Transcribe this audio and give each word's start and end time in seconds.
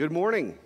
Good 0.00 0.12
morning. 0.12 0.56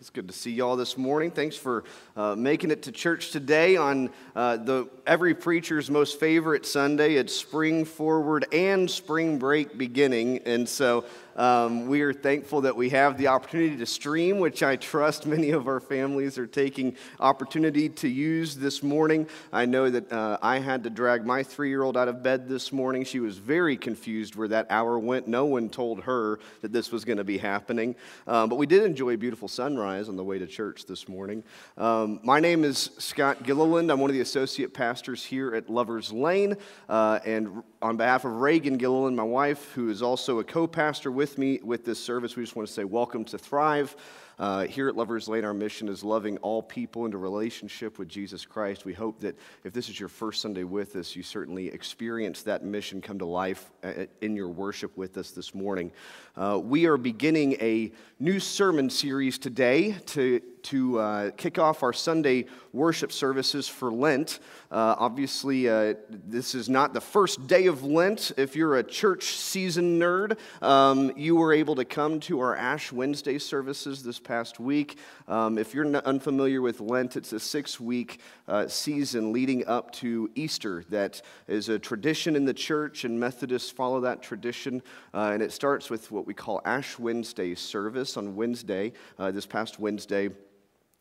It's 0.00 0.10
good 0.10 0.26
to 0.26 0.34
see 0.34 0.50
y'all 0.50 0.74
this 0.74 0.98
morning. 0.98 1.30
Thanks 1.30 1.54
for 1.54 1.84
uh, 2.16 2.34
making 2.34 2.72
it 2.72 2.82
to 2.82 2.90
church 2.90 3.30
today 3.30 3.76
on 3.76 4.10
uh, 4.34 4.56
the 4.56 4.88
every 5.06 5.36
preacher's 5.36 5.88
most 5.88 6.18
favorite 6.18 6.66
Sunday. 6.66 7.14
It's 7.14 7.32
spring 7.32 7.84
forward 7.84 8.46
and 8.52 8.90
spring 8.90 9.38
break 9.38 9.78
beginning, 9.78 10.40
and 10.46 10.68
so 10.68 11.04
um, 11.36 11.86
we 11.86 12.02
are 12.02 12.12
thankful 12.12 12.60
that 12.62 12.76
we 12.76 12.90
have 12.90 13.18
the 13.18 13.28
opportunity 13.28 13.76
to 13.76 13.86
stream, 13.86 14.38
which 14.38 14.62
I 14.62 14.76
trust 14.76 15.26
many 15.26 15.50
of 15.50 15.66
our 15.66 15.80
families 15.80 16.38
are 16.38 16.46
taking 16.46 16.96
opportunity 17.18 17.88
to 17.88 18.08
use 18.08 18.56
this 18.56 18.82
morning. 18.82 19.28
I 19.52 19.66
know 19.66 19.90
that 19.90 20.12
uh, 20.12 20.38
I 20.42 20.58
had 20.58 20.84
to 20.84 20.90
drag 20.90 21.26
my 21.26 21.42
three-year-old 21.42 21.96
out 21.96 22.08
of 22.08 22.22
bed 22.22 22.48
this 22.48 22.72
morning. 22.72 23.04
She 23.04 23.20
was 23.20 23.38
very 23.38 23.76
confused 23.76 24.36
where 24.36 24.48
that 24.48 24.66
hour 24.70 24.98
went. 24.98 25.26
No 25.26 25.46
one 25.46 25.68
told 25.68 26.04
her 26.04 26.38
that 26.62 26.72
this 26.72 26.92
was 26.92 27.04
going 27.04 27.18
to 27.18 27.24
be 27.24 27.38
happening, 27.38 27.96
um, 28.26 28.48
but 28.48 28.56
we 28.56 28.66
did 28.66 28.84
enjoy 28.84 29.14
a 29.14 29.18
beautiful 29.18 29.48
sunrise 29.48 30.08
on 30.08 30.16
the 30.16 30.24
way 30.24 30.38
to 30.38 30.46
church 30.46 30.86
this 30.86 31.08
morning. 31.08 31.42
Um, 31.76 32.20
my 32.22 32.40
name 32.40 32.64
is 32.64 32.90
Scott 32.98 33.42
Gilliland. 33.42 33.90
I'm 33.90 33.98
one 33.98 34.10
of 34.10 34.14
the 34.14 34.22
associate 34.22 34.72
pastors 34.72 35.24
here 35.24 35.54
at 35.54 35.68
Lovers 35.68 36.12
Lane, 36.12 36.56
uh, 36.88 37.18
and 37.24 37.62
on 37.82 37.96
behalf 37.96 38.24
of 38.24 38.40
Reagan 38.40 38.76
Gilliland, 38.76 39.16
my 39.16 39.22
wife, 39.22 39.72
who 39.72 39.90
is 39.90 40.00
also 40.00 40.38
a 40.38 40.44
co-pastor 40.44 41.10
with 41.10 41.23
with 41.24 41.38
me 41.38 41.58
with 41.62 41.86
this 41.86 41.98
service, 41.98 42.36
we 42.36 42.42
just 42.42 42.54
want 42.54 42.68
to 42.68 42.74
say 42.74 42.84
welcome 42.84 43.24
to 43.24 43.38
Thrive. 43.38 43.96
Uh, 44.38 44.66
here 44.66 44.90
at 44.90 44.94
Lovers 44.94 45.26
Lane, 45.26 45.42
our 45.42 45.54
mission 45.54 45.88
is 45.88 46.04
loving 46.04 46.36
all 46.38 46.62
people 46.62 47.06
into 47.06 47.16
relationship 47.16 47.98
with 47.98 48.08
Jesus 48.08 48.44
Christ. 48.44 48.84
We 48.84 48.92
hope 48.92 49.20
that 49.20 49.38
if 49.64 49.72
this 49.72 49.88
is 49.88 49.98
your 49.98 50.10
first 50.10 50.42
Sunday 50.42 50.64
with 50.64 50.96
us, 50.96 51.16
you 51.16 51.22
certainly 51.22 51.68
experience 51.68 52.42
that 52.42 52.62
mission 52.62 53.00
come 53.00 53.18
to 53.20 53.24
life 53.24 53.70
uh, 53.82 54.04
in 54.20 54.36
your 54.36 54.48
worship 54.48 54.94
with 54.98 55.16
us 55.16 55.30
this 55.30 55.54
morning. 55.54 55.92
Uh, 56.36 56.58
we 56.60 56.86
are 56.86 56.96
beginning 56.96 57.52
a 57.60 57.92
new 58.18 58.40
sermon 58.40 58.90
series 58.90 59.38
today 59.38 59.92
to 60.04 60.40
to 60.64 60.98
uh, 60.98 61.30
kick 61.32 61.58
off 61.58 61.82
our 61.82 61.92
Sunday 61.92 62.46
worship 62.72 63.12
services 63.12 63.68
for 63.68 63.92
Lent. 63.92 64.40
Uh, 64.70 64.96
obviously, 64.98 65.68
uh, 65.68 65.94
this 66.08 66.54
is 66.54 66.68
not 66.68 66.94
the 66.94 67.00
first 67.00 67.46
day 67.46 67.66
of 67.66 67.84
Lent. 67.84 68.32
If 68.36 68.56
you're 68.56 68.78
a 68.78 68.82
church 68.82 69.24
season 69.36 70.00
nerd, 70.00 70.38
um, 70.62 71.12
you 71.16 71.36
were 71.36 71.52
able 71.52 71.74
to 71.76 71.84
come 71.84 72.18
to 72.20 72.40
our 72.40 72.56
Ash 72.56 72.90
Wednesday 72.90 73.38
services 73.38 74.02
this 74.02 74.18
past 74.18 74.58
week. 74.58 74.98
Um, 75.28 75.58
if 75.58 75.74
you're 75.74 75.86
unfamiliar 75.98 76.62
with 76.62 76.80
Lent, 76.80 77.16
it's 77.16 77.32
a 77.34 77.40
six 77.40 77.78
week 77.78 78.20
uh, 78.48 78.66
season 78.66 79.32
leading 79.32 79.66
up 79.66 79.92
to 79.92 80.30
Easter 80.34 80.84
that 80.88 81.20
is 81.46 81.68
a 81.68 81.78
tradition 81.78 82.36
in 82.36 82.46
the 82.46 82.54
church, 82.54 83.04
and 83.04 83.20
Methodists 83.20 83.70
follow 83.70 84.00
that 84.00 84.22
tradition. 84.22 84.82
Uh, 85.12 85.30
and 85.34 85.42
it 85.42 85.52
starts 85.52 85.90
with 85.90 86.10
what 86.10 86.23
we 86.26 86.34
call 86.34 86.60
Ash 86.64 86.98
Wednesday 86.98 87.54
service 87.54 88.16
on 88.16 88.36
Wednesday, 88.36 88.92
uh, 89.18 89.30
this 89.30 89.46
past 89.46 89.78
Wednesday. 89.78 90.30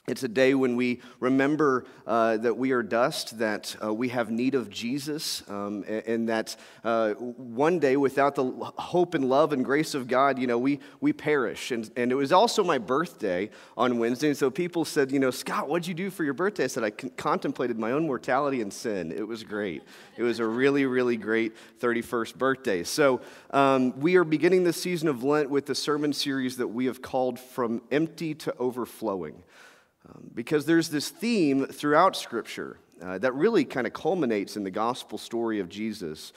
It's 0.05 0.23
a 0.23 0.27
day 0.27 0.53
when 0.53 0.75
we 0.75 0.99
remember 1.21 1.85
uh, 2.05 2.35
that 2.35 2.57
we 2.57 2.73
are 2.73 2.83
dust, 2.83 3.39
that 3.39 3.73
uh, 3.81 3.93
we 3.93 4.09
have 4.09 4.29
need 4.29 4.53
of 4.53 4.69
Jesus, 4.69 5.43
um, 5.47 5.85
and, 5.87 6.03
and, 6.05 6.29
that 6.29 6.57
uh, 6.83 7.13
one 7.13 7.79
day 7.79 7.95
without 7.95 8.35
the 8.35 8.43
hope 8.43 9.13
and 9.13 9.29
love 9.29 9.53
and 9.53 9.63
grace 9.63 9.93
of 9.93 10.09
God, 10.09 10.39
you 10.39 10.45
know, 10.45 10.57
we, 10.57 10.81
we 10.99 11.13
perish. 11.13 11.71
And, 11.71 11.89
and 11.95 12.11
it 12.11 12.15
was 12.15 12.33
also 12.33 12.65
my 12.65 12.79
birthday 12.79 13.49
on 13.77 13.97
Wednesday, 13.97 14.27
and 14.27 14.35
so 14.37 14.51
people 14.51 14.83
said, 14.83 15.09
you 15.09 15.19
know, 15.19 15.31
Scott, 15.31 15.69
what'd 15.69 15.87
you 15.87 15.93
do 15.93 16.09
for 16.09 16.25
your 16.25 16.33
birthday? 16.33 16.65
I 16.65 16.67
said, 16.67 16.83
I 16.83 16.89
con- 16.89 17.11
contemplated 17.11 17.79
my 17.79 17.93
own 17.93 18.05
mortality 18.05 18.59
and 18.59 18.73
sin. 18.73 19.09
It 19.09 19.25
was 19.25 19.45
great. 19.45 19.83
It 20.17 20.23
was 20.23 20.39
a 20.39 20.45
really, 20.45 20.85
really 20.85 21.15
great 21.15 21.53
31st 21.79 22.35
birthday. 22.35 22.83
So 22.83 23.21
um, 23.51 23.97
we 23.97 24.17
are 24.17 24.25
beginning 24.25 24.65
the 24.65 24.73
season 24.73 25.07
of 25.07 25.23
Lent 25.23 25.49
with 25.49 25.65
the 25.65 25.75
sermon 25.75 26.11
series 26.11 26.57
that 26.57 26.67
we 26.67 26.87
have 26.87 27.01
called 27.01 27.39
From 27.39 27.81
Empty 27.89 28.35
to 28.35 28.53
Overflowing. 28.57 29.43
Um, 30.09 30.29
because 30.33 30.65
there's 30.65 30.89
this 30.89 31.09
theme 31.09 31.65
throughout 31.65 32.15
Scripture 32.15 32.77
uh, 33.01 33.17
that 33.19 33.33
really 33.33 33.65
kind 33.65 33.87
of 33.87 33.93
culminates 33.93 34.57
in 34.57 34.63
the 34.63 34.71
gospel 34.71 35.17
story 35.17 35.59
of 35.59 35.69
Jesus. 35.69 36.33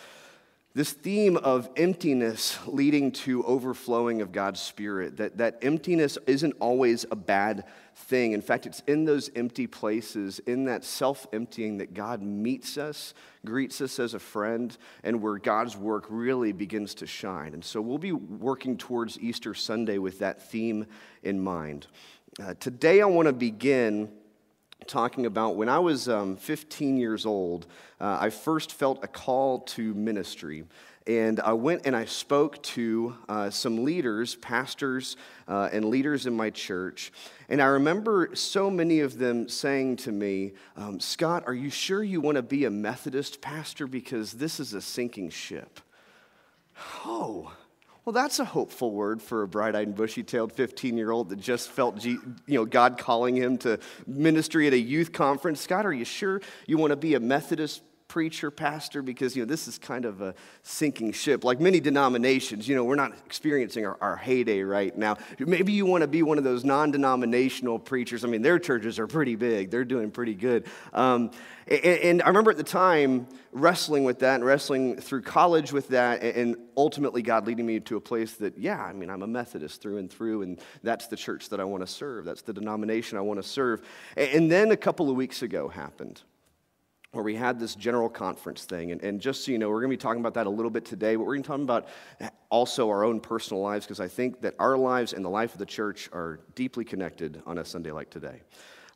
This 0.74 0.92
theme 0.92 1.38
of 1.38 1.70
emptiness 1.76 2.58
leading 2.66 3.10
to 3.12 3.42
overflowing 3.44 4.20
of 4.20 4.30
God's 4.30 4.60
Spirit, 4.60 5.16
that, 5.16 5.38
that 5.38 5.58
emptiness 5.62 6.18
isn't 6.26 6.52
always 6.60 7.06
a 7.10 7.16
bad 7.16 7.64
thing. 7.94 8.32
In 8.32 8.42
fact, 8.42 8.66
it's 8.66 8.82
in 8.86 9.06
those 9.06 9.30
empty 9.34 9.66
places, 9.66 10.38
in 10.40 10.66
that 10.66 10.84
self 10.84 11.26
emptying, 11.32 11.78
that 11.78 11.94
God 11.94 12.20
meets 12.20 12.76
us, 12.76 13.14
greets 13.44 13.80
us 13.80 13.98
as 13.98 14.12
a 14.12 14.18
friend, 14.18 14.76
and 15.02 15.22
where 15.22 15.38
God's 15.38 15.78
work 15.78 16.04
really 16.10 16.52
begins 16.52 16.94
to 16.96 17.06
shine. 17.06 17.54
And 17.54 17.64
so 17.64 17.80
we'll 17.80 17.96
be 17.96 18.12
working 18.12 18.76
towards 18.76 19.18
Easter 19.18 19.54
Sunday 19.54 19.96
with 19.96 20.18
that 20.18 20.50
theme 20.50 20.84
in 21.22 21.40
mind. 21.40 21.86
Uh, 22.38 22.52
today, 22.60 23.00
I 23.00 23.06
want 23.06 23.28
to 23.28 23.32
begin 23.32 24.10
talking 24.86 25.24
about 25.24 25.56
when 25.56 25.70
I 25.70 25.78
was 25.78 26.06
um, 26.06 26.36
15 26.36 26.98
years 26.98 27.24
old, 27.24 27.66
uh, 27.98 28.18
I 28.20 28.28
first 28.28 28.74
felt 28.74 29.02
a 29.02 29.06
call 29.06 29.60
to 29.60 29.94
ministry. 29.94 30.64
And 31.06 31.40
I 31.40 31.54
went 31.54 31.86
and 31.86 31.96
I 31.96 32.04
spoke 32.04 32.62
to 32.64 33.16
uh, 33.30 33.48
some 33.48 33.84
leaders, 33.84 34.34
pastors, 34.34 35.16
uh, 35.48 35.70
and 35.72 35.86
leaders 35.86 36.26
in 36.26 36.36
my 36.36 36.50
church. 36.50 37.10
And 37.48 37.62
I 37.62 37.66
remember 37.66 38.28
so 38.34 38.68
many 38.68 39.00
of 39.00 39.16
them 39.16 39.48
saying 39.48 39.96
to 39.98 40.12
me, 40.12 40.52
um, 40.76 41.00
Scott, 41.00 41.44
are 41.46 41.54
you 41.54 41.70
sure 41.70 42.04
you 42.04 42.20
want 42.20 42.36
to 42.36 42.42
be 42.42 42.66
a 42.66 42.70
Methodist 42.70 43.40
pastor? 43.40 43.86
Because 43.86 44.32
this 44.32 44.60
is 44.60 44.74
a 44.74 44.82
sinking 44.82 45.30
ship. 45.30 45.80
Oh, 47.02 47.50
well, 48.06 48.12
that's 48.12 48.38
a 48.38 48.44
hopeful 48.44 48.92
word 48.92 49.20
for 49.20 49.42
a 49.42 49.48
bright 49.48 49.74
eyed 49.74 49.88
and 49.88 49.96
bushy 49.96 50.22
tailed 50.22 50.52
15 50.52 50.96
year 50.96 51.10
old 51.10 51.28
that 51.30 51.40
just 51.40 51.68
felt 51.68 52.04
you 52.04 52.20
know, 52.46 52.64
God 52.64 52.98
calling 52.98 53.34
him 53.34 53.58
to 53.58 53.80
ministry 54.06 54.68
at 54.68 54.72
a 54.72 54.78
youth 54.78 55.10
conference. 55.10 55.60
Scott, 55.60 55.84
are 55.84 55.92
you 55.92 56.04
sure 56.04 56.40
you 56.68 56.78
want 56.78 56.92
to 56.92 56.96
be 56.96 57.14
a 57.14 57.20
Methodist 57.20 57.82
preacher, 58.08 58.50
pastor, 58.50 59.02
because, 59.02 59.36
you 59.36 59.42
know, 59.42 59.46
this 59.46 59.66
is 59.66 59.78
kind 59.78 60.04
of 60.04 60.20
a 60.20 60.34
sinking 60.62 61.12
ship. 61.12 61.44
Like 61.44 61.60
many 61.60 61.80
denominations, 61.80 62.68
you 62.68 62.76
know, 62.76 62.84
we're 62.84 62.94
not 62.94 63.12
experiencing 63.26 63.84
our, 63.84 63.98
our 64.00 64.16
heyday 64.16 64.62
right 64.62 64.96
now. 64.96 65.16
Maybe 65.38 65.72
you 65.72 65.86
want 65.86 66.02
to 66.02 66.08
be 66.08 66.22
one 66.22 66.38
of 66.38 66.44
those 66.44 66.64
non 66.64 66.90
denominational 66.90 67.78
preachers. 67.78 68.24
I 68.24 68.28
mean, 68.28 68.42
their 68.42 68.58
churches 68.58 68.98
are 68.98 69.06
pretty 69.06 69.34
big, 69.34 69.70
they're 69.70 69.84
doing 69.84 70.10
pretty 70.10 70.34
good. 70.34 70.66
Um, 70.92 71.30
and, 71.66 71.84
and, 71.84 72.22
I 72.22 72.28
remember 72.28 72.52
at 72.52 72.56
the 72.56 72.62
time 72.62 73.26
wrestling 73.50 74.04
with 74.04 74.20
that 74.20 74.36
and 74.36 74.44
wrestling 74.44 74.96
through 75.00 75.22
college 75.22 75.72
with 75.72 75.88
that, 75.88 76.22
and 76.22 76.56
ultimately 76.76 77.22
God 77.22 77.46
leading 77.46 77.66
me 77.66 77.80
to 77.80 77.96
a 77.96 78.00
place 78.00 78.34
that, 78.34 78.56
yeah, 78.56 78.80
I 78.80 78.92
mean, 78.92 79.10
I'm 79.10 79.22
a 79.22 79.26
Methodist 79.26 79.82
through 79.82 79.98
and 79.98 80.08
through, 80.08 80.42
and 80.42 80.60
that's 80.84 81.08
the 81.08 81.16
church 81.16 81.48
that 81.48 81.58
I 81.58 81.64
want 81.64 81.84
to 81.84 81.86
serve. 81.88 82.24
That's 82.24 82.42
the 82.42 82.52
denomination 82.52 83.18
I 83.18 83.22
want 83.22 83.42
to 83.42 83.48
serve. 83.48 83.82
And 84.16 84.50
then 84.50 84.70
a 84.70 84.76
couple 84.76 85.10
of 85.10 85.16
weeks 85.16 85.42
ago 85.42 85.68
happened 85.68 86.22
where 87.16 87.24
we 87.24 87.34
had 87.34 87.58
this 87.58 87.74
general 87.74 88.08
conference 88.08 88.64
thing. 88.64 88.92
And, 88.92 89.02
and 89.02 89.20
just 89.20 89.44
so 89.44 89.50
you 89.50 89.58
know, 89.58 89.68
we're 89.68 89.80
going 89.80 89.90
to 89.90 89.96
be 89.96 90.00
talking 90.00 90.20
about 90.20 90.34
that 90.34 90.46
a 90.46 90.50
little 90.50 90.70
bit 90.70 90.84
today, 90.84 91.16
but 91.16 91.24
we're 91.24 91.34
going 91.34 91.42
to 91.42 91.48
talk 91.48 91.60
about 91.60 91.88
also 92.50 92.88
our 92.90 93.04
own 93.04 93.20
personal 93.20 93.62
lives 93.62 93.86
because 93.86 94.00
I 94.00 94.08
think 94.08 94.42
that 94.42 94.54
our 94.58 94.76
lives 94.76 95.12
and 95.12 95.24
the 95.24 95.30
life 95.30 95.52
of 95.52 95.58
the 95.58 95.66
church 95.66 96.08
are 96.12 96.38
deeply 96.54 96.84
connected 96.84 97.42
on 97.46 97.58
a 97.58 97.64
Sunday 97.64 97.90
like 97.90 98.10
today. 98.10 98.42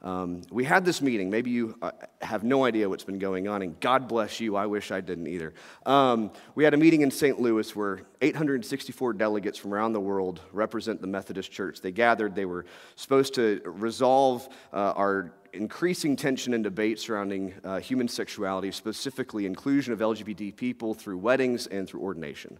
Um, 0.03 0.43
we 0.51 0.65
had 0.65 0.85
this 0.85 1.03
meeting. 1.03 1.29
Maybe 1.29 1.51
you 1.51 1.77
uh, 1.83 1.91
have 2.23 2.43
no 2.43 2.65
idea 2.65 2.89
what's 2.89 3.05
been 3.05 3.19
going 3.19 3.49
on, 3.49 3.61
and 3.61 3.79
God 3.81 4.09
bless 4.09 4.41
you. 4.41 4.57
I 4.57 4.65
wish 4.65 4.91
I 4.91 5.03
didn't 5.03 5.27
either. 5.27 5.53
Um, 5.85 6.31
we 6.55 6.65
had 6.65 6.73
a 6.73 6.79
meeting 6.79 7.03
in 7.03 7.11
St. 7.11 7.39
Louis 7.39 7.77
where 7.77 8.01
864 8.23 9.13
delegates 9.13 9.59
from 9.59 9.75
around 9.75 9.93
the 9.93 10.01
world 10.01 10.41
represent 10.53 11.03
the 11.03 11.07
Methodist 11.07 11.53
Church. 11.53 11.83
They 11.83 11.93
gathered, 11.93 12.35
they 12.35 12.47
were 12.47 12.65
supposed 12.97 13.35
to 13.35 13.61
resolve 13.67 14.49
uh, 14.73 14.95
our 14.97 15.33
increasing 15.53 16.17
tension 16.17 16.55
and 16.55 16.65
debate 16.65 16.99
surrounding 16.99 17.55
uh, 17.65 17.81
human 17.81 18.09
sexuality, 18.09 18.71
specifically 18.71 19.47
inclusion 19.47 19.93
of 19.93 19.99
LGBT 20.01 20.57
people 20.57 20.95
through 20.95 21.19
weddings 21.19 21.67
and 21.67 21.89
through 21.89 22.01
ordination. 22.01 22.59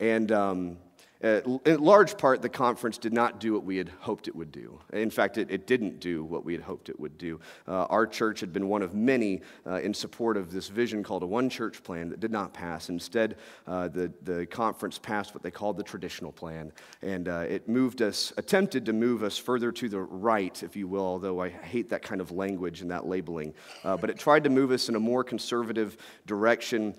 And 0.00 0.30
um, 0.32 0.78
uh, 1.22 1.40
in 1.64 1.80
large 1.80 2.18
part, 2.18 2.42
the 2.42 2.48
conference 2.48 2.98
did 2.98 3.12
not 3.12 3.40
do 3.40 3.54
what 3.54 3.64
we 3.64 3.76
had 3.76 3.88
hoped 4.00 4.28
it 4.28 4.36
would 4.36 4.52
do. 4.52 4.78
In 4.92 5.10
fact, 5.10 5.38
it, 5.38 5.50
it 5.50 5.66
didn't 5.66 5.98
do 5.98 6.24
what 6.24 6.44
we 6.44 6.52
had 6.52 6.62
hoped 6.62 6.88
it 6.88 7.00
would 7.00 7.16
do. 7.16 7.40
Uh, 7.66 7.84
our 7.84 8.06
church 8.06 8.40
had 8.40 8.52
been 8.52 8.68
one 8.68 8.82
of 8.82 8.94
many 8.94 9.40
uh, 9.66 9.80
in 9.80 9.94
support 9.94 10.36
of 10.36 10.52
this 10.52 10.68
vision 10.68 11.02
called 11.02 11.22
a 11.22 11.26
one 11.26 11.48
church 11.48 11.82
plan 11.82 12.10
that 12.10 12.20
did 12.20 12.30
not 12.30 12.52
pass. 12.52 12.90
Instead, 12.90 13.36
uh, 13.66 13.88
the, 13.88 14.12
the 14.22 14.44
conference 14.46 14.98
passed 14.98 15.34
what 15.34 15.42
they 15.42 15.50
called 15.50 15.78
the 15.78 15.82
traditional 15.82 16.32
plan. 16.32 16.70
And 17.00 17.28
uh, 17.28 17.46
it 17.48 17.66
moved 17.66 18.02
us, 18.02 18.32
attempted 18.36 18.84
to 18.86 18.92
move 18.92 19.22
us 19.22 19.38
further 19.38 19.72
to 19.72 19.88
the 19.88 20.00
right, 20.00 20.62
if 20.62 20.76
you 20.76 20.86
will, 20.86 21.04
although 21.04 21.40
I 21.40 21.48
hate 21.48 21.88
that 21.90 22.02
kind 22.02 22.20
of 22.20 22.30
language 22.30 22.82
and 22.82 22.90
that 22.90 23.06
labeling. 23.06 23.54
Uh, 23.84 23.96
but 23.96 24.10
it 24.10 24.18
tried 24.18 24.44
to 24.44 24.50
move 24.50 24.70
us 24.70 24.88
in 24.88 24.96
a 24.96 25.00
more 25.00 25.24
conservative 25.24 25.96
direction. 26.26 26.94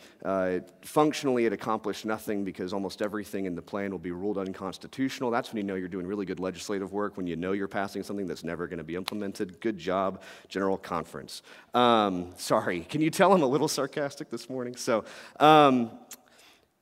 functionally, 0.81 1.45
it 1.45 1.53
accomplished 1.53 2.05
nothing 2.05 2.43
because 2.43 2.73
almost 2.73 3.01
everything 3.01 3.45
in 3.45 3.53
the 3.53 3.61
plan 3.61 3.91
will 3.91 3.99
be 3.99 4.07
be 4.07 4.11
ruled 4.17 4.37
unconstitutional. 4.37 5.31
That's 5.31 5.49
when 5.49 5.57
you 5.57 5.63
know 5.63 5.75
you're 5.75 5.87
doing 5.87 6.07
really 6.07 6.25
good 6.25 6.39
legislative 6.39 6.91
work, 6.91 7.17
when 7.17 7.27
you 7.27 7.35
know 7.35 7.51
you're 7.53 7.67
passing 7.67 8.03
something 8.03 8.27
that's 8.27 8.43
never 8.43 8.67
going 8.67 8.79
to 8.79 8.83
be 8.83 8.95
implemented. 8.95 9.59
Good 9.61 9.77
job, 9.77 10.21
General 10.49 10.77
Conference. 10.77 11.43
Um, 11.73 12.33
sorry, 12.37 12.81
can 12.81 13.01
you 13.01 13.09
tell 13.09 13.33
I'm 13.33 13.41
a 13.41 13.47
little 13.47 13.67
sarcastic 13.67 14.29
this 14.29 14.49
morning? 14.49 14.75
So, 14.75 15.05
um, 15.39 15.91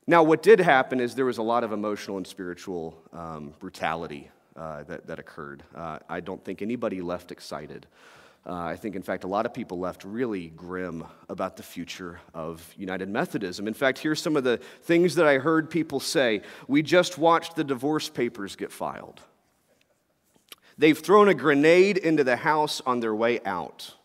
now 0.07 0.23
what 0.23 0.43
did 0.43 0.59
happen 0.59 0.99
is 0.99 1.15
there 1.15 1.25
was 1.25 1.39
a 1.39 1.43
lot 1.43 1.63
of 1.63 1.71
emotional 1.71 2.17
and 2.17 2.27
spiritual 2.27 2.95
um, 3.11 3.53
brutality 3.59 4.29
uh, 4.55 4.83
that, 4.83 5.07
that 5.07 5.19
occurred. 5.19 5.63
Uh, 5.75 5.99
I 6.07 6.19
don't 6.19 6.43
think 6.43 6.61
anybody 6.61 7.01
left 7.01 7.31
excited. 7.31 7.87
Uh, 8.47 8.53
I 8.53 8.75
think, 8.75 8.95
in 8.95 9.01
fact, 9.01 9.23
a 9.23 9.27
lot 9.27 9.47
of 9.47 9.53
people 9.55 9.79
left 9.79 10.03
really 10.03 10.49
grim 10.49 11.03
about 11.29 11.57
the 11.57 11.63
future 11.63 12.19
of 12.33 12.71
United 12.77 13.09
Methodism. 13.09 13.67
In 13.67 13.73
fact, 13.73 13.97
here's 13.97 14.21
some 14.21 14.35
of 14.35 14.43
the 14.43 14.57
things 14.83 15.15
that 15.15 15.25
I 15.25 15.39
heard 15.39 15.69
people 15.69 15.99
say. 15.99 16.41
We 16.67 16.83
just 16.83 17.17
watched 17.17 17.55
the 17.55 17.63
divorce 17.63 18.07
papers 18.07 18.55
get 18.55 18.71
filed. 18.71 19.19
They've 20.77 20.97
thrown 20.97 21.27
a 21.27 21.33
grenade 21.33 21.97
into 21.97 22.23
the 22.23 22.35
house 22.35 22.81
on 22.85 22.99
their 22.99 23.15
way 23.15 23.39
out. 23.45 23.95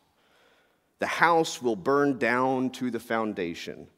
The 1.01 1.07
house 1.07 1.61
will 1.61 1.77
burn 1.77 2.19
down 2.19 2.71
to 2.71 2.91
the 2.91 3.01
foundation. 3.01 3.89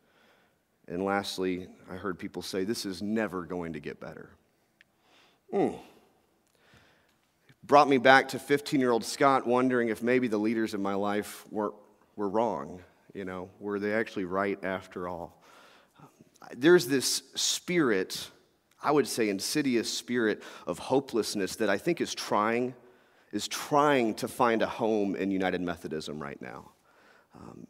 And 0.89 1.05
lastly, 1.05 1.69
I 1.91 1.95
heard 1.95 2.19
people 2.19 2.43
say, 2.43 2.65
This 2.65 2.85
is 2.85 3.01
never 3.01 3.45
going 3.45 3.75
to 3.75 3.81
get 3.81 4.01
better. 4.01 4.31
Mm. 5.53 5.79
Brought 7.73 7.89
me 7.89 7.97
back 7.97 8.29
to 8.29 8.39
15 8.39 8.81
year 8.81 8.91
old 8.91 9.03
Scott 9.03 9.47
wondering 9.47 9.89
if 9.89 10.03
maybe 10.03 10.29
the 10.29 10.37
leaders 10.37 10.75
in 10.75 10.83
my 10.83 10.93
life 10.93 11.47
weren't, 11.51 11.73
were 12.17 12.29
wrong. 12.29 12.83
You 13.15 13.25
know, 13.25 13.49
were 13.61 13.79
they 13.79 13.95
actually 13.95 14.27
right 14.27 14.63
after 14.63 15.09
all? 15.09 15.43
There's 16.55 16.87
this 16.87 17.23
spirit, 17.35 18.29
I 18.83 18.91
would 18.91 19.09
say 19.09 19.31
insidious 19.31 19.91
spirit 19.91 20.43
of 20.67 20.79
hopelessness 20.81 21.57
that 21.57 21.71
I 21.71 21.79
think 21.79 22.03
is 22.03 22.15
trying, 22.15 22.75
is 23.33 23.49
trying 23.49 24.17
to 24.17 24.29
find 24.29 24.61
a 24.61 24.67
home 24.67 25.17
in 25.17 25.31
United 25.31 25.63
Methodism 25.63 26.23
right 26.23 26.43
now. 26.43 26.73
Um, 27.35 27.67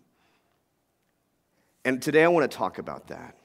and 1.85 2.03
today 2.03 2.25
I 2.25 2.27
want 2.27 2.51
to 2.51 2.59
talk 2.59 2.79
about 2.79 3.07
that. 3.07 3.37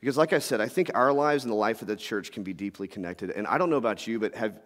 Because, 0.00 0.16
like 0.16 0.32
I 0.32 0.38
said, 0.38 0.62
I 0.62 0.68
think 0.68 0.90
our 0.94 1.12
lives 1.12 1.44
and 1.44 1.52
the 1.52 1.56
life 1.56 1.82
of 1.82 1.88
the 1.88 1.96
church 1.96 2.32
can 2.32 2.44
be 2.44 2.54
deeply 2.54 2.88
connected. 2.88 3.30
And 3.30 3.46
I 3.46 3.58
don't 3.58 3.68
know 3.68 3.76
about 3.76 4.06
you, 4.06 4.18
but 4.18 4.34
have, 4.36 4.58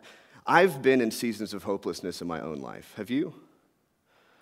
I've 0.47 0.83
been 0.83 1.01
in 1.01 1.11
seasons 1.11 1.55
of 1.55 1.65
hopelessness 1.65 2.21
in 2.21 2.29
my 2.29 2.41
own 2.41 2.61
life. 2.61 2.93
Have 2.97 3.11
you? 3.11 3.35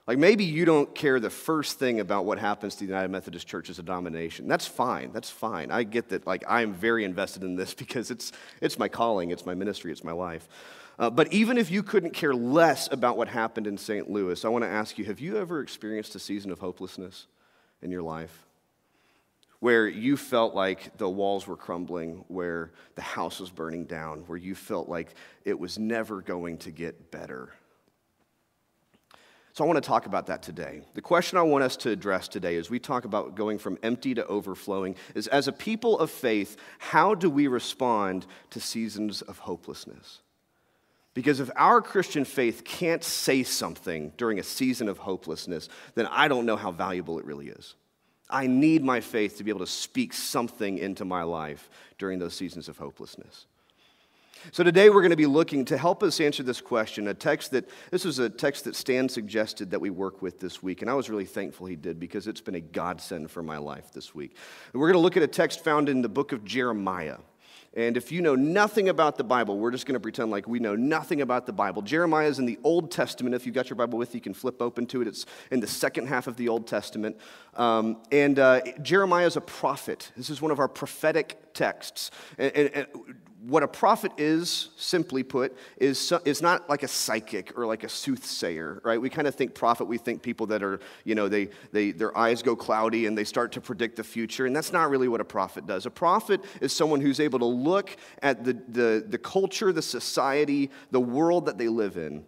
Like 0.08 0.16
maybe 0.16 0.44
you 0.44 0.64
don't 0.64 0.94
care 0.94 1.20
the 1.20 1.28
first 1.28 1.78
thing 1.78 2.00
about 2.00 2.24
what 2.24 2.38
happens 2.38 2.74
to 2.76 2.80
the 2.80 2.86
United 2.86 3.10
Methodist 3.10 3.46
Church 3.46 3.68
as 3.68 3.78
a 3.78 3.82
domination. 3.82 4.48
That's 4.48 4.66
fine. 4.66 5.12
That's 5.12 5.28
fine. 5.28 5.70
I 5.70 5.82
get 5.82 6.08
that. 6.08 6.26
Like 6.26 6.44
I'm 6.48 6.72
very 6.72 7.04
invested 7.04 7.44
in 7.44 7.56
this 7.56 7.74
because 7.82 8.10
it's 8.10 8.32
it's 8.62 8.78
my 8.78 8.88
calling, 8.88 9.30
it's 9.30 9.44
my 9.44 9.54
ministry, 9.54 9.92
it's 9.92 10.02
my 10.02 10.12
life. 10.12 10.48
Uh, 10.98 11.10
but 11.10 11.30
even 11.32 11.58
if 11.58 11.70
you 11.70 11.82
couldn't 11.82 12.12
care 12.12 12.34
less 12.34 12.90
about 12.90 13.16
what 13.16 13.28
happened 13.28 13.66
in 13.66 13.76
St. 13.76 14.10
Louis, 14.10 14.44
I 14.44 14.48
want 14.48 14.64
to 14.64 14.70
ask 14.70 14.96
you: 14.96 15.04
Have 15.04 15.20
you 15.20 15.36
ever 15.36 15.60
experienced 15.60 16.14
a 16.14 16.18
season 16.18 16.50
of 16.50 16.58
hopelessness 16.58 17.26
in 17.82 17.90
your 17.90 18.02
life? 18.02 18.47
Where 19.60 19.88
you 19.88 20.16
felt 20.16 20.54
like 20.54 20.96
the 20.98 21.08
walls 21.08 21.46
were 21.46 21.56
crumbling, 21.56 22.24
where 22.28 22.70
the 22.94 23.02
house 23.02 23.40
was 23.40 23.50
burning 23.50 23.84
down, 23.84 24.20
where 24.26 24.38
you 24.38 24.54
felt 24.54 24.88
like 24.88 25.14
it 25.44 25.58
was 25.58 25.78
never 25.78 26.22
going 26.22 26.58
to 26.58 26.70
get 26.70 27.10
better. 27.10 27.52
So, 29.54 29.64
I 29.64 29.66
want 29.66 29.82
to 29.82 29.88
talk 29.88 30.06
about 30.06 30.28
that 30.28 30.40
today. 30.40 30.82
The 30.94 31.02
question 31.02 31.36
I 31.36 31.42
want 31.42 31.64
us 31.64 31.76
to 31.78 31.90
address 31.90 32.28
today 32.28 32.56
as 32.56 32.70
we 32.70 32.78
talk 32.78 33.04
about 33.04 33.34
going 33.34 33.58
from 33.58 33.76
empty 33.82 34.14
to 34.14 34.24
overflowing 34.26 34.94
is 35.16 35.26
as 35.26 35.48
a 35.48 35.52
people 35.52 35.98
of 35.98 36.12
faith, 36.12 36.56
how 36.78 37.16
do 37.16 37.28
we 37.28 37.48
respond 37.48 38.24
to 38.50 38.60
seasons 38.60 39.20
of 39.22 39.38
hopelessness? 39.38 40.20
Because 41.12 41.40
if 41.40 41.50
our 41.56 41.82
Christian 41.82 42.24
faith 42.24 42.62
can't 42.62 43.02
say 43.02 43.42
something 43.42 44.12
during 44.16 44.38
a 44.38 44.44
season 44.44 44.88
of 44.88 44.98
hopelessness, 44.98 45.68
then 45.96 46.06
I 46.06 46.28
don't 46.28 46.46
know 46.46 46.54
how 46.54 46.70
valuable 46.70 47.18
it 47.18 47.24
really 47.24 47.48
is. 47.48 47.74
I 48.30 48.46
need 48.46 48.84
my 48.84 49.00
faith 49.00 49.38
to 49.38 49.44
be 49.44 49.50
able 49.50 49.60
to 49.60 49.66
speak 49.66 50.12
something 50.12 50.78
into 50.78 51.04
my 51.04 51.22
life 51.22 51.70
during 51.98 52.18
those 52.18 52.34
seasons 52.34 52.68
of 52.68 52.76
hopelessness. 52.76 53.46
So 54.52 54.62
today 54.62 54.88
we're 54.88 55.00
going 55.00 55.10
to 55.10 55.16
be 55.16 55.26
looking 55.26 55.64
to 55.66 55.76
help 55.76 56.02
us 56.02 56.20
answer 56.20 56.42
this 56.42 56.60
question. 56.60 57.08
A 57.08 57.14
text 57.14 57.50
that 57.50 57.68
this 57.90 58.04
was 58.04 58.18
a 58.18 58.28
text 58.28 58.64
that 58.64 58.76
Stan 58.76 59.08
suggested 59.08 59.70
that 59.72 59.80
we 59.80 59.90
work 59.90 60.22
with 60.22 60.38
this 60.38 60.62
week, 60.62 60.80
and 60.80 60.90
I 60.90 60.94
was 60.94 61.10
really 61.10 61.24
thankful 61.24 61.66
he 61.66 61.74
did 61.74 61.98
because 61.98 62.28
it's 62.28 62.40
been 62.40 62.54
a 62.54 62.60
godsend 62.60 63.30
for 63.30 63.42
my 63.42 63.58
life 63.58 63.92
this 63.92 64.14
week. 64.14 64.36
And 64.72 64.80
we're 64.80 64.88
going 64.88 64.98
to 64.98 65.02
look 65.02 65.16
at 65.16 65.22
a 65.22 65.28
text 65.28 65.64
found 65.64 65.88
in 65.88 66.02
the 66.02 66.08
book 66.08 66.32
of 66.32 66.44
Jeremiah. 66.44 67.18
And 67.74 67.96
if 67.96 68.10
you 68.10 68.22
know 68.22 68.34
nothing 68.34 68.88
about 68.88 69.18
the 69.18 69.24
Bible, 69.24 69.58
we're 69.58 69.70
just 69.70 69.86
going 69.86 69.94
to 69.94 70.00
pretend 70.00 70.30
like 70.30 70.48
we 70.48 70.58
know 70.58 70.74
nothing 70.74 71.20
about 71.20 71.46
the 71.46 71.52
Bible. 71.52 71.82
Jeremiah 71.82 72.26
is 72.26 72.38
in 72.38 72.46
the 72.46 72.58
Old 72.64 72.90
Testament. 72.90 73.34
If 73.34 73.46
you've 73.46 73.54
got 73.54 73.68
your 73.68 73.76
Bible 73.76 73.98
with 73.98 74.14
you, 74.14 74.18
you 74.18 74.22
can 74.22 74.34
flip 74.34 74.60
open 74.62 74.86
to 74.86 75.02
it. 75.02 75.08
It's 75.08 75.26
in 75.50 75.60
the 75.60 75.66
second 75.66 76.06
half 76.06 76.26
of 76.26 76.36
the 76.36 76.48
Old 76.48 76.66
Testament. 76.66 77.18
Um, 77.54 77.98
and 78.10 78.38
uh, 78.38 78.62
Jeremiah 78.82 79.26
is 79.26 79.36
a 79.36 79.40
prophet. 79.40 80.10
This 80.16 80.30
is 80.30 80.40
one 80.40 80.50
of 80.50 80.58
our 80.58 80.68
prophetic 80.68 81.52
texts. 81.52 82.10
And, 82.38 82.52
and, 82.56 82.70
and 82.74 82.86
what 83.48 83.62
a 83.62 83.68
prophet 83.68 84.12
is, 84.18 84.68
simply 84.76 85.22
put, 85.22 85.56
is, 85.78 86.12
is 86.26 86.42
not 86.42 86.68
like 86.68 86.82
a 86.82 86.88
psychic 86.88 87.58
or 87.58 87.64
like 87.64 87.82
a 87.82 87.88
soothsayer, 87.88 88.82
right? 88.84 89.00
We 89.00 89.08
kind 89.08 89.26
of 89.26 89.34
think 89.34 89.54
prophet, 89.54 89.86
we 89.86 89.96
think 89.96 90.20
people 90.20 90.46
that 90.48 90.62
are, 90.62 90.80
you 91.04 91.14
know, 91.14 91.28
they, 91.28 91.48
they, 91.72 91.92
their 91.92 92.16
eyes 92.16 92.42
go 92.42 92.54
cloudy 92.54 93.06
and 93.06 93.16
they 93.16 93.24
start 93.24 93.52
to 93.52 93.62
predict 93.62 93.96
the 93.96 94.04
future, 94.04 94.44
and 94.44 94.54
that's 94.54 94.70
not 94.70 94.90
really 94.90 95.08
what 95.08 95.22
a 95.22 95.24
prophet 95.24 95.66
does. 95.66 95.86
A 95.86 95.90
prophet 95.90 96.44
is 96.60 96.74
someone 96.74 97.00
who's 97.00 97.20
able 97.20 97.38
to 97.38 97.46
look 97.46 97.96
at 98.20 98.44
the, 98.44 98.52
the, 98.68 99.04
the 99.08 99.18
culture, 99.18 99.72
the 99.72 99.80
society, 99.80 100.70
the 100.90 101.00
world 101.00 101.46
that 101.46 101.56
they 101.56 101.68
live 101.68 101.96
in, 101.96 102.26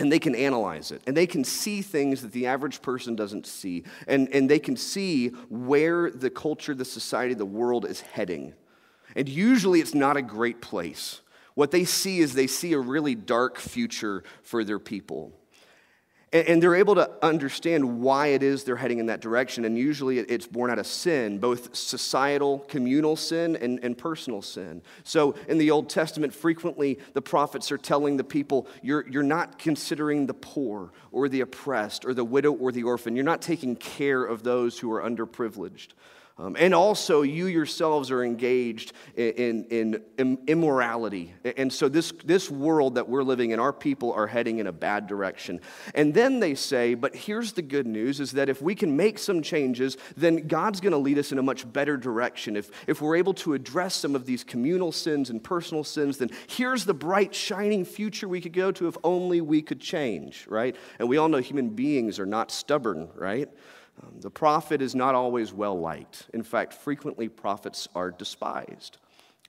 and 0.00 0.10
they 0.10 0.18
can 0.18 0.34
analyze 0.34 0.92
it 0.92 1.02
and 1.06 1.14
they 1.14 1.26
can 1.26 1.44
see 1.44 1.82
things 1.82 2.22
that 2.22 2.32
the 2.32 2.46
average 2.46 2.80
person 2.80 3.16
doesn't 3.16 3.46
see 3.46 3.82
and, 4.06 4.32
and 4.32 4.48
they 4.48 4.60
can 4.60 4.76
see 4.76 5.28
where 5.50 6.08
the 6.08 6.30
culture 6.30 6.72
the 6.72 6.84
society 6.84 7.34
the 7.34 7.44
world 7.44 7.84
is 7.84 8.00
heading 8.00 8.54
and 9.18 9.28
usually 9.28 9.80
it's 9.80 9.94
not 9.94 10.16
a 10.16 10.22
great 10.22 10.62
place. 10.62 11.22
What 11.54 11.72
they 11.72 11.84
see 11.84 12.20
is 12.20 12.34
they 12.34 12.46
see 12.46 12.72
a 12.72 12.78
really 12.78 13.16
dark 13.16 13.58
future 13.58 14.22
for 14.44 14.62
their 14.62 14.78
people. 14.78 15.32
And 16.32 16.62
they're 16.62 16.76
able 16.76 16.94
to 16.94 17.10
understand 17.20 18.00
why 18.00 18.28
it 18.28 18.44
is 18.44 18.62
they're 18.62 18.76
heading 18.76 18.98
in 18.98 19.06
that 19.06 19.20
direction. 19.20 19.64
And 19.64 19.76
usually 19.76 20.20
it's 20.20 20.46
born 20.46 20.70
out 20.70 20.78
of 20.78 20.86
sin, 20.86 21.38
both 21.38 21.74
societal, 21.74 22.60
communal 22.68 23.16
sin, 23.16 23.56
and, 23.56 23.80
and, 23.82 23.98
personal 23.98 24.40
sin. 24.40 24.82
So 25.02 25.34
in 25.48 25.58
the 25.58 25.72
Old 25.72 25.88
Testament, 25.88 26.32
frequently 26.32 27.00
the 27.14 27.22
prophets 27.22 27.72
are 27.72 27.78
telling 27.78 28.18
the 28.18 28.24
people, 28.24 28.68
you're, 28.82 29.08
you're 29.08 29.24
not 29.24 29.58
considering 29.58 30.26
the 30.26 30.34
poor 30.34 30.92
or 31.10 31.28
the 31.28 31.40
oppressed 31.40 32.04
or 32.04 32.14
the 32.14 32.24
widow 32.24 32.52
or 32.52 32.70
the 32.70 32.84
orphan. 32.84 33.16
You're 33.16 33.24
not 33.24 33.42
taking 33.42 33.74
care 33.74 34.22
of 34.22 34.44
those 34.44 34.78
who 34.78 34.92
are 34.92 35.02
underprivileged. 35.02 35.88
Um, 36.40 36.56
and 36.56 36.72
also, 36.72 37.22
you 37.22 37.46
yourselves 37.46 38.12
are 38.12 38.22
engaged 38.22 38.92
in, 39.16 39.64
in, 39.64 40.02
in, 40.18 40.38
immorality. 40.46 41.34
And 41.56 41.72
so, 41.72 41.88
this, 41.88 42.12
this 42.24 42.48
world 42.48 42.94
that 42.94 43.08
we're 43.08 43.24
living 43.24 43.50
in, 43.50 43.58
our 43.58 43.72
people 43.72 44.12
are 44.12 44.28
heading 44.28 44.58
in 44.58 44.68
a 44.68 44.72
bad 44.72 45.08
direction. 45.08 45.60
And 45.96 46.14
then 46.14 46.38
they 46.38 46.54
say, 46.54 46.94
but 46.94 47.16
here's 47.16 47.54
the 47.54 47.62
good 47.62 47.88
news 47.88 48.20
is 48.20 48.32
that 48.32 48.48
if 48.48 48.62
we 48.62 48.76
can 48.76 48.96
make 48.96 49.18
some 49.18 49.42
changes, 49.42 49.96
then 50.16 50.46
God's 50.46 50.80
going 50.80 50.92
to 50.92 50.98
lead 50.98 51.18
us 51.18 51.32
in 51.32 51.38
a 51.38 51.42
much 51.42 51.70
better 51.72 51.96
direction. 51.96 52.54
If, 52.56 52.70
if 52.86 53.02
we're 53.02 53.16
able 53.16 53.34
to 53.34 53.54
address 53.54 53.96
some 53.96 54.14
of 54.14 54.24
these 54.24 54.44
communal 54.44 54.92
sins 54.92 55.30
and 55.30 55.42
personal 55.42 55.82
sins, 55.82 56.18
then 56.18 56.30
here's 56.46 56.84
the 56.84 56.94
bright, 56.94 57.34
shining 57.34 57.84
future 57.84 58.28
we 58.28 58.40
could 58.40 58.52
go 58.52 58.70
to 58.72 58.86
if 58.86 58.96
only 59.02 59.40
we 59.40 59.60
could 59.60 59.80
change, 59.80 60.46
right? 60.48 60.76
And 61.00 61.08
we 61.08 61.16
all 61.16 61.28
know 61.28 61.38
human 61.38 61.70
beings 61.70 62.20
are 62.20 62.26
not 62.26 62.52
stubborn, 62.52 63.08
right? 63.16 63.48
Um, 64.02 64.20
the 64.20 64.30
prophet 64.30 64.82
is 64.82 64.94
not 64.94 65.14
always 65.14 65.52
well 65.52 65.78
liked. 65.78 66.26
In 66.32 66.42
fact, 66.42 66.74
frequently 66.74 67.28
prophets 67.28 67.88
are 67.94 68.10
despised. 68.10 68.98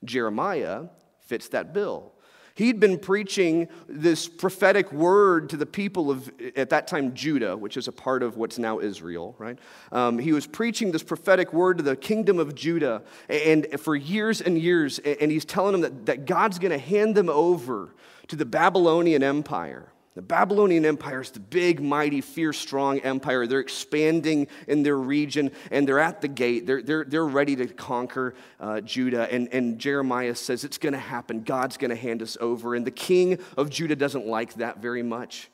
Jeremiah 0.04 0.84
fits 1.20 1.48
that 1.48 1.72
bill. 1.72 2.12
He'd 2.54 2.80
been 2.80 2.98
preaching 2.98 3.68
this 3.88 4.28
prophetic 4.28 4.92
word 4.92 5.48
to 5.50 5.56
the 5.56 5.64
people 5.64 6.10
of, 6.10 6.30
at 6.56 6.70
that 6.70 6.88
time, 6.88 7.14
Judah, 7.14 7.56
which 7.56 7.76
is 7.76 7.88
a 7.88 7.92
part 7.92 8.22
of 8.22 8.36
what's 8.36 8.58
now 8.58 8.80
Israel, 8.80 9.34
right? 9.38 9.58
Um, 9.92 10.18
he 10.18 10.32
was 10.32 10.46
preaching 10.46 10.92
this 10.92 11.02
prophetic 11.02 11.52
word 11.52 11.78
to 11.78 11.84
the 11.84 11.96
kingdom 11.96 12.38
of 12.38 12.54
Judah 12.54 13.02
and 13.28 13.66
for 13.80 13.96
years 13.96 14.40
and 14.40 14.58
years, 14.58 14.98
and 14.98 15.30
he's 15.30 15.44
telling 15.44 15.72
them 15.72 15.80
that, 15.80 16.06
that 16.06 16.26
God's 16.26 16.58
going 16.58 16.72
to 16.72 16.78
hand 16.78 17.14
them 17.14 17.30
over 17.30 17.94
to 18.28 18.36
the 18.36 18.44
Babylonian 18.44 19.22
Empire. 19.22 19.90
The 20.16 20.22
Babylonian 20.22 20.84
Empire 20.84 21.20
is 21.20 21.30
the 21.30 21.38
big, 21.38 21.80
mighty, 21.80 22.20
fierce, 22.20 22.58
strong 22.58 22.98
empire. 23.00 23.46
They're 23.46 23.60
expanding 23.60 24.48
in 24.66 24.82
their 24.82 24.98
region 24.98 25.52
and 25.70 25.86
they're 25.86 26.00
at 26.00 26.20
the 26.20 26.26
gate. 26.26 26.66
They're, 26.66 26.82
they're, 26.82 27.04
they're 27.04 27.26
ready 27.26 27.54
to 27.56 27.66
conquer 27.66 28.34
uh, 28.58 28.80
Judah. 28.80 29.32
And, 29.32 29.48
and 29.52 29.78
Jeremiah 29.78 30.34
says 30.34 30.64
it's 30.64 30.78
going 30.78 30.94
to 30.94 30.98
happen. 30.98 31.42
God's 31.42 31.76
going 31.76 31.90
to 31.90 31.96
hand 31.96 32.22
us 32.22 32.36
over. 32.40 32.74
And 32.74 32.84
the 32.84 32.90
king 32.90 33.38
of 33.56 33.70
Judah 33.70 33.94
doesn't 33.94 34.26
like 34.26 34.54
that 34.54 34.78
very 34.78 35.04
much. 35.04 35.48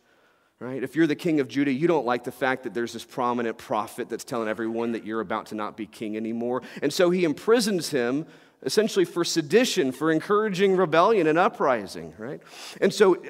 Right? 0.58 0.82
If 0.82 0.96
you're 0.96 1.06
the 1.06 1.14
king 1.14 1.40
of 1.40 1.48
Judah, 1.48 1.70
you 1.70 1.86
don't 1.86 2.06
like 2.06 2.24
the 2.24 2.32
fact 2.32 2.62
that 2.62 2.72
there's 2.72 2.94
this 2.94 3.04
prominent 3.04 3.58
prophet 3.58 4.08
that's 4.08 4.24
telling 4.24 4.48
everyone 4.48 4.92
that 4.92 5.04
you're 5.04 5.20
about 5.20 5.46
to 5.46 5.54
not 5.54 5.76
be 5.76 5.84
king 5.84 6.16
anymore. 6.16 6.62
And 6.80 6.90
so 6.90 7.10
he 7.10 7.24
imprisons 7.24 7.90
him 7.90 8.24
essentially 8.62 9.04
for 9.04 9.22
sedition, 9.22 9.92
for 9.92 10.10
encouraging 10.10 10.76
rebellion 10.76 11.26
and 11.26 11.38
uprising, 11.38 12.14
right? 12.16 12.40
And 12.80 12.92
so 12.92 13.22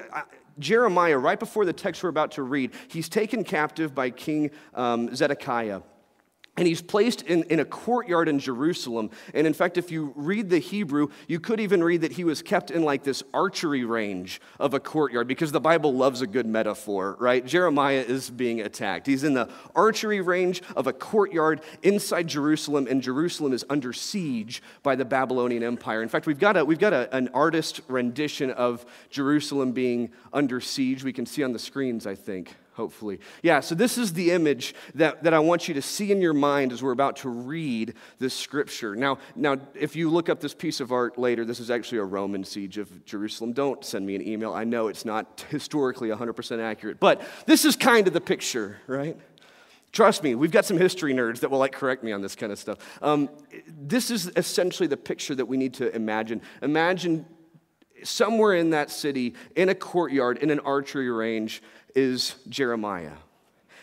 Jeremiah, 0.59 1.17
right 1.17 1.39
before 1.39 1.65
the 1.65 1.73
text 1.73 2.03
we're 2.03 2.09
about 2.09 2.31
to 2.33 2.43
read, 2.43 2.71
he's 2.87 3.09
taken 3.09 3.43
captive 3.43 3.93
by 3.93 4.09
King 4.09 4.51
um, 4.73 5.15
Zedekiah. 5.15 5.81
And 6.57 6.67
he's 6.67 6.81
placed 6.81 7.21
in, 7.21 7.43
in 7.43 7.59
a 7.59 7.65
courtyard 7.65 8.27
in 8.27 8.39
Jerusalem. 8.39 9.11
And 9.35 9.45
in 9.45 9.53
fact, 9.53 9.77
if 9.77 9.91
you 9.91 10.11
read 10.15 10.49
the 10.49 10.57
Hebrew, 10.57 11.09
you 11.27 11.39
could 11.39 11.59
even 11.59 11.83
read 11.83 12.01
that 12.01 12.13
he 12.13 12.23
was 12.23 12.41
kept 12.41 12.71
in 12.71 12.83
like 12.83 13.03
this 13.03 13.21
archery 13.33 13.85
range 13.85 14.41
of 14.59 14.73
a 14.73 14.79
courtyard 14.79 15.27
because 15.27 15.51
the 15.51 15.61
Bible 15.61 15.93
loves 15.93 16.21
a 16.21 16.27
good 16.27 16.47
metaphor, 16.47 17.15
right? 17.19 17.45
Jeremiah 17.45 18.03
is 18.05 18.31
being 18.31 18.61
attacked. 18.61 19.05
He's 19.05 19.23
in 19.23 19.35
the 19.35 19.49
archery 19.75 20.19
range 20.19 20.63
of 20.75 20.87
a 20.87 20.93
courtyard 20.93 21.61
inside 21.83 22.27
Jerusalem, 22.27 22.87
and 22.89 23.03
Jerusalem 23.03 23.53
is 23.53 23.63
under 23.69 23.93
siege 23.93 24.63
by 24.81 24.95
the 24.95 25.05
Babylonian 25.05 25.61
Empire. 25.61 26.01
In 26.01 26.09
fact, 26.09 26.25
we've 26.25 26.39
got, 26.39 26.57
a, 26.57 26.65
we've 26.65 26.79
got 26.79 26.93
a, 26.93 27.15
an 27.15 27.29
artist 27.35 27.81
rendition 27.87 28.49
of 28.49 28.83
Jerusalem 29.11 29.73
being 29.73 30.11
under 30.33 30.59
siege. 30.59 31.03
We 31.03 31.13
can 31.13 31.27
see 31.27 31.43
on 31.43 31.53
the 31.53 31.59
screens, 31.59 32.07
I 32.07 32.15
think 32.15 32.55
hopefully. 32.77 33.19
Yeah, 33.41 33.59
so 33.59 33.73
this 33.73 33.97
is 33.97 34.13
the 34.13 34.31
image 34.31 34.75
that, 34.93 35.23
that 35.23 35.33
I 35.33 35.39
want 35.39 35.67
you 35.67 35.73
to 35.73 35.81
see 35.81 36.11
in 36.11 36.21
your 36.21 36.33
mind 36.33 36.71
as 36.71 36.83
we're 36.83 36.91
about 36.91 37.17
to 37.17 37.29
read 37.29 37.95
this 38.19 38.35
scripture. 38.35 38.95
Now, 38.95 39.17
now, 39.35 39.57
if 39.73 39.95
you 39.95 40.11
look 40.11 40.29
up 40.29 40.39
this 40.39 40.53
piece 40.53 40.79
of 40.79 40.91
art 40.91 41.17
later, 41.17 41.43
this 41.43 41.59
is 41.59 41.71
actually 41.71 41.97
a 41.97 42.03
Roman 42.03 42.43
siege 42.43 42.77
of 42.77 43.03
Jerusalem. 43.03 43.51
Don't 43.51 43.83
send 43.83 44.05
me 44.05 44.15
an 44.15 44.25
email. 44.25 44.53
I 44.53 44.63
know 44.63 44.87
it's 44.87 45.05
not 45.05 45.43
historically 45.49 46.09
100% 46.09 46.59
accurate, 46.61 46.99
but 46.99 47.21
this 47.47 47.65
is 47.65 47.75
kind 47.75 48.07
of 48.07 48.13
the 48.13 48.21
picture, 48.21 48.77
right? 48.85 49.17
Trust 49.91 50.21
me, 50.21 50.35
we've 50.35 50.51
got 50.51 50.63
some 50.63 50.77
history 50.77 51.15
nerds 51.15 51.39
that 51.39 51.49
will 51.49 51.57
like 51.57 51.71
correct 51.71 52.03
me 52.03 52.11
on 52.11 52.21
this 52.21 52.35
kind 52.35 52.51
of 52.51 52.59
stuff. 52.59 52.77
Um, 53.01 53.29
this 53.67 54.11
is 54.11 54.31
essentially 54.35 54.85
the 54.85 54.97
picture 54.97 55.33
that 55.33 55.47
we 55.47 55.57
need 55.57 55.73
to 55.75 55.93
imagine. 55.95 56.41
Imagine 56.61 57.25
somewhere 58.03 58.53
in 58.53 58.71
that 58.71 58.91
city, 58.91 59.33
in 59.55 59.69
a 59.69 59.75
courtyard, 59.75 60.37
in 60.37 60.49
an 60.49 60.59
archery 60.59 61.09
range, 61.09 61.61
is 61.97 62.35
Jeremiah. 62.47 63.17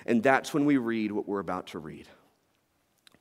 And 0.07 0.23
that's 0.23 0.55
when 0.55 0.67
we 0.67 0.77
read 0.77 1.11
what 1.11 1.27
we're 1.27 1.41
about 1.41 1.67
to 1.69 1.81
read. 1.81 2.07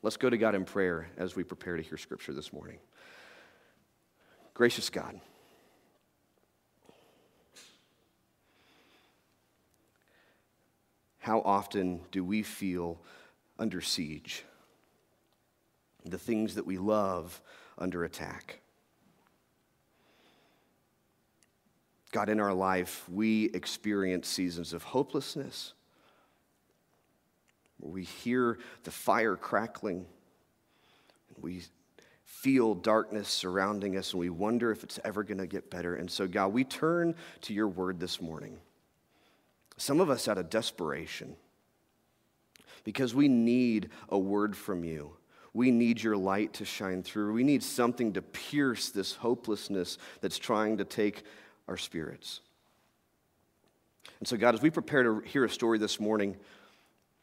Let's 0.03 0.17
go 0.17 0.29
to 0.29 0.37
God 0.37 0.53
in 0.53 0.65
prayer 0.65 1.07
as 1.17 1.35
we 1.35 1.43
prepare 1.43 1.77
to 1.77 1.81
hear 1.81 1.97
scripture 1.97 2.31
this 2.31 2.53
morning. 2.53 2.77
Gracious 4.53 4.91
God, 4.91 5.19
how 11.17 11.41
often 11.41 12.01
do 12.11 12.23
we 12.23 12.43
feel 12.43 13.01
under 13.57 13.81
siege? 13.81 14.43
The 16.05 16.19
things 16.19 16.53
that 16.53 16.67
we 16.67 16.77
love 16.77 17.41
under 17.79 18.03
attack. 18.03 18.59
God, 22.13 22.29
in 22.29 22.39
our 22.39 22.53
life, 22.53 23.03
we 23.11 23.45
experience 23.53 24.29
seasons 24.29 24.71
of 24.71 24.83
hopelessness 24.83 25.73
we 27.83 28.03
hear 28.03 28.57
the 28.83 28.91
fire 28.91 29.35
crackling, 29.35 30.05
and 31.29 31.43
we 31.43 31.63
feel 32.23 32.75
darkness 32.75 33.27
surrounding 33.27 33.97
us, 33.97 34.13
and 34.13 34.19
we 34.19 34.29
wonder 34.29 34.71
if 34.71 34.83
it's 34.83 34.99
ever 35.03 35.23
going 35.23 35.37
to 35.37 35.47
get 35.47 35.69
better. 35.69 35.95
And 35.95 36.09
so, 36.09 36.27
God, 36.27 36.53
we 36.53 36.63
turn 36.63 37.15
to 37.41 37.53
your 37.53 37.67
word 37.67 37.99
this 37.99 38.21
morning. 38.21 38.57
Some 39.77 39.99
of 39.99 40.09
us 40.09 40.27
out 40.27 40.37
of 40.37 40.49
desperation, 40.49 41.35
because 42.83 43.13
we 43.13 43.27
need 43.27 43.89
a 44.09 44.17
word 44.17 44.55
from 44.55 44.83
you. 44.83 45.17
We 45.53 45.69
need 45.69 46.01
your 46.01 46.17
light 46.17 46.53
to 46.53 46.65
shine 46.65 47.03
through. 47.03 47.33
We 47.33 47.43
need 47.43 47.61
something 47.61 48.13
to 48.13 48.21
pierce 48.23 48.89
this 48.89 49.13
hopelessness 49.13 49.99
that's 50.19 50.39
trying 50.39 50.77
to 50.77 50.83
take 50.83 51.23
our 51.67 51.77
spirits. 51.77 52.41
And 54.19 54.27
so, 54.27 54.37
God, 54.37 54.55
as 54.55 54.61
we 54.61 54.69
prepare 54.69 55.03
to 55.03 55.19
hear 55.25 55.45
a 55.45 55.49
story 55.49 55.77
this 55.77 55.99
morning 55.99 56.37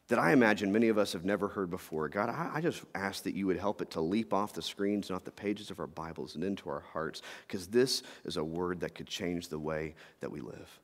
that 0.07 0.19
I 0.19 0.33
imagine 0.33 0.71
many 0.71 0.89
of 0.89 0.97
us 0.97 1.13
have 1.13 1.23
never 1.23 1.47
heard 1.47 1.69
before, 1.69 2.09
God, 2.09 2.29
I, 2.29 2.59
just 2.59 2.83
ask 2.93 3.23
that 3.23 3.33
you 3.33 3.47
would 3.47 3.57
help 3.57 3.81
it 3.81 3.91
to 3.91 4.01
leap 4.01 4.33
off 4.33 4.51
the 4.51 4.61
screens 4.61 5.09
and 5.09 5.15
off 5.15 5.23
the 5.23 5.31
pages 5.31 5.71
of 5.71 5.79
our 5.79 5.87
Bibles 5.87 6.35
and 6.35 6.43
into 6.43 6.69
our 6.69 6.83
hearts, 6.91 7.21
because 7.47 7.67
this 7.67 8.03
is 8.25 8.35
a 8.37 8.43
word 8.43 8.81
that 8.81 8.93
could 8.93 9.07
change 9.07 9.47
the 9.47 9.59
way 9.59 9.95
that 10.19 10.29
we 10.29 10.41
live. 10.41 10.79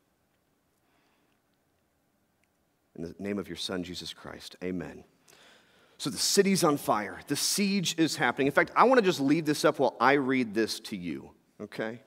In 2.95 3.03
the 3.03 3.15
name 3.19 3.37
of 3.37 3.47
your 3.49 3.57
Son, 3.57 3.83
Jesus 3.83 4.13
Christ, 4.13 4.55
amen. 4.63 5.03
So 5.97 6.09
the 6.09 6.17
city's 6.17 6.63
on 6.63 6.77
fire. 6.77 7.19
The 7.27 7.35
siege 7.35 7.95
is 7.97 8.15
happening. 8.15 8.47
In 8.47 8.53
fact, 8.53 8.71
I 8.75 8.85
want 8.85 8.99
to 8.99 9.05
just 9.05 9.19
leave 9.19 9.45
this 9.45 9.65
up 9.65 9.79
while 9.79 9.97
I 9.99 10.13
read 10.13 10.53
this 10.53 10.79
to 10.81 10.95
you, 10.95 11.31
okay? 11.59 11.99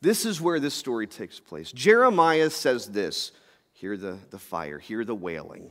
This 0.00 0.24
is 0.24 0.40
where 0.40 0.60
this 0.60 0.74
story 0.74 1.06
takes 1.06 1.40
place. 1.40 1.72
Jeremiah 1.72 2.50
says 2.50 2.88
this 2.88 3.32
hear 3.72 3.96
the, 3.96 4.18
the 4.30 4.38
fire, 4.38 4.78
hear 4.78 5.04
the 5.04 5.14
wailing. 5.14 5.70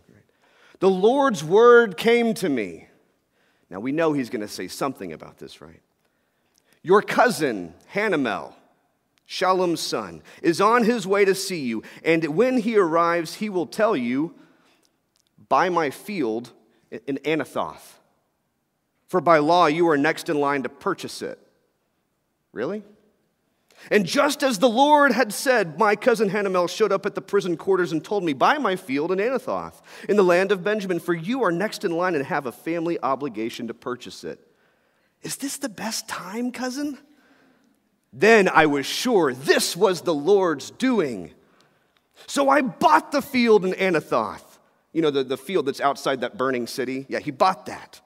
The 0.80 0.90
Lord's 0.90 1.44
word 1.44 1.98
came 1.98 2.34
to 2.36 2.50
me. 2.50 2.88
Now 3.70 3.80
we 3.80 3.92
know 3.92 4.14
he's 4.14 4.30
going 4.30 4.42
to 4.42 4.48
say 4.48 4.68
something 4.68 5.12
about 5.12 5.38
this, 5.38 5.62
right? 5.62 5.82
Your 6.84 7.02
cousin, 7.02 7.74
Hanamel, 7.94 8.54
Shallum's 9.26 9.82
son, 9.82 10.22
is 10.42 10.62
on 10.62 10.84
his 10.84 11.06
way 11.06 11.26
to 11.26 11.36
see 11.36 11.66
you, 11.66 11.84
and 12.04 12.24
when 12.36 12.60
he 12.60 12.78
arrives, 12.78 13.36
he 13.36 13.50
will 13.50 13.66
tell 13.66 13.96
you, 13.96 14.36
Buy 15.50 15.70
my 15.70 15.90
field 15.90 16.52
in 16.92 17.18
Anathoth. 17.20 17.94
For 19.08 19.22
by 19.22 19.38
law, 19.38 19.68
you 19.68 19.88
are 19.90 19.98
next 19.98 20.30
in 20.30 20.40
line 20.40 20.64
to 20.64 20.70
purchase 20.70 21.22
it. 21.22 21.40
Really? 22.52 22.84
And 23.92 24.06
just 24.06 24.44
as 24.44 24.60
the 24.60 24.70
Lord 24.70 25.12
had 25.12 25.34
said, 25.34 25.80
my 25.80 25.96
cousin 25.96 26.30
Hanamel 26.30 26.70
showed 26.70 26.92
up 26.92 27.06
at 27.06 27.16
the 27.16 27.22
prison 27.22 27.58
quarters 27.58 27.92
and 27.92 28.04
told 28.04 28.24
me, 28.24 28.34
Buy 28.34 28.58
my 28.58 28.76
field 28.76 29.12
in 29.12 29.20
Anathoth, 29.20 29.82
in 30.10 30.18
the 30.18 30.24
land 30.24 30.52
of 30.52 30.64
Benjamin, 30.64 31.00
for 31.00 31.14
you 31.14 31.44
are 31.44 31.52
next 31.52 31.86
in 31.86 31.92
line 31.92 32.16
and 32.16 32.26
have 32.26 32.46
a 32.46 32.52
family 32.52 33.00
obligation 33.02 33.68
to 33.68 33.74
purchase 33.74 34.24
it. 34.24 34.40
Is 35.22 35.38
this 35.38 35.58
the 35.58 35.70
best 35.70 36.08
time, 36.08 36.52
cousin? 36.52 36.98
Then 38.12 38.50
I 38.50 38.66
was 38.66 38.86
sure 38.86 39.34
this 39.34 39.76
was 39.76 40.02
the 40.02 40.14
Lord's 40.14 40.72
doing. 40.72 41.32
So 42.26 42.50
I 42.50 42.62
bought 42.62 43.12
the 43.12 43.22
field 43.22 43.66
in 43.66 43.74
Anathoth. 43.74 44.42
You 44.92 45.02
know, 45.02 45.12
the, 45.12 45.24
the 45.24 45.38
field 45.38 45.68
that's 45.68 45.82
outside 45.82 46.22
that 46.22 46.38
burning 46.38 46.66
city? 46.66 47.06
Yeah, 47.10 47.20
he 47.20 47.32
bought 47.32 47.68
that 47.68 48.02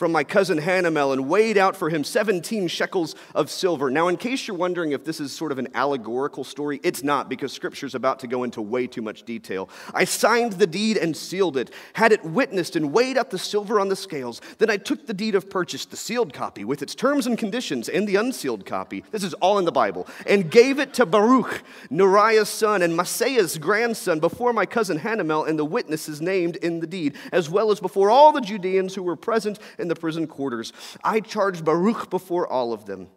from 0.00 0.12
my 0.12 0.24
cousin 0.24 0.58
Hanamel 0.58 1.12
and 1.12 1.28
weighed 1.28 1.58
out 1.58 1.76
for 1.76 1.90
him 1.90 2.04
17 2.04 2.68
shekels 2.68 3.14
of 3.34 3.50
silver. 3.50 3.90
Now, 3.90 4.08
in 4.08 4.16
case 4.16 4.48
you're 4.48 4.56
wondering 4.56 4.92
if 4.92 5.04
this 5.04 5.20
is 5.20 5.30
sort 5.30 5.52
of 5.52 5.58
an 5.58 5.68
allegorical 5.74 6.42
story, 6.42 6.80
it's 6.82 7.02
not 7.02 7.28
because 7.28 7.52
scripture's 7.52 7.94
about 7.94 8.18
to 8.20 8.26
go 8.26 8.42
into 8.42 8.62
way 8.62 8.86
too 8.86 9.02
much 9.02 9.24
detail. 9.24 9.68
I 9.92 10.06
signed 10.06 10.54
the 10.54 10.66
deed 10.66 10.96
and 10.96 11.14
sealed 11.14 11.58
it, 11.58 11.70
had 11.92 12.12
it 12.12 12.24
witnessed, 12.24 12.76
and 12.76 12.94
weighed 12.94 13.18
out 13.18 13.28
the 13.28 13.38
silver 13.38 13.78
on 13.78 13.90
the 13.90 13.94
scales. 13.94 14.40
Then 14.56 14.70
I 14.70 14.78
took 14.78 15.06
the 15.06 15.12
deed 15.12 15.34
of 15.34 15.50
purchase, 15.50 15.84
the 15.84 15.98
sealed 15.98 16.32
copy, 16.32 16.64
with 16.64 16.80
its 16.80 16.94
terms 16.94 17.26
and 17.26 17.36
conditions, 17.36 17.90
and 17.90 18.08
the 18.08 18.16
unsealed 18.16 18.64
copy. 18.64 19.04
This 19.10 19.22
is 19.22 19.34
all 19.34 19.58
in 19.58 19.66
the 19.66 19.70
Bible, 19.70 20.06
and 20.26 20.50
gave 20.50 20.78
it 20.78 20.94
to 20.94 21.04
Baruch, 21.04 21.62
Neriah's 21.90 22.48
son, 22.48 22.80
and 22.80 22.98
Maaseiah's 22.98 23.58
grandson, 23.58 24.18
before 24.18 24.54
my 24.54 24.64
cousin 24.64 24.98
Hanamel 24.98 25.46
and 25.46 25.58
the 25.58 25.64
witnesses 25.66 26.22
named 26.22 26.56
in 26.56 26.80
the 26.80 26.86
deed, 26.86 27.16
as 27.32 27.50
well 27.50 27.70
as 27.70 27.80
before 27.80 28.08
all 28.08 28.32
the 28.32 28.40
Judeans 28.40 28.94
who 28.94 29.02
were 29.02 29.14
present 29.14 29.58
in 29.78 29.89
the 29.90 29.96
prison 29.96 30.26
quarters. 30.26 30.72
I 31.04 31.20
charged 31.20 31.64
Baruch 31.64 32.08
before 32.08 32.46
all 32.46 32.72
of 32.72 32.86
them. 32.86 33.08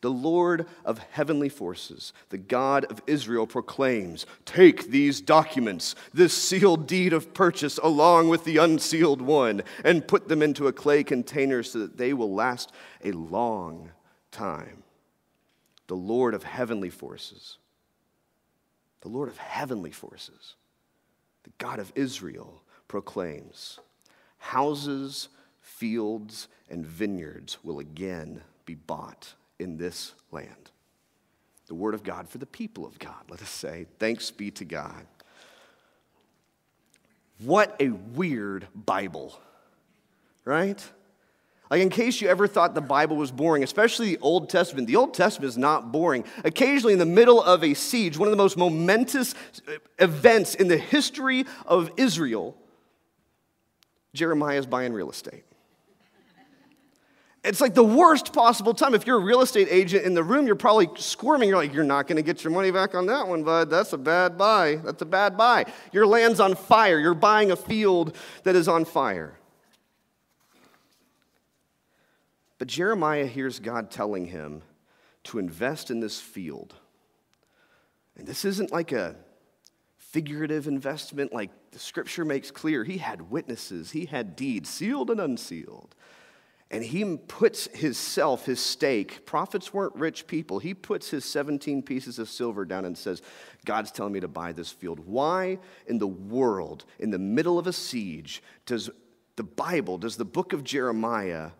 The 0.00 0.10
Lord 0.10 0.66
of 0.82 0.98
heavenly 1.10 1.50
forces, 1.50 2.14
the 2.30 2.38
God 2.38 2.86
of 2.86 3.02
Israel, 3.06 3.46
proclaims 3.46 4.24
Take 4.46 4.88
these 4.88 5.20
documents, 5.20 5.94
this 6.14 6.32
sealed 6.32 6.86
deed 6.86 7.12
of 7.12 7.34
purchase, 7.34 7.76
along 7.76 8.30
with 8.30 8.44
the 8.44 8.56
unsealed 8.56 9.20
one, 9.20 9.62
and 9.84 10.08
put 10.08 10.28
them 10.28 10.40
into 10.40 10.68
a 10.68 10.72
clay 10.72 11.04
container 11.04 11.62
so 11.62 11.80
that 11.80 11.98
they 11.98 12.14
will 12.14 12.34
last 12.34 12.72
a 13.04 13.12
long 13.12 13.90
time. 14.30 14.84
The 15.88 15.96
Lord 15.96 16.32
of 16.32 16.44
heavenly 16.44 16.90
forces, 16.90 17.58
the 19.02 19.08
Lord 19.08 19.28
of 19.28 19.36
heavenly 19.36 19.90
forces, 19.90 20.54
the 21.42 21.52
God 21.58 21.78
of 21.78 21.92
Israel, 21.94 22.62
proclaims 22.88 23.80
Houses 24.38 25.28
fields 25.80 26.48
and 26.68 26.86
vineyards 26.86 27.56
will 27.64 27.78
again 27.78 28.42
be 28.66 28.74
bought 28.74 29.32
in 29.58 29.78
this 29.78 30.12
land. 30.30 30.70
The 31.68 31.74
word 31.74 31.94
of 31.94 32.02
God 32.02 32.28
for 32.28 32.36
the 32.36 32.44
people 32.44 32.84
of 32.84 32.98
God, 32.98 33.30
let 33.30 33.40
us 33.40 33.48
say. 33.48 33.86
Thanks 33.98 34.30
be 34.30 34.50
to 34.50 34.66
God. 34.66 35.06
What 37.42 37.74
a 37.80 37.88
weird 37.88 38.66
Bible, 38.74 39.40
right? 40.44 40.84
Like, 41.70 41.80
in 41.80 41.88
case 41.88 42.20
you 42.20 42.28
ever 42.28 42.46
thought 42.46 42.74
the 42.74 42.82
Bible 42.82 43.16
was 43.16 43.32
boring, 43.32 43.62
especially 43.62 44.16
the 44.16 44.20
Old 44.20 44.50
Testament, 44.50 44.86
the 44.86 44.96
Old 44.96 45.14
Testament 45.14 45.48
is 45.48 45.56
not 45.56 45.92
boring. 45.92 46.24
Occasionally, 46.44 46.92
in 46.92 46.98
the 46.98 47.06
middle 47.06 47.42
of 47.42 47.64
a 47.64 47.72
siege, 47.72 48.18
one 48.18 48.28
of 48.28 48.32
the 48.32 48.36
most 48.36 48.58
momentous 48.58 49.34
uh, 49.66 49.72
events 49.98 50.54
in 50.54 50.68
the 50.68 50.76
history 50.76 51.46
of 51.64 51.90
Israel, 51.96 52.54
Jeremiah 54.12 54.58
is 54.58 54.66
buying 54.66 54.92
real 54.92 55.08
estate. 55.08 55.44
It's 57.42 57.60
like 57.60 57.72
the 57.72 57.84
worst 57.84 58.34
possible 58.34 58.74
time. 58.74 58.94
If 58.94 59.06
you're 59.06 59.16
a 59.16 59.24
real 59.24 59.40
estate 59.40 59.68
agent 59.70 60.04
in 60.04 60.12
the 60.12 60.22
room, 60.22 60.46
you're 60.46 60.56
probably 60.56 60.90
squirming. 60.96 61.48
You're 61.48 61.56
like, 61.56 61.72
you're 61.72 61.84
not 61.84 62.06
going 62.06 62.16
to 62.16 62.22
get 62.22 62.44
your 62.44 62.52
money 62.52 62.70
back 62.70 62.94
on 62.94 63.06
that 63.06 63.26
one, 63.26 63.44
bud. 63.44 63.70
That's 63.70 63.94
a 63.94 63.98
bad 63.98 64.36
buy. 64.36 64.76
That's 64.84 65.00
a 65.00 65.06
bad 65.06 65.38
buy. 65.38 65.64
Your 65.90 66.06
land's 66.06 66.38
on 66.38 66.54
fire. 66.54 66.98
You're 66.98 67.14
buying 67.14 67.50
a 67.50 67.56
field 67.56 68.14
that 68.42 68.56
is 68.56 68.68
on 68.68 68.84
fire. 68.84 69.38
But 72.58 72.68
Jeremiah 72.68 73.24
hears 73.24 73.58
God 73.58 73.90
telling 73.90 74.26
him 74.26 74.60
to 75.24 75.38
invest 75.38 75.90
in 75.90 76.00
this 76.00 76.20
field. 76.20 76.74
And 78.16 78.26
this 78.26 78.44
isn't 78.44 78.70
like 78.70 78.92
a 78.92 79.16
figurative 79.96 80.66
investment 80.66 81.32
like 81.32 81.50
the 81.70 81.78
scripture 81.78 82.26
makes 82.26 82.50
clear. 82.50 82.84
He 82.84 82.98
had 82.98 83.30
witnesses, 83.30 83.92
he 83.92 84.04
had 84.04 84.36
deeds, 84.36 84.68
sealed 84.68 85.10
and 85.10 85.20
unsealed. 85.20 85.94
And 86.72 86.84
he 86.84 87.16
puts 87.16 87.66
his 87.74 87.98
self, 87.98 88.46
his 88.46 88.60
stake. 88.60 89.26
Prophets 89.26 89.74
weren't 89.74 89.94
rich 89.96 90.28
people. 90.28 90.60
He 90.60 90.72
puts 90.72 91.10
his 91.10 91.24
17 91.24 91.82
pieces 91.82 92.20
of 92.20 92.28
silver 92.28 92.64
down 92.64 92.84
and 92.84 92.96
says, 92.96 93.22
God's 93.64 93.90
telling 93.90 94.12
me 94.12 94.20
to 94.20 94.28
buy 94.28 94.52
this 94.52 94.70
field. 94.70 95.00
Why 95.00 95.58
in 95.88 95.98
the 95.98 96.06
world, 96.06 96.84
in 97.00 97.10
the 97.10 97.18
middle 97.18 97.58
of 97.58 97.66
a 97.66 97.72
siege, 97.72 98.40
does 98.66 98.88
the 99.34 99.42
Bible, 99.42 99.98
does 99.98 100.16
the 100.16 100.24
book 100.24 100.52
of 100.52 100.62
Jeremiah 100.62 101.50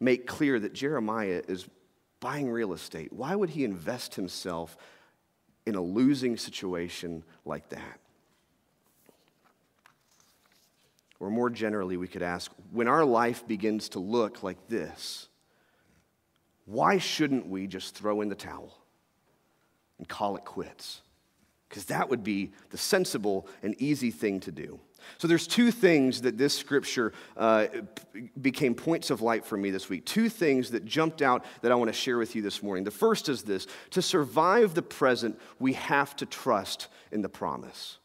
make 0.00 0.26
clear 0.26 0.58
that 0.58 0.72
Jeremiah 0.72 1.42
is 1.46 1.68
buying 2.20 2.50
real 2.50 2.72
estate? 2.72 3.12
Why 3.12 3.34
would 3.34 3.50
he 3.50 3.64
invest 3.64 4.14
himself 4.14 4.78
in 5.66 5.74
a 5.74 5.82
losing 5.82 6.38
situation 6.38 7.24
like 7.44 7.68
that? 7.70 8.00
Or 11.20 11.30
more 11.30 11.50
generally, 11.50 11.96
we 11.96 12.08
could 12.08 12.22
ask 12.22 12.50
when 12.72 12.88
our 12.88 13.04
life 13.04 13.46
begins 13.46 13.88
to 13.90 13.98
look 13.98 14.42
like 14.42 14.68
this, 14.68 15.28
why 16.66 16.98
shouldn't 16.98 17.46
we 17.46 17.66
just 17.66 17.94
throw 17.94 18.20
in 18.20 18.28
the 18.28 18.34
towel 18.34 18.76
and 19.98 20.08
call 20.08 20.36
it 20.36 20.44
quits? 20.44 21.02
Because 21.68 21.86
that 21.86 22.08
would 22.08 22.24
be 22.24 22.52
the 22.70 22.78
sensible 22.78 23.46
and 23.62 23.74
easy 23.80 24.10
thing 24.10 24.40
to 24.40 24.52
do. 24.52 24.80
So 25.18 25.28
there's 25.28 25.46
two 25.46 25.70
things 25.70 26.22
that 26.22 26.38
this 26.38 26.56
scripture 26.56 27.12
uh, 27.36 27.66
became 28.40 28.74
points 28.74 29.10
of 29.10 29.20
light 29.20 29.44
for 29.44 29.56
me 29.56 29.70
this 29.70 29.88
week. 29.88 30.06
Two 30.06 30.28
things 30.28 30.70
that 30.70 30.84
jumped 30.84 31.20
out 31.20 31.44
that 31.62 31.72
I 31.72 31.74
want 31.74 31.88
to 31.88 31.92
share 31.92 32.16
with 32.16 32.34
you 32.34 32.42
this 32.42 32.62
morning. 32.62 32.84
The 32.84 32.90
first 32.90 33.28
is 33.28 33.42
this 33.42 33.66
to 33.90 34.02
survive 34.02 34.74
the 34.74 34.82
present, 34.82 35.38
we 35.58 35.74
have 35.74 36.16
to 36.16 36.26
trust 36.26 36.88
in 37.12 37.22
the 37.22 37.28
promise. 37.28 37.98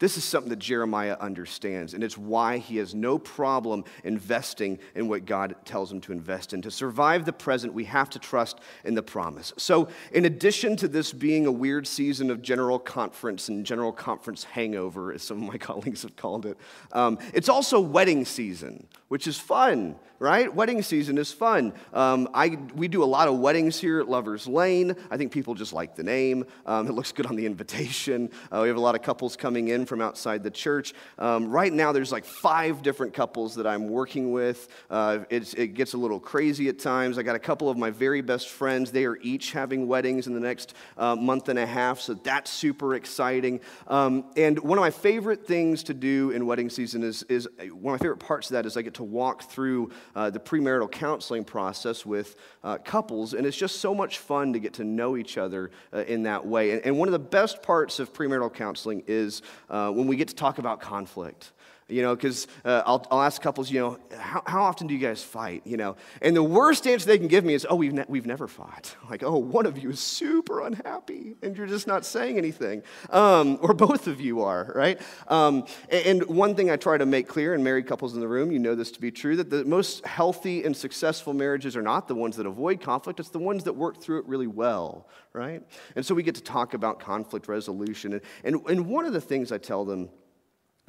This 0.00 0.16
is 0.16 0.22
something 0.22 0.50
that 0.50 0.60
Jeremiah 0.60 1.16
understands, 1.20 1.92
and 1.92 2.04
it's 2.04 2.16
why 2.16 2.58
he 2.58 2.76
has 2.76 2.94
no 2.94 3.18
problem 3.18 3.84
investing 4.04 4.78
in 4.94 5.08
what 5.08 5.26
God 5.26 5.56
tells 5.64 5.90
him 5.90 6.00
to 6.02 6.12
invest 6.12 6.52
in. 6.52 6.62
To 6.62 6.70
survive 6.70 7.24
the 7.24 7.32
present, 7.32 7.74
we 7.74 7.84
have 7.86 8.08
to 8.10 8.20
trust 8.20 8.60
in 8.84 8.94
the 8.94 9.02
promise. 9.02 9.52
So, 9.56 9.88
in 10.12 10.24
addition 10.24 10.76
to 10.76 10.88
this 10.88 11.12
being 11.12 11.46
a 11.46 11.52
weird 11.52 11.84
season 11.84 12.30
of 12.30 12.42
general 12.42 12.78
conference 12.78 13.48
and 13.48 13.66
general 13.66 13.90
conference 13.90 14.44
hangover, 14.44 15.12
as 15.12 15.22
some 15.22 15.42
of 15.42 15.48
my 15.48 15.58
colleagues 15.58 16.02
have 16.02 16.14
called 16.14 16.46
it, 16.46 16.56
um, 16.92 17.18
it's 17.34 17.48
also 17.48 17.80
wedding 17.80 18.24
season, 18.24 18.86
which 19.08 19.26
is 19.26 19.38
fun 19.38 19.96
right? 20.18 20.52
Wedding 20.52 20.82
season 20.82 21.16
is 21.18 21.32
fun. 21.32 21.72
Um, 21.92 22.28
I, 22.34 22.58
we 22.74 22.88
do 22.88 23.04
a 23.04 23.06
lot 23.06 23.28
of 23.28 23.38
weddings 23.38 23.78
here 23.78 24.00
at 24.00 24.08
Lover's 24.08 24.48
Lane. 24.48 24.96
I 25.10 25.16
think 25.16 25.32
people 25.32 25.54
just 25.54 25.72
like 25.72 25.94
the 25.94 26.02
name. 26.02 26.44
Um, 26.66 26.88
it 26.88 26.92
looks 26.92 27.12
good 27.12 27.26
on 27.26 27.36
the 27.36 27.46
invitation. 27.46 28.30
Uh, 28.50 28.60
we 28.62 28.68
have 28.68 28.76
a 28.76 28.80
lot 28.80 28.94
of 28.94 29.02
couples 29.02 29.36
coming 29.36 29.68
in 29.68 29.86
from 29.86 30.00
outside 30.00 30.42
the 30.42 30.50
church. 30.50 30.92
Um, 31.18 31.50
right 31.50 31.72
now, 31.72 31.92
there's 31.92 32.10
like 32.10 32.24
five 32.24 32.82
different 32.82 33.14
couples 33.14 33.54
that 33.56 33.66
I'm 33.66 33.88
working 33.88 34.32
with. 34.32 34.68
Uh, 34.90 35.20
it 35.30 35.74
gets 35.74 35.92
a 35.92 35.98
little 35.98 36.20
crazy 36.20 36.68
at 36.68 36.78
times. 36.78 37.18
I 37.18 37.22
got 37.22 37.36
a 37.36 37.40
couple 37.40 37.68
of 37.68 37.76
my 37.76 37.90
very 37.90 38.20
best 38.20 38.48
friends. 38.48 38.90
They 38.90 39.04
are 39.04 39.16
each 39.22 39.52
having 39.52 39.86
weddings 39.86 40.26
in 40.26 40.34
the 40.34 40.40
next 40.40 40.74
uh, 40.96 41.14
month 41.14 41.48
and 41.48 41.58
a 41.58 41.66
half, 41.66 42.00
so 42.00 42.14
that's 42.14 42.50
super 42.50 42.94
exciting. 42.94 43.60
Um, 43.86 44.24
and 44.36 44.58
one 44.58 44.78
of 44.78 44.82
my 44.82 44.90
favorite 44.90 45.46
things 45.46 45.84
to 45.84 45.94
do 45.94 46.30
in 46.30 46.46
wedding 46.46 46.70
season 46.70 47.02
is, 47.02 47.22
is 47.24 47.48
one 47.58 47.94
of 47.94 48.00
my 48.00 48.04
favorite 48.04 48.18
parts 48.18 48.50
of 48.50 48.54
that 48.54 48.66
is 48.66 48.76
I 48.76 48.82
get 48.82 48.94
to 48.98 49.04
walk 49.04 49.44
through 49.44 49.90
uh, 50.16 50.28
the 50.28 50.40
premarital 50.40 50.90
counseling 50.90 51.44
process 51.44 52.04
with 52.04 52.34
uh, 52.64 52.78
couples, 52.78 53.32
and 53.32 53.46
it's 53.46 53.56
just 53.56 53.80
so 53.80 53.94
much 53.94 54.18
fun 54.18 54.52
to 54.52 54.58
get 54.58 54.74
to 54.74 54.84
know 54.84 55.16
each 55.16 55.38
other 55.38 55.70
uh, 55.92 55.98
in 55.98 56.24
that 56.24 56.44
way. 56.44 56.72
And, 56.72 56.84
and, 56.84 56.98
one 56.98 57.06
of 57.06 57.12
the 57.12 57.18
best 57.18 57.62
parts 57.62 58.00
of 58.00 58.12
premarital 58.12 58.52
counseling 58.52 59.04
is 59.06 59.42
uh, 59.70 59.90
when 59.92 60.08
we 60.08 60.16
get 60.16 60.26
to 60.28 60.34
talk 60.34 60.58
about 60.58 60.80
conflict 60.80 61.52
you 61.88 62.02
know, 62.02 62.14
because 62.14 62.46
uh, 62.64 62.82
I'll, 62.84 63.06
I'll 63.10 63.22
ask 63.22 63.40
couples, 63.40 63.70
you 63.70 63.80
know, 63.80 63.98
how, 64.18 64.42
how 64.46 64.62
often 64.62 64.86
do 64.86 64.94
you 64.94 65.00
guys 65.00 65.22
fight, 65.22 65.62
you 65.64 65.76
know? 65.76 65.96
And 66.20 66.36
the 66.36 66.42
worst 66.42 66.86
answer 66.86 67.06
they 67.06 67.18
can 67.18 67.28
give 67.28 67.44
me 67.44 67.54
is, 67.54 67.66
oh, 67.68 67.76
we've, 67.76 67.94
ne- 67.94 68.04
we've 68.08 68.26
never 68.26 68.46
fought. 68.46 68.94
Like, 69.08 69.22
oh, 69.22 69.38
one 69.38 69.64
of 69.64 69.78
you 69.78 69.88
is 69.88 70.00
super 70.00 70.60
unhappy 70.60 71.34
and 71.40 71.56
you're 71.56 71.66
just 71.66 71.86
not 71.86 72.04
saying 72.04 72.36
anything. 72.36 72.82
Um, 73.08 73.58
or 73.62 73.72
both 73.72 74.06
of 74.06 74.20
you 74.20 74.42
are, 74.42 74.70
right? 74.74 75.00
Um, 75.28 75.64
and, 75.88 76.20
and 76.20 76.26
one 76.26 76.54
thing 76.54 76.70
I 76.70 76.76
try 76.76 76.98
to 76.98 77.06
make 77.06 77.26
clear, 77.26 77.54
and 77.54 77.64
married 77.64 77.86
couples 77.86 78.12
in 78.12 78.20
the 78.20 78.28
room, 78.28 78.52
you 78.52 78.58
know 78.58 78.74
this 78.74 78.90
to 78.92 79.00
be 79.00 79.10
true, 79.10 79.34
that 79.36 79.48
the 79.48 79.64
most 79.64 80.04
healthy 80.04 80.64
and 80.64 80.76
successful 80.76 81.32
marriages 81.32 81.74
are 81.74 81.80
not 81.80 82.06
the 82.06 82.14
ones 82.14 82.36
that 82.36 82.44
avoid 82.44 82.82
conflict, 82.82 83.18
it's 83.18 83.30
the 83.30 83.38
ones 83.38 83.64
that 83.64 83.72
work 83.72 83.98
through 83.98 84.18
it 84.18 84.26
really 84.26 84.46
well, 84.46 85.08
right? 85.32 85.62
And 85.96 86.04
so 86.04 86.14
we 86.14 86.22
get 86.22 86.34
to 86.34 86.42
talk 86.42 86.74
about 86.74 87.00
conflict 87.00 87.48
resolution. 87.48 88.12
And, 88.12 88.22
and, 88.44 88.68
and 88.68 88.86
one 88.86 89.06
of 89.06 89.14
the 89.14 89.22
things 89.22 89.52
I 89.52 89.58
tell 89.58 89.86
them, 89.86 90.10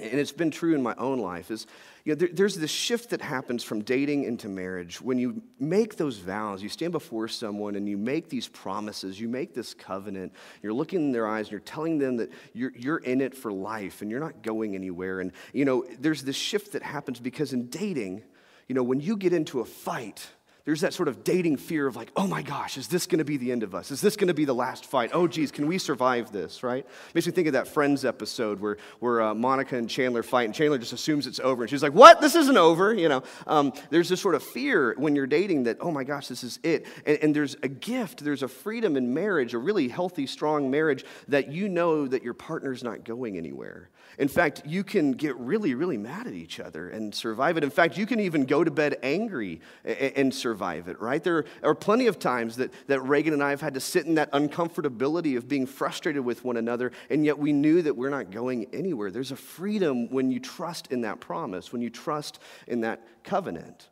and 0.01 0.19
it's 0.19 0.31
been 0.31 0.51
true 0.51 0.73
in 0.75 0.81
my 0.81 0.95
own 0.97 1.19
life, 1.19 1.51
is 1.51 1.67
you 2.05 2.13
know, 2.13 2.15
there, 2.15 2.29
there's 2.31 2.55
this 2.55 2.71
shift 2.71 3.09
that 3.11 3.21
happens 3.21 3.63
from 3.63 3.83
dating 3.83 4.23
into 4.23 4.47
marriage. 4.47 5.01
When 5.01 5.17
you 5.17 5.41
make 5.59 5.97
those 5.97 6.17
vows, 6.17 6.63
you 6.63 6.69
stand 6.69 6.91
before 6.91 7.27
someone 7.27 7.75
and 7.75 7.87
you 7.87 7.97
make 7.97 8.29
these 8.29 8.47
promises, 8.47 9.19
you 9.19 9.27
make 9.27 9.53
this 9.53 9.73
covenant, 9.73 10.33
you're 10.63 10.73
looking 10.73 11.01
in 11.01 11.11
their 11.11 11.27
eyes 11.27 11.47
and 11.47 11.51
you're 11.51 11.59
telling 11.59 11.97
them 11.97 12.17
that 12.17 12.31
you're, 12.53 12.71
you're 12.75 12.97
in 12.97 13.21
it 13.21 13.35
for 13.35 13.51
life 13.51 14.01
and 14.01 14.09
you're 14.09 14.19
not 14.19 14.41
going 14.41 14.75
anywhere. 14.75 15.19
And, 15.19 15.31
you 15.53 15.65
know, 15.65 15.85
there's 15.99 16.23
this 16.23 16.35
shift 16.35 16.71
that 16.71 16.83
happens 16.83 17.19
because 17.19 17.53
in 17.53 17.67
dating, 17.67 18.23
you 18.67 18.75
know, 18.75 18.83
when 18.83 19.01
you 19.01 19.17
get 19.17 19.33
into 19.33 19.59
a 19.59 19.65
fight, 19.65 20.29
there's 20.69 20.81
that 20.81 20.93
sort 20.93 21.07
of 21.07 21.23
dating 21.23 21.57
fear 21.57 21.87
of 21.87 21.95
like, 21.95 22.11
oh 22.15 22.27
my 22.27 22.43
gosh, 22.43 22.77
is 22.77 22.87
this 22.87 23.07
going 23.07 23.17
to 23.17 23.25
be 23.25 23.37
the 23.37 23.51
end 23.51 23.63
of 23.63 23.73
us? 23.73 23.89
Is 23.89 24.01
this 24.01 24.15
going 24.15 24.27
to 24.27 24.35
be 24.35 24.45
the 24.45 24.53
last 24.53 24.85
fight? 24.85 25.09
Oh 25.15 25.27
geez, 25.27 25.49
can 25.49 25.65
we 25.65 25.79
survive 25.79 26.31
this, 26.31 26.61
right? 26.61 26.85
Makes 27.15 27.25
me 27.25 27.33
think 27.33 27.47
of 27.47 27.53
that 27.53 27.67
Friends 27.67 28.05
episode 28.05 28.59
where, 28.59 28.77
where 28.99 29.19
uh, 29.19 29.33
Monica 29.33 29.75
and 29.75 29.89
Chandler 29.89 30.21
fight, 30.21 30.43
and 30.43 30.53
Chandler 30.53 30.77
just 30.77 30.93
assumes 30.93 31.25
it's 31.25 31.39
over. 31.39 31.63
And 31.63 31.71
she's 31.71 31.81
like, 31.81 31.93
what? 31.93 32.21
This 32.21 32.35
isn't 32.35 32.55
over, 32.55 32.93
you 32.93 33.09
know? 33.09 33.23
Um, 33.47 33.73
there's 33.89 34.09
this 34.09 34.21
sort 34.21 34.35
of 34.35 34.43
fear 34.43 34.93
when 34.99 35.15
you're 35.15 35.25
dating 35.25 35.63
that, 35.63 35.77
oh 35.81 35.89
my 35.89 36.03
gosh, 36.03 36.27
this 36.27 36.43
is 36.43 36.59
it. 36.61 36.85
And, 37.03 37.17
and 37.23 37.35
there's 37.35 37.55
a 37.63 37.67
gift, 37.67 38.23
there's 38.23 38.43
a 38.43 38.47
freedom 38.47 38.95
in 38.95 39.11
marriage, 39.11 39.55
a 39.55 39.57
really 39.57 39.87
healthy, 39.87 40.27
strong 40.27 40.69
marriage 40.69 41.03
that 41.29 41.51
you 41.51 41.67
know 41.67 42.07
that 42.07 42.21
your 42.21 42.35
partner's 42.35 42.83
not 42.83 43.03
going 43.03 43.37
anywhere. 43.37 43.89
In 44.19 44.27
fact, 44.27 44.63
you 44.67 44.83
can 44.83 45.13
get 45.13 45.35
really, 45.37 45.73
really 45.73 45.97
mad 45.97 46.27
at 46.27 46.33
each 46.33 46.59
other 46.59 46.89
and 46.89 47.15
survive 47.15 47.57
it. 47.57 47.63
In 47.63 47.69
fact, 47.71 47.97
you 47.97 48.05
can 48.05 48.19
even 48.19 48.45
go 48.45 48.63
to 48.63 48.69
bed 48.69 48.99
angry 49.01 49.61
and 49.83 50.31
survive 50.31 50.58
it, 50.61 50.99
right? 51.01 51.23
There 51.23 51.45
are 51.63 51.75
plenty 51.75 52.07
of 52.07 52.19
times 52.19 52.57
that, 52.57 52.71
that 52.87 53.01
Reagan 53.01 53.33
and 53.33 53.43
I 53.43 53.49
have 53.51 53.61
had 53.61 53.73
to 53.75 53.79
sit 53.79 54.05
in 54.05 54.15
that 54.15 54.31
uncomfortability 54.31 55.37
of 55.37 55.47
being 55.47 55.65
frustrated 55.65 56.23
with 56.23 56.43
one 56.43 56.57
another, 56.57 56.91
and 57.09 57.25
yet 57.25 57.37
we 57.37 57.53
knew 57.53 57.81
that 57.81 57.95
we're 57.95 58.09
not 58.09 58.31
going 58.31 58.67
anywhere. 58.73 59.11
There's 59.11 59.31
a 59.31 59.35
freedom 59.35 60.09
when 60.09 60.31
you 60.31 60.39
trust 60.39 60.91
in 60.91 61.01
that 61.01 61.19
promise, 61.19 61.71
when 61.71 61.81
you 61.81 61.89
trust 61.89 62.39
in 62.67 62.81
that 62.81 63.05
covenant. 63.23 63.89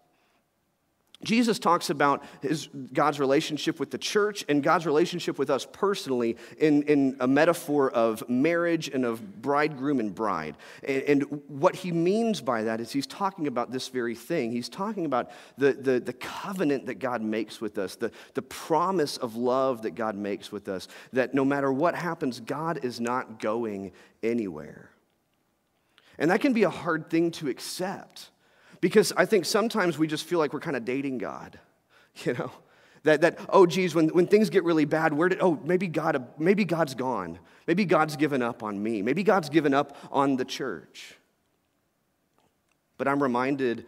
Jesus 1.23 1.58
talks 1.58 1.89
about 1.89 2.23
his, 2.41 2.69
God's 2.93 3.19
relationship 3.19 3.80
with 3.80 3.89
the 3.89 3.97
church 3.97 4.45
and 4.47 4.62
God's 4.62 4.86
relationship 4.86 5.39
with 5.39 5.49
us 5.49 5.65
personally 5.71 6.38
in, 6.60 6.84
in 6.84 7.17
a 7.19 7.27
metaphor 7.27 7.89
of 7.89 8.27
marriage 8.30 8.88
and 8.88 9.03
of 9.03 9.41
bridegroom 9.41 9.99
and 9.99 10.13
bride. 10.13 10.58
And, 10.84 11.01
and, 11.03 11.41
what 11.47 11.75
he 11.75 11.91
means 11.91 12.39
by 12.39 12.63
that 12.63 12.80
is 12.80 12.91
he's 12.91 13.08
talking 13.08 13.47
about 13.47 13.71
this 13.71 13.88
very 13.88 14.13
thing. 14.13 14.51
He's 14.51 14.69
talking 14.69 15.06
about 15.06 15.32
the, 15.58 15.73
the, 15.73 15.99
the 15.99 16.13
covenant 16.13 16.86
that 16.86 16.99
God 16.99 17.23
makes 17.23 17.60
with 17.60 17.80
us, 17.80 17.95
the, 17.95 18.12
the 18.36 18.43
promise 18.43 19.17
of 19.17 19.36
love 19.36 19.82
that 19.82 19.95
God 19.95 20.15
makes 20.15 20.51
with 20.51 20.69
us, 20.69 20.88
that 21.13 21.34
no 21.34 21.43
matter 21.43 21.71
what 21.71 21.95
happens, 21.95 22.39
God 22.39 22.86
is 22.86 22.99
not 22.99 23.39
going 23.39 23.91
anywhere. 24.21 24.91
And 26.19 26.30
that 26.30 26.41
can 26.41 26.53
be 26.53 26.63
a 26.63 26.69
hard 26.69 27.10
thing 27.10 27.32
to 27.32 27.49
accept. 27.49 28.30
Because 28.81 29.11
I 29.17 29.25
think 29.25 29.45
sometimes 29.45 29.97
we 29.97 30.07
just 30.07 30.25
feel 30.25 30.39
like 30.39 30.53
we're 30.53 30.59
kind 30.59 30.75
of 30.75 30.85
dating 30.85 31.17
God, 31.17 31.59
you 32.23 32.33
know? 32.33 32.51
That, 33.03 33.21
that 33.21 33.39
oh, 33.49 33.65
geez, 33.65 33.95
when, 33.95 34.09
when 34.09 34.27
things 34.27 34.49
get 34.49 34.63
really 34.63 34.85
bad, 34.85 35.13
where 35.13 35.29
did, 35.29 35.39
oh, 35.41 35.59
maybe, 35.63 35.87
God, 35.87 36.27
maybe 36.37 36.65
God's 36.65 36.93
gone. 36.93 37.39
Maybe 37.65 37.85
God's 37.85 38.17
given 38.17 38.41
up 38.41 38.63
on 38.63 38.81
me. 38.81 39.01
Maybe 39.01 39.23
God's 39.23 39.49
given 39.49 39.73
up 39.73 39.95
on 40.11 40.35
the 40.35 40.43
church. 40.43 41.15
But 42.97 43.07
I'm 43.07 43.21
reminded 43.21 43.85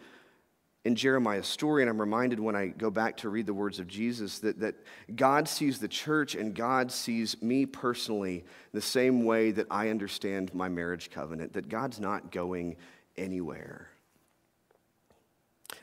in 0.86 0.96
Jeremiah's 0.96 1.48
story, 1.48 1.84
and 1.84 1.90
I'm 1.90 2.00
reminded 2.00 2.40
when 2.40 2.56
I 2.56 2.68
go 2.68 2.90
back 2.90 3.18
to 3.18 3.30
read 3.30 3.46
the 3.46 3.54
words 3.54 3.80
of 3.80 3.88
Jesus, 3.88 4.40
that, 4.40 4.60
that 4.62 4.76
God 5.16 5.48
sees 5.48 5.80
the 5.80 5.88
church 5.88 6.36
and 6.36 6.56
God 6.56 6.92
sees 6.92 7.42
me 7.42 7.66
personally 7.66 8.46
the 8.74 8.82
same 8.82 9.26
way 9.26 9.52
that 9.52 9.68
I 9.70 9.90
understand 9.90 10.54
my 10.54 10.70
marriage 10.70 11.10
covenant, 11.12 11.54
that 11.54 11.68
God's 11.68 12.00
not 12.00 12.32
going 12.32 12.78
anywhere. 13.18 13.89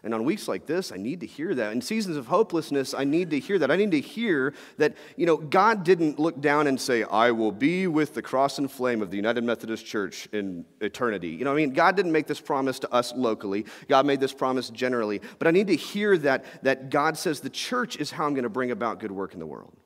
And 0.06 0.14
on 0.14 0.22
weeks 0.22 0.46
like 0.46 0.66
this, 0.66 0.92
I 0.92 0.98
need 0.98 1.18
to 1.18 1.26
hear 1.26 1.52
that. 1.56 1.72
In 1.72 1.80
seasons 1.80 2.16
of 2.16 2.28
hopelessness, 2.28 2.94
I 2.94 3.02
need 3.02 3.30
to 3.30 3.40
hear 3.40 3.58
that. 3.58 3.72
I 3.72 3.76
need 3.76 3.90
to 3.90 4.00
hear 4.00 4.54
that, 4.78 4.94
you 5.16 5.26
know, 5.26 5.36
God 5.36 5.82
didn't 5.82 6.20
look 6.20 6.40
down 6.40 6.68
and 6.68 6.80
say, 6.80 7.02
I 7.02 7.32
will 7.32 7.50
be 7.50 7.88
with 7.88 8.14
the 8.14 8.22
cross 8.22 8.58
and 8.58 8.70
flame 8.70 9.02
of 9.02 9.10
the 9.10 9.16
United 9.16 9.42
Methodist 9.42 9.84
Church 9.84 10.28
in 10.30 10.64
eternity. 10.80 11.30
You 11.30 11.44
know, 11.44 11.52
I 11.52 11.56
mean, 11.56 11.72
God 11.72 11.96
didn't 11.96 12.12
make 12.12 12.28
this 12.28 12.40
promise 12.40 12.78
to 12.78 12.94
us 12.94 13.14
locally. 13.16 13.66
God 13.88 14.06
made 14.06 14.20
this 14.20 14.32
promise 14.32 14.70
generally. 14.70 15.20
But 15.40 15.48
I 15.48 15.50
need 15.50 15.66
to 15.66 15.76
hear 15.76 16.16
that, 16.18 16.44
that 16.62 16.88
God 16.88 17.18
says 17.18 17.40
the 17.40 17.50
church 17.50 17.96
is 17.96 18.12
how 18.12 18.26
I'm 18.26 18.34
going 18.34 18.44
to 18.44 18.48
bring 18.48 18.70
about 18.70 19.00
good 19.00 19.10
work 19.10 19.34
in 19.34 19.40
the 19.40 19.44
world. 19.46 19.76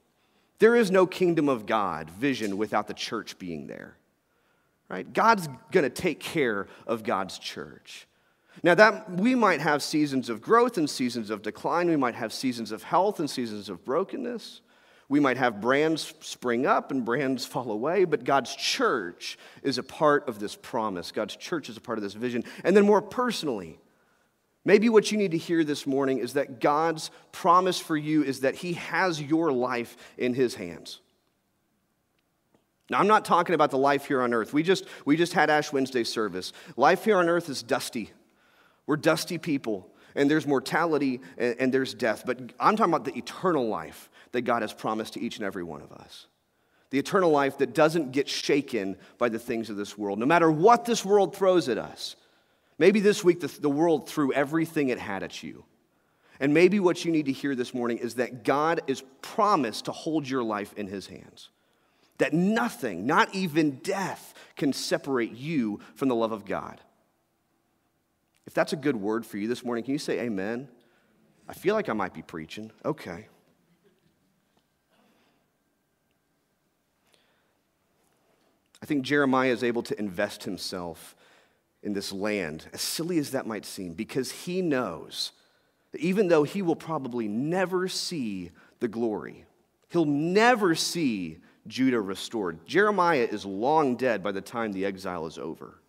There 0.58 0.76
is 0.76 0.90
no 0.90 1.06
kingdom 1.06 1.48
of 1.48 1.64
God 1.64 2.10
vision 2.10 2.58
without 2.58 2.88
the 2.88 2.94
church 2.94 3.38
being 3.38 3.68
there. 3.68 3.96
Right? 4.90 5.10
God's 5.10 5.48
going 5.72 5.84
to 5.84 5.88
take 5.88 6.20
care 6.20 6.66
of 6.86 7.04
God's 7.04 7.38
church. 7.38 8.06
Now, 8.62 8.74
that 8.74 9.10
we 9.10 9.34
might 9.34 9.60
have 9.60 9.82
seasons 9.82 10.28
of 10.28 10.42
growth 10.42 10.76
and 10.76 10.88
seasons 10.88 11.30
of 11.30 11.42
decline. 11.42 11.88
We 11.88 11.96
might 11.96 12.14
have 12.14 12.32
seasons 12.32 12.72
of 12.72 12.82
health 12.82 13.18
and 13.18 13.30
seasons 13.30 13.68
of 13.68 13.84
brokenness. 13.84 14.60
We 15.08 15.18
might 15.18 15.38
have 15.38 15.60
brands 15.60 16.14
spring 16.20 16.66
up 16.66 16.90
and 16.90 17.04
brands 17.04 17.44
fall 17.44 17.72
away, 17.72 18.04
but 18.04 18.22
God's 18.22 18.54
church 18.54 19.38
is 19.62 19.78
a 19.78 19.82
part 19.82 20.28
of 20.28 20.38
this 20.38 20.54
promise. 20.54 21.10
God's 21.10 21.36
church 21.36 21.68
is 21.68 21.76
a 21.76 21.80
part 21.80 21.98
of 21.98 22.04
this 22.04 22.12
vision. 22.12 22.44
And 22.62 22.76
then, 22.76 22.84
more 22.84 23.02
personally, 23.02 23.80
maybe 24.64 24.88
what 24.88 25.10
you 25.10 25.18
need 25.18 25.32
to 25.32 25.38
hear 25.38 25.64
this 25.64 25.86
morning 25.86 26.18
is 26.18 26.34
that 26.34 26.60
God's 26.60 27.10
promise 27.32 27.80
for 27.80 27.96
you 27.96 28.22
is 28.22 28.40
that 28.40 28.54
He 28.54 28.74
has 28.74 29.20
your 29.20 29.50
life 29.50 29.96
in 30.16 30.34
His 30.34 30.54
hands. 30.54 31.00
Now, 32.90 32.98
I'm 32.98 33.08
not 33.08 33.24
talking 33.24 33.54
about 33.54 33.70
the 33.70 33.78
life 33.78 34.04
here 34.04 34.20
on 34.20 34.34
earth. 34.34 34.52
We 34.52 34.62
just, 34.62 34.84
we 35.04 35.16
just 35.16 35.32
had 35.32 35.48
Ash 35.48 35.72
Wednesday 35.72 36.04
service. 36.04 36.52
Life 36.76 37.04
here 37.04 37.16
on 37.18 37.28
earth 37.28 37.48
is 37.48 37.62
dusty. 37.62 38.10
We're 38.90 38.96
dusty 38.96 39.38
people, 39.38 39.88
and 40.16 40.28
there's 40.28 40.48
mortality 40.48 41.20
and, 41.38 41.54
and 41.60 41.72
there's 41.72 41.94
death. 41.94 42.24
But 42.26 42.40
I'm 42.58 42.74
talking 42.74 42.92
about 42.92 43.04
the 43.04 43.16
eternal 43.16 43.68
life 43.68 44.10
that 44.32 44.40
God 44.40 44.62
has 44.62 44.72
promised 44.72 45.12
to 45.12 45.20
each 45.20 45.36
and 45.36 45.44
every 45.44 45.62
one 45.62 45.80
of 45.80 45.92
us. 45.92 46.26
The 46.90 46.98
eternal 46.98 47.30
life 47.30 47.58
that 47.58 47.72
doesn't 47.72 48.10
get 48.10 48.28
shaken 48.28 48.96
by 49.16 49.28
the 49.28 49.38
things 49.38 49.70
of 49.70 49.76
this 49.76 49.96
world, 49.96 50.18
no 50.18 50.26
matter 50.26 50.50
what 50.50 50.86
this 50.86 51.04
world 51.04 51.36
throws 51.36 51.68
at 51.68 51.78
us. 51.78 52.16
Maybe 52.80 52.98
this 52.98 53.22
week 53.22 53.38
the, 53.38 53.46
the 53.60 53.70
world 53.70 54.08
threw 54.08 54.32
everything 54.32 54.88
it 54.88 54.98
had 54.98 55.22
at 55.22 55.40
you. 55.40 55.64
And 56.40 56.52
maybe 56.52 56.80
what 56.80 57.04
you 57.04 57.12
need 57.12 57.26
to 57.26 57.32
hear 57.32 57.54
this 57.54 57.72
morning 57.72 57.98
is 57.98 58.16
that 58.16 58.42
God 58.42 58.80
is 58.88 59.04
promised 59.22 59.84
to 59.84 59.92
hold 59.92 60.28
your 60.28 60.42
life 60.42 60.72
in 60.76 60.88
his 60.88 61.06
hands. 61.06 61.50
That 62.18 62.32
nothing, 62.32 63.06
not 63.06 63.32
even 63.36 63.76
death, 63.84 64.34
can 64.56 64.72
separate 64.72 65.36
you 65.36 65.78
from 65.94 66.08
the 66.08 66.16
love 66.16 66.32
of 66.32 66.44
God. 66.44 66.80
If 68.50 68.54
that's 68.54 68.72
a 68.72 68.76
good 68.76 68.96
word 68.96 69.24
for 69.24 69.38
you 69.38 69.46
this 69.46 69.64
morning, 69.64 69.84
can 69.84 69.92
you 69.92 69.98
say 69.98 70.18
amen? 70.22 70.66
I 71.48 71.52
feel 71.52 71.76
like 71.76 71.88
I 71.88 71.92
might 71.92 72.12
be 72.12 72.22
preaching. 72.22 72.72
Okay. 72.84 73.28
I 78.82 78.86
think 78.86 79.04
Jeremiah 79.04 79.52
is 79.52 79.62
able 79.62 79.84
to 79.84 79.96
invest 80.00 80.42
himself 80.42 81.14
in 81.84 81.92
this 81.92 82.10
land, 82.10 82.66
as 82.72 82.80
silly 82.80 83.18
as 83.18 83.30
that 83.30 83.46
might 83.46 83.64
seem, 83.64 83.92
because 83.92 84.32
he 84.32 84.62
knows 84.62 85.30
that 85.92 86.00
even 86.00 86.26
though 86.26 86.42
he 86.42 86.60
will 86.60 86.74
probably 86.74 87.28
never 87.28 87.86
see 87.86 88.50
the 88.80 88.88
glory, 88.88 89.44
he'll 89.90 90.04
never 90.04 90.74
see 90.74 91.38
Judah 91.68 92.00
restored. 92.00 92.66
Jeremiah 92.66 93.28
is 93.30 93.46
long 93.46 93.94
dead 93.94 94.24
by 94.24 94.32
the 94.32 94.40
time 94.40 94.72
the 94.72 94.86
exile 94.86 95.26
is 95.26 95.38
over 95.38 95.80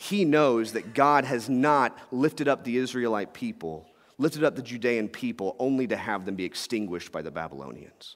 he 0.00 0.24
knows 0.24 0.74
that 0.74 0.94
God 0.94 1.24
has 1.24 1.48
not 1.48 1.98
lifted 2.12 2.46
up 2.46 2.62
the 2.62 2.76
Israelite 2.76 3.34
people, 3.34 3.84
lifted 4.16 4.44
up 4.44 4.54
the 4.54 4.62
Judean 4.62 5.08
people, 5.08 5.56
only 5.58 5.88
to 5.88 5.96
have 5.96 6.24
them 6.24 6.36
be 6.36 6.44
extinguished 6.44 7.10
by 7.10 7.20
the 7.20 7.32
Babylonians. 7.32 8.14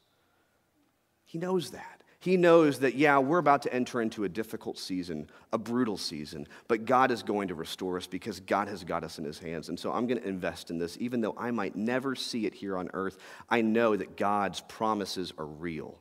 He 1.25 1.39
knows 1.39 1.73
that. 1.73 2.01
He 2.21 2.37
knows 2.37 2.79
that, 2.79 2.95
yeah, 2.95 3.19
we're 3.19 3.39
about 3.39 3.63
to 3.63 3.75
enter 3.75 4.01
into 4.01 4.23
a 4.23 4.29
difficult 4.29 4.79
season, 4.79 5.29
a 5.53 5.59
brutal 5.59 5.97
season, 5.97 6.47
but 6.69 6.85
God 6.85 7.11
is 7.11 7.25
going 7.25 7.49
to 7.49 7.57
restore 7.57 7.97
us 7.97 8.07
because 8.07 8.39
God 8.39 8.69
has 8.69 8.85
got 8.85 9.03
us 9.03 9.19
in 9.19 9.25
His 9.25 9.41
hands. 9.41 9.69
And 9.69 9.79
so 9.79 9.91
I'm 9.93 10.07
going 10.07 10.21
to 10.21 10.29
invest 10.29 10.71
in 10.71 10.79
this. 10.79 10.97
Even 11.01 11.21
though 11.21 11.35
I 11.37 11.51
might 11.51 11.75
never 11.75 12.15
see 12.15 12.47
it 12.47 12.55
here 12.55 12.79
on 12.79 12.91
earth, 12.95 13.19
I 13.51 13.61
know 13.63 13.97
that 13.97 14.17
God's 14.17 14.61
promises 14.61 15.33
are 15.37 15.47
real. 15.47 15.99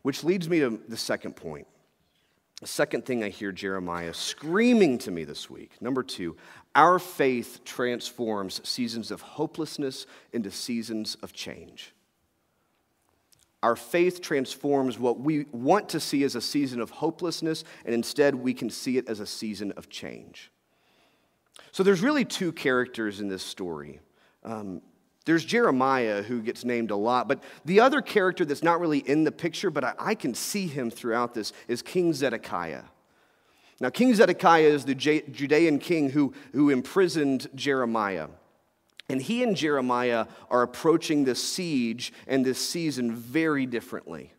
Which 0.00 0.24
leads 0.24 0.48
me 0.48 0.60
to 0.60 0.80
the 0.88 0.96
second 0.96 1.36
point 1.36 1.66
the 2.62 2.68
second 2.68 3.04
thing 3.04 3.24
I 3.24 3.28
hear 3.28 3.50
Jeremiah 3.50 4.14
screaming 4.14 4.96
to 4.98 5.10
me 5.10 5.24
this 5.24 5.50
week 5.50 5.72
number 5.80 6.04
two, 6.04 6.36
our 6.76 7.00
faith 7.00 7.62
transforms 7.64 8.66
seasons 8.66 9.10
of 9.10 9.20
hopelessness 9.20 10.06
into 10.32 10.52
seasons 10.52 11.16
of 11.24 11.32
change. 11.32 11.92
Our 13.64 13.74
faith 13.74 14.20
transforms 14.20 14.96
what 14.96 15.18
we 15.18 15.46
want 15.50 15.88
to 15.88 15.98
see 15.98 16.22
as 16.22 16.36
a 16.36 16.40
season 16.40 16.80
of 16.80 16.90
hopelessness, 16.90 17.64
and 17.84 17.94
instead 17.96 18.36
we 18.36 18.54
can 18.54 18.70
see 18.70 18.96
it 18.96 19.08
as 19.08 19.18
a 19.18 19.26
season 19.26 19.72
of 19.72 19.88
change. 19.88 20.52
So 21.72 21.82
there's 21.82 22.00
really 22.00 22.24
two 22.24 22.52
characters 22.52 23.18
in 23.18 23.26
this 23.26 23.42
story. 23.42 23.98
Um, 24.44 24.82
there's 25.24 25.44
Jeremiah, 25.44 26.22
who 26.22 26.40
gets 26.42 26.64
named 26.64 26.90
a 26.90 26.96
lot, 26.96 27.28
but 27.28 27.42
the 27.64 27.80
other 27.80 28.00
character 28.00 28.44
that's 28.44 28.62
not 28.62 28.80
really 28.80 28.98
in 28.98 29.24
the 29.24 29.32
picture, 29.32 29.70
but 29.70 29.84
I, 29.84 29.94
I 29.98 30.14
can 30.14 30.34
see 30.34 30.66
him 30.66 30.90
throughout 30.90 31.34
this, 31.34 31.52
is 31.68 31.82
King 31.82 32.12
Zedekiah. 32.12 32.84
Now, 33.80 33.90
King 33.90 34.14
Zedekiah 34.14 34.62
is 34.62 34.84
the 34.84 34.94
J- 34.94 35.22
Judean 35.30 35.78
king 35.78 36.10
who, 36.10 36.32
who 36.52 36.70
imprisoned 36.70 37.48
Jeremiah. 37.54 38.28
And 39.08 39.20
he 39.20 39.42
and 39.42 39.56
Jeremiah 39.56 40.26
are 40.50 40.62
approaching 40.62 41.24
this 41.24 41.42
siege 41.42 42.12
and 42.26 42.46
this 42.46 42.58
season 42.58 43.14
very 43.14 43.66
differently. 43.66 44.32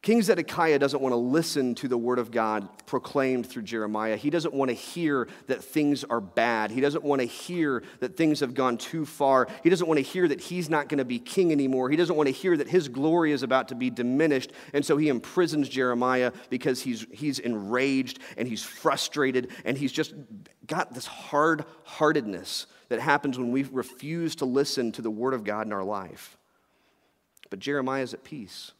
King 0.00 0.22
Zedekiah 0.22 0.78
doesn't 0.78 1.02
want 1.02 1.12
to 1.12 1.16
listen 1.16 1.74
to 1.76 1.88
the 1.88 1.98
word 1.98 2.20
of 2.20 2.30
God 2.30 2.68
proclaimed 2.86 3.46
through 3.46 3.62
Jeremiah. 3.62 4.16
He 4.16 4.30
doesn't 4.30 4.54
want 4.54 4.68
to 4.68 4.74
hear 4.74 5.26
that 5.48 5.64
things 5.64 6.04
are 6.04 6.20
bad. 6.20 6.70
He 6.70 6.80
doesn't 6.80 7.02
want 7.02 7.20
to 7.20 7.26
hear 7.26 7.82
that 7.98 8.16
things 8.16 8.38
have 8.38 8.54
gone 8.54 8.78
too 8.78 9.04
far. 9.04 9.48
He 9.64 9.70
doesn't 9.70 9.88
want 9.88 9.98
to 9.98 10.04
hear 10.04 10.28
that 10.28 10.40
he's 10.40 10.70
not 10.70 10.88
going 10.88 10.98
to 10.98 11.04
be 11.04 11.18
king 11.18 11.50
anymore. 11.50 11.90
He 11.90 11.96
doesn't 11.96 12.14
want 12.14 12.28
to 12.28 12.32
hear 12.32 12.56
that 12.56 12.68
his 12.68 12.88
glory 12.88 13.32
is 13.32 13.42
about 13.42 13.68
to 13.68 13.74
be 13.74 13.90
diminished. 13.90 14.52
And 14.72 14.86
so 14.86 14.96
he 14.96 15.08
imprisons 15.08 15.68
Jeremiah 15.68 16.30
because 16.48 16.80
he's, 16.80 17.04
he's 17.10 17.40
enraged 17.40 18.20
and 18.36 18.46
he's 18.46 18.62
frustrated 18.62 19.50
and 19.64 19.76
he's 19.76 19.92
just 19.92 20.14
got 20.68 20.94
this 20.94 21.06
hard 21.06 21.64
heartedness 21.82 22.66
that 22.88 23.00
happens 23.00 23.36
when 23.36 23.50
we 23.50 23.64
refuse 23.64 24.36
to 24.36 24.44
listen 24.44 24.92
to 24.92 25.02
the 25.02 25.10
word 25.10 25.34
of 25.34 25.42
God 25.42 25.66
in 25.66 25.72
our 25.72 25.84
life. 25.84 26.38
But 27.50 27.58
Jeremiah 27.58 28.02
is 28.04 28.14
at 28.14 28.22
peace. 28.22 28.72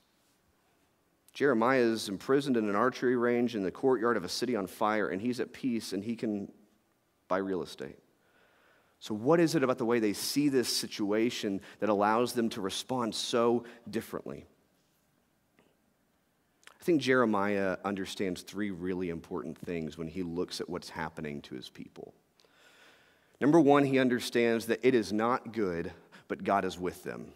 Jeremiah 1.39 1.79
is 1.79 2.09
imprisoned 2.09 2.57
in 2.57 2.69
an 2.69 2.75
archery 2.75 3.15
range 3.15 3.55
in 3.55 3.63
the 3.63 3.71
courtyard 3.71 4.17
of 4.17 4.25
a 4.25 4.29
city 4.29 4.57
on 4.57 4.67
fire, 4.67 5.07
and 5.07 5.23
he's 5.23 5.39
at 5.39 5.53
peace 5.53 5.93
and 5.93 6.03
he 6.03 6.17
can 6.17 6.51
buy 7.29 7.37
real 7.37 7.63
estate. 7.63 7.97
So, 8.99 9.15
what 9.15 9.39
is 9.39 9.55
it 9.55 9.63
about 9.63 9.79
the 9.79 9.85
way 9.85 10.01
they 10.01 10.15
see 10.15 10.49
this 10.49 10.69
situation 10.77 11.61
that 11.79 11.91
allows 11.91 12.33
them 12.33 12.49
to 12.49 12.61
respond 12.61 13.15
so 13.15 13.63
differently? 13.89 14.47
I 16.81 16.83
think 16.83 17.01
Jeremiah 17.01 17.77
understands 17.85 18.43
three 18.43 18.73
really 18.73 19.09
important 19.09 19.57
things 19.59 19.97
when 19.97 20.09
he 20.09 20.25
looks 20.25 20.61
at 20.61 20.69
what's 20.69 20.91
happening 20.91 21.41
to 21.43 21.55
his 21.55 21.69
people. 21.69 22.15
Number 23.41 23.61
one, 23.61 23.85
he 23.85 24.01
understands 24.01 24.67
that 24.67 24.81
it 24.83 24.97
is 24.97 25.13
not 25.13 25.53
good, 25.53 25.93
but 26.27 26.43
God 26.43 26.65
is 26.65 26.81
with 26.81 27.05
them. 27.05 27.31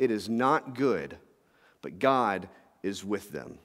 It 0.00 0.10
is 0.10 0.28
not 0.28 0.74
good, 0.74 1.18
but 1.82 1.98
God 1.98 2.48
is 2.82 3.04
with 3.04 3.30
them. 3.30 3.58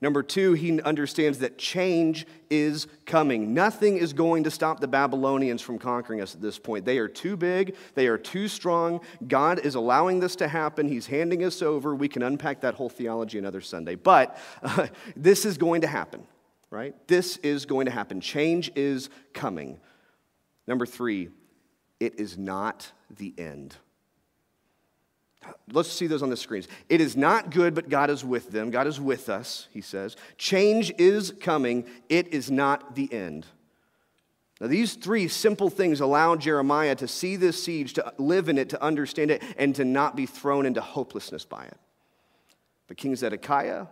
Number 0.00 0.22
two, 0.22 0.54
he 0.54 0.80
understands 0.80 1.38
that 1.40 1.58
change 1.58 2.26
is 2.48 2.86
coming. 3.04 3.52
Nothing 3.52 3.98
is 3.98 4.12
going 4.12 4.44
to 4.44 4.50
stop 4.50 4.80
the 4.80 4.88
Babylonians 4.88 5.60
from 5.60 5.78
conquering 5.78 6.20
us 6.20 6.34
at 6.34 6.40
this 6.40 6.58
point. 6.58 6.84
They 6.84 6.98
are 6.98 7.08
too 7.08 7.36
big, 7.36 7.76
they 7.94 8.06
are 8.06 8.16
too 8.16 8.48
strong. 8.48 9.00
God 9.26 9.58
is 9.58 9.74
allowing 9.74 10.20
this 10.20 10.36
to 10.36 10.48
happen. 10.48 10.88
He's 10.88 11.06
handing 11.06 11.44
us 11.44 11.60
over. 11.60 11.94
We 11.94 12.08
can 12.08 12.22
unpack 12.22 12.62
that 12.62 12.74
whole 12.74 12.88
theology 12.88 13.38
another 13.38 13.60
Sunday. 13.60 13.94
But 13.94 14.38
uh, 14.62 14.86
this 15.16 15.44
is 15.44 15.58
going 15.58 15.82
to 15.82 15.86
happen, 15.86 16.26
right? 16.70 16.94
This 17.06 17.36
is 17.38 17.66
going 17.66 17.86
to 17.86 17.92
happen. 17.92 18.20
Change 18.20 18.70
is 18.76 19.10
coming. 19.34 19.80
Number 20.66 20.86
three, 20.86 21.28
it 21.98 22.18
is 22.18 22.38
not 22.38 22.90
the 23.10 23.34
end. 23.36 23.76
Let's 25.72 25.90
see 25.90 26.06
those 26.06 26.22
on 26.22 26.30
the 26.30 26.36
screens. 26.36 26.68
It 26.88 27.00
is 27.00 27.16
not 27.16 27.50
good, 27.50 27.74
but 27.74 27.88
God 27.88 28.10
is 28.10 28.24
with 28.24 28.50
them. 28.50 28.70
God 28.70 28.86
is 28.86 29.00
with 29.00 29.28
us, 29.28 29.68
he 29.72 29.80
says. 29.80 30.16
Change 30.36 30.92
is 30.98 31.32
coming. 31.40 31.86
It 32.08 32.28
is 32.28 32.50
not 32.50 32.94
the 32.94 33.12
end. 33.12 33.46
Now, 34.60 34.66
these 34.66 34.94
three 34.94 35.28
simple 35.28 35.70
things 35.70 36.00
allow 36.00 36.36
Jeremiah 36.36 36.94
to 36.96 37.08
see 37.08 37.36
this 37.36 37.62
siege, 37.62 37.94
to 37.94 38.12
live 38.18 38.50
in 38.50 38.58
it, 38.58 38.68
to 38.70 38.82
understand 38.82 39.30
it, 39.30 39.42
and 39.56 39.74
to 39.76 39.84
not 39.84 40.16
be 40.16 40.26
thrown 40.26 40.66
into 40.66 40.82
hopelessness 40.82 41.46
by 41.46 41.64
it. 41.64 41.76
But 42.86 42.98
King 42.98 43.16
Zedekiah, 43.16 43.86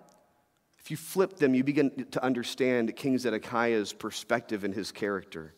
if 0.78 0.90
you 0.90 0.98
flip 0.98 1.36
them, 1.38 1.54
you 1.54 1.64
begin 1.64 2.06
to 2.10 2.22
understand 2.22 2.94
King 2.96 3.16
Zedekiah's 3.16 3.94
perspective 3.94 4.64
and 4.64 4.74
his 4.74 4.92
character. 4.92 5.54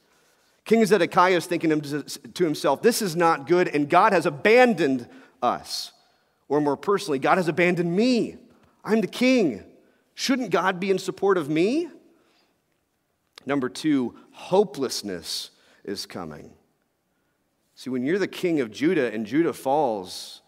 King 0.64 0.86
Zedekiah 0.86 1.36
is 1.36 1.46
thinking 1.46 1.80
to 1.80 2.44
himself, 2.44 2.82
this 2.82 3.02
is 3.02 3.16
not 3.16 3.48
good, 3.48 3.66
and 3.66 3.88
God 3.88 4.12
has 4.12 4.26
abandoned 4.26 5.08
us. 5.42 5.92
Or 6.48 6.60
more 6.60 6.76
personally, 6.76 7.18
God 7.18 7.38
has 7.38 7.48
abandoned 7.48 7.94
me. 7.94 8.36
I'm 8.84 9.00
the 9.00 9.06
king. 9.06 9.64
Shouldn't 10.14 10.50
God 10.50 10.80
be 10.80 10.90
in 10.90 10.98
support 10.98 11.38
of 11.38 11.48
me? 11.48 11.88
Number 13.46 13.68
two, 13.68 14.14
hopelessness 14.32 15.50
is 15.84 16.06
coming. 16.06 16.52
See, 17.74 17.88
when 17.88 18.04
you're 18.04 18.18
the 18.18 18.28
king 18.28 18.60
of 18.60 18.70
Judah 18.70 19.12
and 19.12 19.24
Judah 19.24 19.52
falls, 19.52 20.42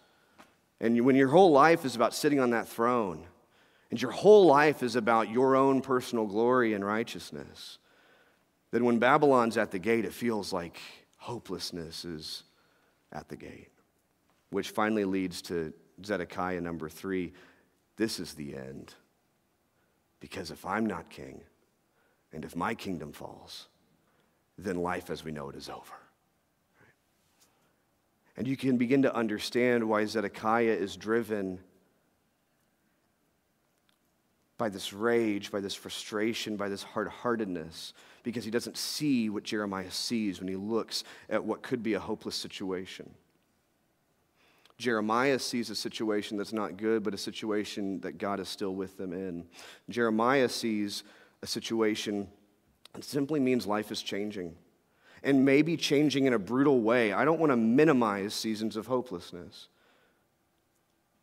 and 0.81 1.01
when 1.05 1.17
your 1.17 1.29
whole 1.29 1.53
life 1.53 1.85
is 1.85 1.97
about 1.97 2.15
sitting 2.15 2.41
on 2.41 2.51
that 2.51 2.69
throne, 2.69 3.25
and 3.91 4.01
your 4.01 4.11
whole 4.11 4.47
life 4.47 4.83
is 4.83 4.97
about 4.97 5.31
your 5.31 5.55
own 5.57 5.81
personal 5.81 6.27
glory 6.27 6.75
and 6.75 6.85
righteousness, 6.85 7.79
then 8.71 8.85
when 8.85 8.99
Babylon's 8.99 9.57
at 9.57 9.71
the 9.71 9.79
gate, 9.79 10.05
it 10.05 10.13
feels 10.13 10.53
like 10.53 10.79
hopelessness 11.19 12.05
is 12.05 12.43
at 13.13 13.29
the 13.29 13.37
gate, 13.37 13.71
which 14.53 14.69
finally 14.69 15.07
leads 15.07 15.41
to 15.41 15.73
Zedekiah 16.05 16.61
number 16.61 16.88
three. 16.88 17.33
This 17.97 18.21
is 18.21 18.35
the 18.35 18.55
end. 18.55 18.95
Because 20.21 20.51
if 20.51 20.67
I'm 20.67 20.85
not 20.87 21.09
king, 21.09 21.41
and 22.33 22.45
if 22.45 22.55
my 22.55 22.75
kingdom 22.75 23.12
falls, 23.12 23.69
then 24.59 24.77
life 24.77 25.09
as 25.09 25.25
we 25.25 25.33
know 25.33 25.49
it 25.49 25.57
is 25.57 25.71
over. 25.71 25.95
And 28.37 28.47
you 28.47 28.57
can 28.57 28.77
begin 28.77 29.03
to 29.03 29.15
understand 29.15 29.88
why 29.88 30.05
Zedekiah 30.05 30.75
is 30.75 30.97
driven 30.97 31.59
by 34.59 34.69
this 34.69 34.93
rage, 34.93 35.51
by 35.51 35.61
this 35.61 35.75
frustration, 35.75 36.57
by 36.57 36.69
this 36.69 36.83
hard 36.83 37.09
heartedness, 37.09 37.95
because 38.23 38.45
he 38.45 38.51
doesn't 38.51 38.77
see 38.77 39.31
what 39.31 39.45
Jeremiah 39.45 39.91
sees 39.91 40.41
when 40.41 40.49
he 40.49 40.57
looks 40.57 41.05
at 41.31 41.43
what 41.43 41.62
could 41.62 41.83
be 41.83 41.95
a 41.95 42.01
hopeless 42.01 42.37
situation. 42.37 43.15
Jeremiah 44.83 45.38
sees 45.38 45.71
a 45.71 45.77
situation 45.77 46.37
that's 46.37 46.53
not 46.53 46.77
good, 46.77 47.05
but 47.05 47.14
a 47.14 47.18
situation 47.18 48.01
that 48.01 48.18
God 48.18 48.40
is 48.40 48.49
still 48.49 48.75
with 48.75 48.99
them 48.99 49.12
in. 49.12 49.45
Jeremiah 49.88 50.49
sees 50.49 51.05
a 51.40 51.47
situation 51.47 52.27
that 52.92 53.05
simply 53.05 53.38
means 53.38 53.64
life 53.64 53.92
is 53.92 54.03
changing 54.03 54.57
and 55.23 55.45
maybe 55.45 55.77
changing 55.77 56.25
in 56.25 56.33
a 56.33 56.38
brutal 56.38 56.81
way. 56.81 57.12
I 57.12 57.25
don't 57.25 57.38
want 57.38 57.53
to 57.53 57.57
minimize 57.57 58.35
seasons 58.35 58.77
of 58.77 58.88
hopelessness. 58.88 59.68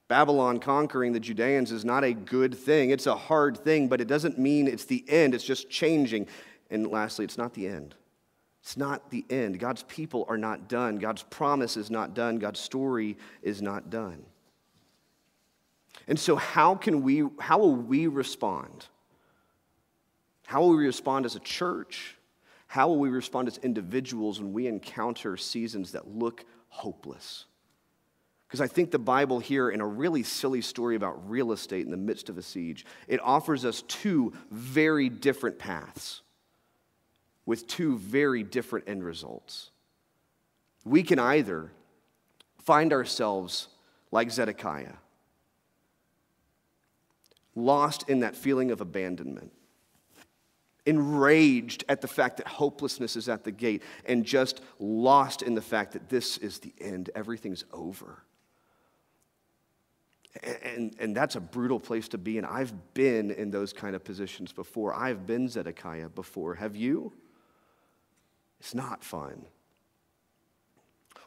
Babylon 0.08 0.60
conquering 0.60 1.12
the 1.12 1.20
Judeans 1.20 1.74
is 1.74 1.84
not 1.84 2.06
a 2.06 2.14
good 2.14 2.56
thing. 2.56 2.92
It's 2.92 3.08
a 3.08 3.16
hard 3.16 3.58
thing, 3.58 3.90
but 3.90 4.00
it 4.00 4.08
doesn't 4.08 4.40
mean 4.40 4.70
it's 4.70 4.86
the 4.86 5.04
end. 5.10 5.36
It's 5.36 5.44
just 5.44 5.70
changing. 5.70 6.28
And 6.72 6.88
lastly, 6.88 7.26
it's 7.26 7.38
not 7.38 7.54
the 7.54 7.68
end. 7.68 7.94
It's 8.70 8.78
not 8.78 9.10
the 9.10 9.26
end. 9.32 9.58
God's 9.58 9.82
people 9.82 10.28
are 10.30 10.38
not 10.38 10.70
done. 10.70 11.00
God's 11.00 11.24
promise 11.24 11.76
is 11.76 11.90
not 11.90 12.14
done. 12.14 12.38
God's 12.38 12.60
story 12.60 13.18
is 13.42 13.64
not 13.64 13.90
done. 13.90 14.24
And 16.08 16.20
so, 16.20 16.36
how 16.36 16.76
can 16.76 17.02
we, 17.02 17.24
how 17.40 17.58
will 17.58 17.76
we 17.76 18.06
respond? 18.06 18.86
How 20.46 20.62
will 20.62 20.78
we 20.78 20.86
respond 20.86 21.26
as 21.26 21.36
a 21.36 21.40
church? 21.40 22.16
How 22.68 22.90
will 22.90 23.00
we 23.00 23.10
respond 23.10 23.48
as 23.48 23.58
individuals 23.58 24.40
when 24.40 24.54
we 24.54 24.68
encounter 24.68 25.36
seasons 25.36 25.94
that 25.94 26.08
look 26.08 26.46
hopeless? 26.68 27.46
Because 28.48 28.62
I 28.62 28.68
think 28.68 28.92
the 28.92 29.00
Bible 29.00 29.40
here, 29.40 29.72
in 29.72 29.82
a 29.82 29.88
really 29.88 30.22
silly 30.22 30.62
story 30.62 30.96
about 30.96 31.28
real 31.28 31.54
estate 31.54 31.86
in 31.86 31.92
the 31.92 31.98
midst 31.98 32.30
of 32.30 32.38
a 32.38 32.44
siege, 32.44 32.86
it 33.08 33.20
offers 33.20 33.66
us 33.66 33.82
two 33.88 34.32
very 34.52 35.10
different 35.10 35.58
paths 35.58 36.22
with 37.50 37.66
two 37.66 37.98
very 37.98 38.44
different 38.44 38.88
end 38.88 39.04
results. 39.04 39.72
We 40.86 41.02
can 41.02 41.18
either 41.18 41.72
find 42.64 42.94
ourselves 42.94 43.70
like 44.12 44.30
Zedekiah, 44.30 44.98
lost 47.56 48.08
in 48.08 48.20
that 48.20 48.36
feeling 48.36 48.70
of 48.70 48.82
abandonment 48.82 49.52
enraged 50.86 51.84
at 51.90 52.02
the 52.02 52.08
fact 52.08 52.38
that 52.38 52.48
hopelessness 52.48 53.16
is 53.16 53.28
at 53.28 53.44
the 53.44 53.52
gate, 53.52 53.82
and 54.06 54.24
just 54.24 54.62
lost 54.78 55.42
in 55.42 55.56
the 55.56 55.62
fact 55.62 55.94
that 55.94 56.08
this 56.08 56.38
is 56.38 56.60
the 56.60 56.74
end, 56.80 57.10
everything's 57.16 57.64
over. 57.74 58.24
And, 60.44 60.96
and 61.00 61.16
that's 61.16 61.36
a 61.36 61.40
brutal 61.42 61.80
place 61.80 62.08
to 62.10 62.20
be, 62.20 62.38
and 62.38 62.46
I've 62.46 62.94
been 62.94 63.32
in 63.32 63.50
those 63.50 63.74
kind 63.74 63.96
of 63.96 64.04
positions 64.04 64.52
before. 64.52 64.94
I've 64.94 65.26
been 65.26 65.50
Zedekiah 65.50 66.10
before. 66.10 66.54
Have 66.54 66.76
you? 66.76 67.12
It's 68.60 68.76
not 68.76 69.04
fun. 69.04 69.46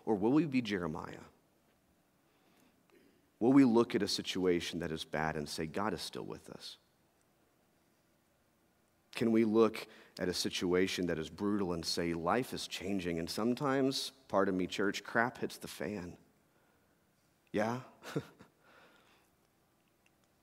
Or 0.05 0.15
will 0.15 0.33
we 0.33 0.45
be 0.45 0.61
Jeremiah? 0.61 1.25
Will 3.41 3.53
we 3.53 3.65
look 3.65 3.95
at 3.95 4.03
a 4.03 4.09
situation 4.09 4.81
that 4.81 4.93
is 4.93 5.05
bad 5.05 5.37
and 5.37 5.49
say, 5.49 5.67
God 5.67 5.95
is 5.95 6.01
still 6.01 6.25
with 6.25 6.49
us? 6.51 6.77
Can 9.15 9.33
we 9.33 9.45
look 9.45 9.87
at 10.19 10.29
a 10.29 10.35
situation 10.35 11.07
that 11.07 11.19
is 11.19 11.29
brutal 11.29 11.73
and 11.73 11.85
say, 11.85 12.15
life 12.15 12.53
is 12.53 12.67
changing? 12.67 13.19
And 13.19 13.29
sometimes, 13.29 14.13
pardon 14.29 14.57
me, 14.57 14.67
church, 14.67 15.05
crap 15.05 15.39
hits 15.39 15.59
the 15.59 15.69
fan. 15.69 16.15
Yeah? 17.53 17.81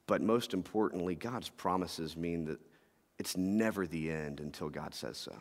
but 0.08 0.21
most 0.21 0.54
importantly, 0.54 1.15
God's 1.15 1.49
promises 1.49 2.15
mean 2.15 2.45
that 2.45 2.60
it's 3.17 3.36
never 3.36 3.88
the 3.88 4.12
end 4.12 4.39
until 4.39 4.69
God 4.69 4.93
says 4.93 5.17
so. 5.17 5.36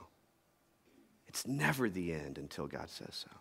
It's 1.28 1.46
never 1.46 1.88
the 1.88 2.12
end 2.12 2.38
until 2.38 2.66
God 2.66 2.88
says 2.88 3.24
so. 3.24 3.36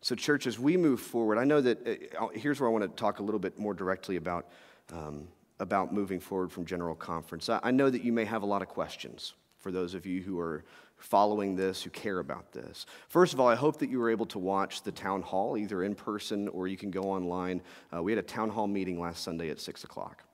So, 0.00 0.14
church, 0.14 0.46
as 0.46 0.58
we 0.58 0.76
move 0.76 1.00
forward, 1.00 1.38
I 1.38 1.44
know 1.44 1.62
that 1.62 2.12
uh, 2.20 2.28
here's 2.34 2.60
where 2.60 2.68
I 2.68 2.72
want 2.72 2.84
to 2.84 2.88
talk 2.88 3.20
a 3.20 3.22
little 3.22 3.40
bit 3.40 3.58
more 3.58 3.72
directly 3.72 4.16
about 4.16 4.48
um, 4.92 5.28
about 5.60 5.94
moving 5.94 6.20
forward 6.20 6.52
from 6.52 6.66
General 6.66 6.94
Conference. 6.94 7.48
I 7.48 7.70
know 7.70 7.88
that 7.88 8.04
you 8.04 8.12
may 8.12 8.24
have 8.24 8.42
a 8.42 8.46
lot 8.46 8.60
of 8.60 8.68
questions 8.68 9.32
for 9.58 9.70
those 9.70 9.94
of 9.94 10.04
you 10.04 10.20
who 10.20 10.38
are 10.38 10.64
following 10.98 11.56
this, 11.56 11.82
who 11.82 11.90
care 11.90 12.18
about 12.18 12.52
this. 12.52 12.86
First 13.08 13.32
of 13.32 13.40
all, 13.40 13.48
I 13.48 13.54
hope 13.54 13.78
that 13.78 13.88
you 13.88 13.98
were 13.98 14.10
able 14.10 14.26
to 14.26 14.38
watch 14.38 14.82
the 14.82 14.92
town 14.92 15.22
hall, 15.22 15.56
either 15.56 15.84
in 15.84 15.94
person 15.94 16.48
or 16.48 16.68
you 16.68 16.76
can 16.76 16.90
go 16.90 17.04
online. 17.04 17.62
Uh, 17.94 18.02
we 18.02 18.12
had 18.12 18.18
a 18.18 18.26
town 18.26 18.50
hall 18.50 18.66
meeting 18.66 19.00
last 19.00 19.22
Sunday 19.22 19.48
at 19.48 19.60
6 19.60 19.84
o'clock 19.84 20.24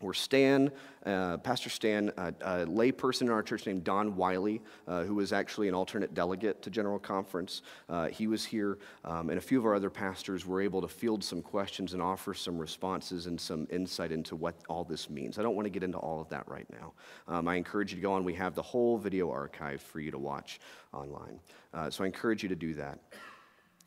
where 0.00 0.14
Stan, 0.14 0.70
uh, 1.04 1.38
Pastor 1.38 1.70
Stan, 1.70 2.12
uh, 2.16 2.32
a 2.40 2.66
layperson 2.66 3.22
in 3.22 3.30
our 3.30 3.42
church 3.42 3.66
named 3.66 3.84
Don 3.84 4.16
Wiley, 4.16 4.60
uh, 4.86 5.02
who 5.04 5.16
was 5.16 5.32
actually 5.32 5.68
an 5.68 5.74
alternate 5.74 6.14
delegate 6.14 6.62
to 6.62 6.70
General 6.70 6.98
Conference, 6.98 7.62
uh, 7.88 8.08
he 8.08 8.26
was 8.26 8.44
here, 8.44 8.78
um, 9.04 9.30
and 9.30 9.38
a 9.38 9.40
few 9.40 9.58
of 9.58 9.66
our 9.66 9.74
other 9.74 9.90
pastors 9.90 10.46
were 10.46 10.60
able 10.60 10.80
to 10.80 10.88
field 10.88 11.22
some 11.24 11.42
questions 11.42 11.94
and 11.94 12.02
offer 12.02 12.34
some 12.34 12.58
responses 12.58 13.26
and 13.26 13.40
some 13.40 13.66
insight 13.70 14.12
into 14.12 14.36
what 14.36 14.54
all 14.68 14.84
this 14.84 15.10
means. 15.10 15.38
I 15.38 15.42
don't 15.42 15.56
want 15.56 15.66
to 15.66 15.70
get 15.70 15.82
into 15.82 15.98
all 15.98 16.20
of 16.20 16.28
that 16.28 16.46
right 16.46 16.66
now. 16.70 16.92
Um, 17.26 17.48
I 17.48 17.56
encourage 17.56 17.92
you 17.92 17.96
to 17.96 18.02
go 18.02 18.12
on. 18.12 18.24
We 18.24 18.34
have 18.34 18.54
the 18.54 18.62
whole 18.62 18.98
video 18.98 19.30
archive 19.30 19.80
for 19.80 20.00
you 20.00 20.10
to 20.10 20.18
watch 20.18 20.60
online. 20.92 21.40
Uh, 21.74 21.90
so 21.90 22.04
I 22.04 22.06
encourage 22.06 22.42
you 22.42 22.48
to 22.48 22.56
do 22.56 22.74
that. 22.74 23.00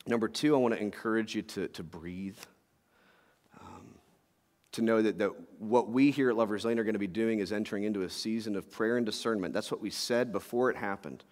Number 0.06 0.28
two, 0.28 0.54
I 0.54 0.58
want 0.58 0.74
to 0.74 0.80
encourage 0.80 1.34
you 1.34 1.42
to, 1.42 1.68
to 1.68 1.82
breathe 1.82 2.38
to 4.72 4.82
know 4.82 5.02
that, 5.02 5.18
that 5.18 5.30
what 5.58 5.90
we 5.90 6.10
here 6.10 6.30
at 6.30 6.36
Lovers 6.36 6.64
Lane 6.64 6.78
are 6.78 6.84
going 6.84 6.94
to 6.94 6.98
be 6.98 7.06
doing 7.06 7.38
is 7.38 7.52
entering 7.52 7.84
into 7.84 8.02
a 8.02 8.10
season 8.10 8.56
of 8.56 8.70
prayer 8.70 8.96
and 8.96 9.06
discernment. 9.06 9.52
That's 9.54 9.70
what 9.70 9.80
we 9.80 9.90
said 9.90 10.32
before 10.32 10.70
it 10.70 10.76
happened. 10.76 11.24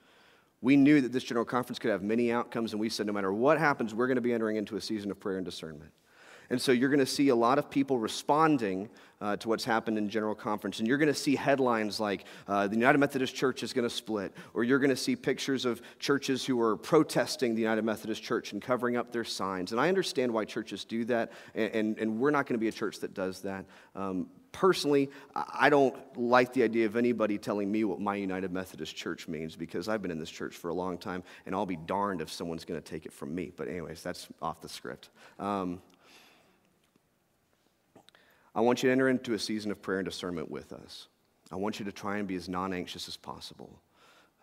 We 0.62 0.76
knew 0.76 1.00
that 1.00 1.12
this 1.12 1.24
general 1.24 1.46
conference 1.46 1.78
could 1.78 1.90
have 1.90 2.02
many 2.02 2.30
outcomes, 2.30 2.72
and 2.72 2.80
we 2.80 2.90
said 2.90 3.06
no 3.06 3.14
matter 3.14 3.32
what 3.32 3.58
happens, 3.58 3.94
we're 3.94 4.06
going 4.06 4.16
to 4.16 4.22
be 4.22 4.32
entering 4.32 4.56
into 4.56 4.76
a 4.76 4.80
season 4.80 5.10
of 5.10 5.18
prayer 5.18 5.38
and 5.38 5.44
discernment. 5.44 5.90
And 6.50 6.60
so 6.60 6.72
you're 6.72 6.88
going 6.88 7.00
to 7.00 7.06
see 7.06 7.28
a 7.28 7.34
lot 7.34 7.58
of 7.58 7.70
people 7.70 7.98
responding 7.98 8.88
uh, 9.20 9.36
to 9.36 9.48
what's 9.48 9.64
happened 9.64 9.98
in 9.98 10.08
General 10.08 10.34
Conference. 10.34 10.78
And 10.78 10.88
you're 10.88 10.98
going 10.98 11.12
to 11.12 11.14
see 11.14 11.36
headlines 11.36 12.00
like 12.00 12.24
uh, 12.48 12.66
the 12.66 12.76
United 12.76 12.98
Methodist 12.98 13.34
Church 13.34 13.62
is 13.62 13.72
going 13.72 13.88
to 13.88 13.94
split, 13.94 14.34
or 14.54 14.64
you're 14.64 14.78
going 14.78 14.90
to 14.90 14.96
see 14.96 15.14
pictures 15.14 15.64
of 15.64 15.82
churches 15.98 16.44
who 16.44 16.60
are 16.60 16.76
protesting 16.76 17.54
the 17.54 17.60
United 17.60 17.84
Methodist 17.84 18.22
Church 18.22 18.52
and 18.52 18.62
covering 18.62 18.96
up 18.96 19.12
their 19.12 19.24
signs. 19.24 19.72
And 19.72 19.80
I 19.80 19.88
understand 19.88 20.32
why 20.32 20.44
churches 20.44 20.84
do 20.84 21.04
that, 21.06 21.32
and, 21.54 21.74
and, 21.74 21.98
and 21.98 22.18
we're 22.18 22.30
not 22.30 22.46
going 22.46 22.54
to 22.54 22.60
be 22.60 22.68
a 22.68 22.72
church 22.72 23.00
that 23.00 23.14
does 23.14 23.42
that. 23.42 23.66
Um, 23.94 24.28
personally, 24.52 25.10
I 25.34 25.68
don't 25.68 25.94
like 26.18 26.52
the 26.52 26.62
idea 26.62 26.86
of 26.86 26.96
anybody 26.96 27.38
telling 27.38 27.70
me 27.70 27.84
what 27.84 28.00
my 28.00 28.16
United 28.16 28.52
Methodist 28.52 28.96
Church 28.96 29.28
means 29.28 29.54
because 29.54 29.88
I've 29.88 30.02
been 30.02 30.10
in 30.10 30.18
this 30.18 30.30
church 30.30 30.56
for 30.56 30.70
a 30.70 30.74
long 30.74 30.96
time, 30.98 31.22
and 31.44 31.54
I'll 31.54 31.66
be 31.66 31.76
darned 31.76 32.22
if 32.22 32.32
someone's 32.32 32.64
going 32.64 32.80
to 32.80 32.90
take 32.90 33.04
it 33.06 33.12
from 33.12 33.34
me. 33.34 33.52
But, 33.54 33.68
anyways, 33.68 34.02
that's 34.02 34.28
off 34.40 34.62
the 34.62 34.68
script. 34.68 35.10
Um, 35.38 35.80
I 38.54 38.60
want 38.60 38.82
you 38.82 38.88
to 38.88 38.92
enter 38.92 39.08
into 39.08 39.34
a 39.34 39.38
season 39.38 39.70
of 39.70 39.80
prayer 39.80 39.98
and 39.98 40.06
discernment 40.06 40.50
with 40.50 40.72
us. 40.72 41.08
I 41.52 41.56
want 41.56 41.78
you 41.78 41.84
to 41.84 41.92
try 41.92 42.18
and 42.18 42.28
be 42.28 42.36
as 42.36 42.48
non 42.48 42.72
anxious 42.72 43.08
as 43.08 43.16
possible. 43.16 43.80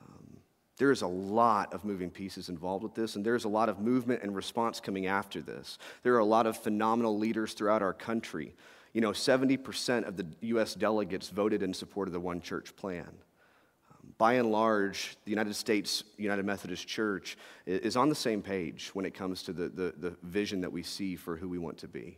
Um, 0.01 0.37
there 0.77 0.91
is 0.91 1.01
a 1.01 1.07
lot 1.07 1.73
of 1.73 1.85
moving 1.85 2.09
pieces 2.09 2.49
involved 2.49 2.83
with 2.83 2.93
this, 2.93 3.15
and 3.15 3.25
there's 3.25 3.45
a 3.45 3.49
lot 3.49 3.69
of 3.69 3.79
movement 3.79 4.23
and 4.23 4.35
response 4.35 4.79
coming 4.79 5.07
after 5.07 5.41
this. 5.41 5.77
There 6.03 6.13
are 6.15 6.19
a 6.19 6.25
lot 6.25 6.45
of 6.45 6.57
phenomenal 6.57 7.17
leaders 7.17 7.53
throughout 7.53 7.81
our 7.81 7.93
country. 7.93 8.53
You 8.93 9.01
know, 9.01 9.11
70% 9.11 10.07
of 10.07 10.17
the 10.17 10.25
U.S. 10.41 10.73
delegates 10.73 11.29
voted 11.29 11.63
in 11.63 11.73
support 11.73 12.07
of 12.07 12.13
the 12.13 12.19
one 12.19 12.41
church 12.41 12.75
plan. 12.75 13.07
Um, 13.07 14.13
by 14.17 14.33
and 14.33 14.51
large, 14.51 15.17
the 15.25 15.31
United 15.31 15.55
States 15.55 16.03
United 16.17 16.45
Methodist 16.45 16.87
Church 16.87 17.37
is 17.65 17.97
on 17.97 18.09
the 18.09 18.15
same 18.15 18.41
page 18.41 18.91
when 18.93 19.05
it 19.05 19.13
comes 19.13 19.43
to 19.43 19.53
the, 19.53 19.69
the, 19.69 19.93
the, 19.97 20.15
vision 20.23 20.61
that 20.61 20.71
we 20.71 20.83
see 20.83 21.15
for 21.15 21.35
who 21.35 21.49
we 21.49 21.57
want 21.57 21.77
to 21.79 21.87
be. 21.87 22.17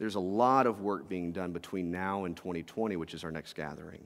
There's 0.00 0.14
a 0.14 0.20
lot 0.20 0.66
of 0.66 0.80
work 0.80 1.10
being 1.10 1.30
done 1.30 1.52
between 1.52 1.90
now 1.90 2.24
and 2.24 2.34
2020, 2.34 2.96
which 2.96 3.12
is 3.12 3.22
our 3.22 3.30
next 3.30 3.52
gathering. 3.52 4.02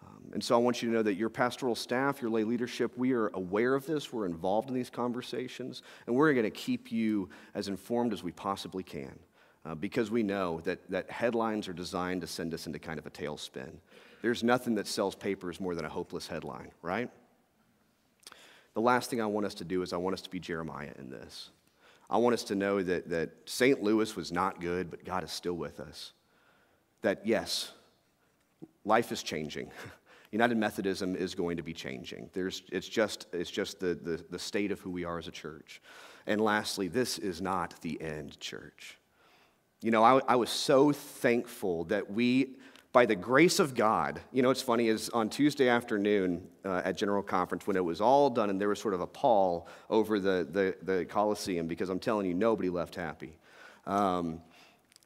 Um, 0.00 0.30
and 0.34 0.42
so 0.42 0.54
I 0.54 0.58
want 0.58 0.80
you 0.80 0.88
to 0.88 0.94
know 0.94 1.02
that 1.02 1.14
your 1.14 1.28
pastoral 1.28 1.74
staff, 1.74 2.22
your 2.22 2.30
lay 2.30 2.44
leadership, 2.44 2.96
we 2.96 3.12
are 3.12 3.26
aware 3.34 3.74
of 3.74 3.84
this. 3.84 4.12
We're 4.12 4.26
involved 4.26 4.68
in 4.68 4.74
these 4.74 4.88
conversations, 4.88 5.82
and 6.06 6.14
we're 6.14 6.32
going 6.32 6.44
to 6.44 6.50
keep 6.50 6.92
you 6.92 7.28
as 7.56 7.66
informed 7.66 8.12
as 8.12 8.22
we 8.22 8.30
possibly 8.30 8.84
can 8.84 9.18
uh, 9.66 9.74
because 9.74 10.12
we 10.12 10.22
know 10.22 10.60
that, 10.60 10.88
that 10.92 11.10
headlines 11.10 11.66
are 11.66 11.72
designed 11.72 12.20
to 12.20 12.28
send 12.28 12.54
us 12.54 12.68
into 12.68 12.78
kind 12.78 13.00
of 13.00 13.06
a 13.06 13.10
tailspin. 13.10 13.72
There's 14.22 14.44
nothing 14.44 14.76
that 14.76 14.86
sells 14.86 15.16
papers 15.16 15.58
more 15.58 15.74
than 15.74 15.84
a 15.84 15.88
hopeless 15.88 16.28
headline, 16.28 16.70
right? 16.82 17.10
The 18.74 18.80
last 18.80 19.10
thing 19.10 19.20
I 19.20 19.26
want 19.26 19.46
us 19.46 19.54
to 19.54 19.64
do 19.64 19.82
is 19.82 19.92
I 19.92 19.96
want 19.96 20.14
us 20.14 20.22
to 20.22 20.30
be 20.30 20.38
Jeremiah 20.38 20.92
in 21.00 21.10
this. 21.10 21.50
I 22.12 22.18
want 22.18 22.34
us 22.34 22.44
to 22.44 22.54
know 22.54 22.82
that, 22.82 23.08
that 23.08 23.30
St. 23.46 23.82
Louis 23.82 24.14
was 24.14 24.30
not 24.30 24.60
good, 24.60 24.90
but 24.90 25.02
God 25.02 25.24
is 25.24 25.32
still 25.32 25.54
with 25.54 25.80
us. 25.80 26.12
That, 27.00 27.26
yes, 27.26 27.72
life 28.84 29.12
is 29.12 29.22
changing. 29.22 29.70
United 30.30 30.58
Methodism 30.58 31.16
is 31.16 31.34
going 31.34 31.56
to 31.56 31.62
be 31.62 31.72
changing. 31.72 32.28
There's, 32.34 32.64
it's 32.70 32.86
just, 32.86 33.28
it's 33.32 33.50
just 33.50 33.80
the, 33.80 33.94
the, 33.94 34.22
the 34.28 34.38
state 34.38 34.70
of 34.70 34.80
who 34.80 34.90
we 34.90 35.04
are 35.04 35.18
as 35.18 35.26
a 35.26 35.30
church. 35.30 35.80
And 36.26 36.38
lastly, 36.38 36.86
this 36.86 37.18
is 37.18 37.40
not 37.40 37.80
the 37.80 37.98
end, 38.02 38.38
church. 38.38 38.98
You 39.80 39.90
know, 39.90 40.04
I, 40.04 40.20
I 40.28 40.36
was 40.36 40.50
so 40.50 40.92
thankful 40.92 41.84
that 41.84 42.12
we, 42.12 42.56
by 42.92 43.06
the 43.06 43.14
grace 43.16 43.58
of 43.58 43.74
God, 43.74 44.20
you 44.32 44.42
know, 44.42 44.48
what's 44.48 44.60
funny 44.60 44.88
is 44.88 45.08
on 45.10 45.30
Tuesday 45.30 45.68
afternoon 45.68 46.46
uh, 46.64 46.82
at 46.84 46.96
General 46.96 47.22
Conference, 47.22 47.66
when 47.66 47.76
it 47.76 47.84
was 47.84 48.02
all 48.02 48.28
done 48.28 48.50
and 48.50 48.60
there 48.60 48.68
was 48.68 48.80
sort 48.80 48.92
of 48.92 49.00
a 49.00 49.06
pall 49.06 49.66
over 49.88 50.20
the, 50.20 50.46
the, 50.50 50.76
the 50.82 51.04
Coliseum, 51.06 51.66
because 51.66 51.88
I'm 51.88 51.98
telling 51.98 52.26
you, 52.26 52.34
nobody 52.34 52.68
left 52.68 52.94
happy. 52.94 53.38
Um, 53.86 54.42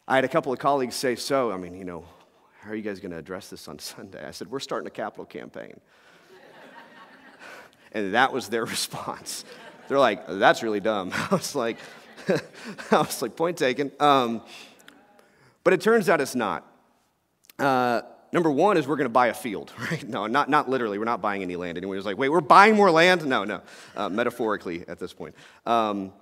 I 0.09 0.17
had 0.17 0.25
a 0.25 0.29
couple 0.29 0.53
of 0.53 0.59
colleagues 0.59 0.97
say, 0.97 1.15
So, 1.15 1.53
I 1.53 1.57
mean, 1.57 1.77
you 1.77 1.85
know, 1.85 2.05
how 2.61 2.71
are 2.71 2.75
you 2.75 2.83
guys 2.83 2.99
going 2.99 3.13
to 3.13 3.19
address 3.19 3.51
this 3.51 3.69
on 3.69 3.79
Sunday? 3.81 4.27
I 4.27 4.33
said, 4.33 4.51
We're 4.51 4.61
starting 4.61 4.89
a 4.89 4.91
capital 4.91 5.25
campaign. 5.25 5.81
and 7.93 8.15
that 8.15 8.33
was 8.33 8.49
their 8.49 8.65
response. 8.77 9.45
They're 9.87 9.99
like, 9.99 10.27
That's 10.27 10.65
really 10.65 10.81
dumb. 10.81 11.13
I 11.15 11.29
was 11.31 11.55
like, 11.55 11.79
I 12.29 12.99
was 12.99 13.23
like, 13.23 13.37
point 13.37 13.57
taken. 13.57 13.93
Um, 14.01 14.43
but 15.63 15.73
it 15.73 15.81
turns 15.81 16.09
out 16.09 16.21
it's 16.21 16.35
not. 16.35 16.65
Uh, 17.59 18.03
number 18.33 18.51
one 18.51 18.77
is 18.77 18.87
we're 18.87 18.97
going 18.97 19.07
to 19.07 19.11
buy 19.11 19.29
a 19.29 19.35
field, 19.35 19.73
right? 19.91 20.07
No, 20.07 20.27
not, 20.27 20.49
not 20.49 20.69
literally. 20.69 20.99
We're 20.99 21.05
not 21.05 21.23
buying 21.23 21.43
any 21.43 21.57
land. 21.57 21.79
Anyone 21.79 21.97
was 21.97 22.07
like, 22.07 22.19
wait, 22.19 22.29
we're 22.29 22.41
buying 22.41 22.75
more 22.75 22.91
land? 22.91 23.27
No, 23.27 23.45
no, 23.45 23.63
uh, 23.97 24.09
metaphorically 24.09 24.85
at 24.89 24.99
this 24.99 25.13
point. 25.13 25.35
Um, 25.65 26.13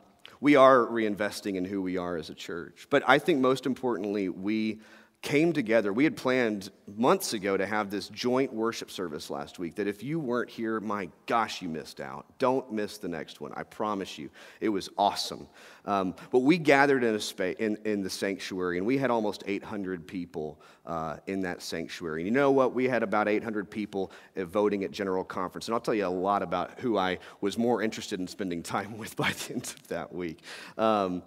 we 0.40 0.56
are 0.56 0.78
reinvesting 0.78 1.56
in 1.56 1.64
who 1.64 1.80
we 1.80 1.96
are 1.96 2.16
as 2.16 2.30
a 2.30 2.34
church. 2.34 2.86
But 2.90 3.02
I 3.06 3.18
think 3.18 3.40
most 3.40 3.66
importantly, 3.66 4.28
we 4.28 4.80
came 5.24 5.54
together. 5.54 5.90
We 5.90 6.04
had 6.04 6.16
planned 6.16 6.70
months 6.96 7.32
ago 7.32 7.56
to 7.56 7.64
have 7.64 7.90
this 7.90 8.08
joint 8.10 8.52
worship 8.52 8.90
service 8.90 9.30
last 9.30 9.58
week. 9.58 9.74
That 9.76 9.88
if 9.88 10.02
you 10.02 10.20
weren't 10.20 10.50
here, 10.50 10.80
my 10.80 11.08
gosh, 11.24 11.62
you 11.62 11.68
missed 11.68 11.98
out. 11.98 12.26
Don't 12.38 12.70
miss 12.70 12.98
the 12.98 13.08
next 13.08 13.40
one. 13.40 13.50
I 13.56 13.62
promise 13.62 14.18
you. 14.18 14.28
It 14.60 14.68
was 14.68 14.90
awesome. 14.98 15.48
Um, 15.86 16.14
but 16.30 16.40
we 16.40 16.58
gathered 16.58 17.02
in, 17.02 17.14
a 17.14 17.20
space, 17.20 17.56
in, 17.58 17.78
in 17.86 18.02
the 18.02 18.10
sanctuary, 18.10 18.76
and 18.76 18.86
we 18.86 18.98
had 18.98 19.10
almost 19.10 19.42
800 19.46 20.06
people 20.06 20.60
uh, 20.84 21.16
in 21.26 21.40
that 21.40 21.62
sanctuary. 21.62 22.20
And 22.20 22.26
you 22.26 22.32
know 22.32 22.50
what? 22.50 22.74
We 22.74 22.86
had 22.86 23.02
about 23.02 23.26
800 23.26 23.70
people 23.70 24.12
uh, 24.36 24.44
voting 24.44 24.84
at 24.84 24.90
General 24.90 25.24
Conference. 25.24 25.68
And 25.68 25.74
I'll 25.74 25.80
tell 25.80 25.94
you 25.94 26.06
a 26.06 26.08
lot 26.08 26.42
about 26.42 26.78
who 26.80 26.98
I 26.98 27.18
was 27.40 27.56
more 27.56 27.80
interested 27.80 28.20
in 28.20 28.28
spending 28.28 28.62
time 28.74 28.98
with 28.98 29.16
by 29.16 29.32
the 29.32 29.54
end 29.54 29.74
of 29.74 29.88
that 29.88 30.14
week. 30.14 30.40
Um, 30.76 31.22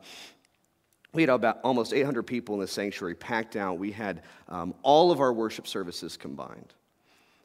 we 1.18 1.24
had 1.24 1.32
about 1.32 1.60
almost 1.64 1.94
800 1.94 2.24
people 2.24 2.54
in 2.54 2.62
the 2.62 2.68
sanctuary 2.68 3.16
packed 3.16 3.56
out. 3.56 3.80
We 3.80 3.92
had 3.92 4.22
um, 4.48 4.76
all 4.84 5.12
of 5.12 5.20
our 5.20 5.34
worship 5.34 5.68
services 5.68 6.16
combined. 6.16 6.76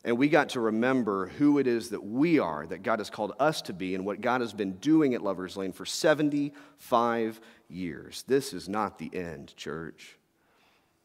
And 0.04 0.18
we 0.18 0.28
got 0.28 0.50
to 0.50 0.60
remember 0.60 1.28
who 1.38 1.58
it 1.58 1.66
is 1.66 1.88
that 1.88 2.04
we 2.04 2.38
are, 2.38 2.66
that 2.66 2.82
God 2.82 2.98
has 2.98 3.08
called 3.08 3.32
us 3.40 3.62
to 3.62 3.72
be, 3.72 3.94
and 3.94 4.04
what 4.04 4.20
God 4.20 4.42
has 4.42 4.52
been 4.52 4.72
doing 4.72 5.14
at 5.14 5.22
Lover's 5.22 5.56
Lane 5.56 5.72
for 5.72 5.86
75 5.86 7.40
years. 7.70 8.24
This 8.28 8.52
is 8.52 8.68
not 8.68 8.98
the 8.98 9.10
end, 9.14 9.56
church. 9.56 10.18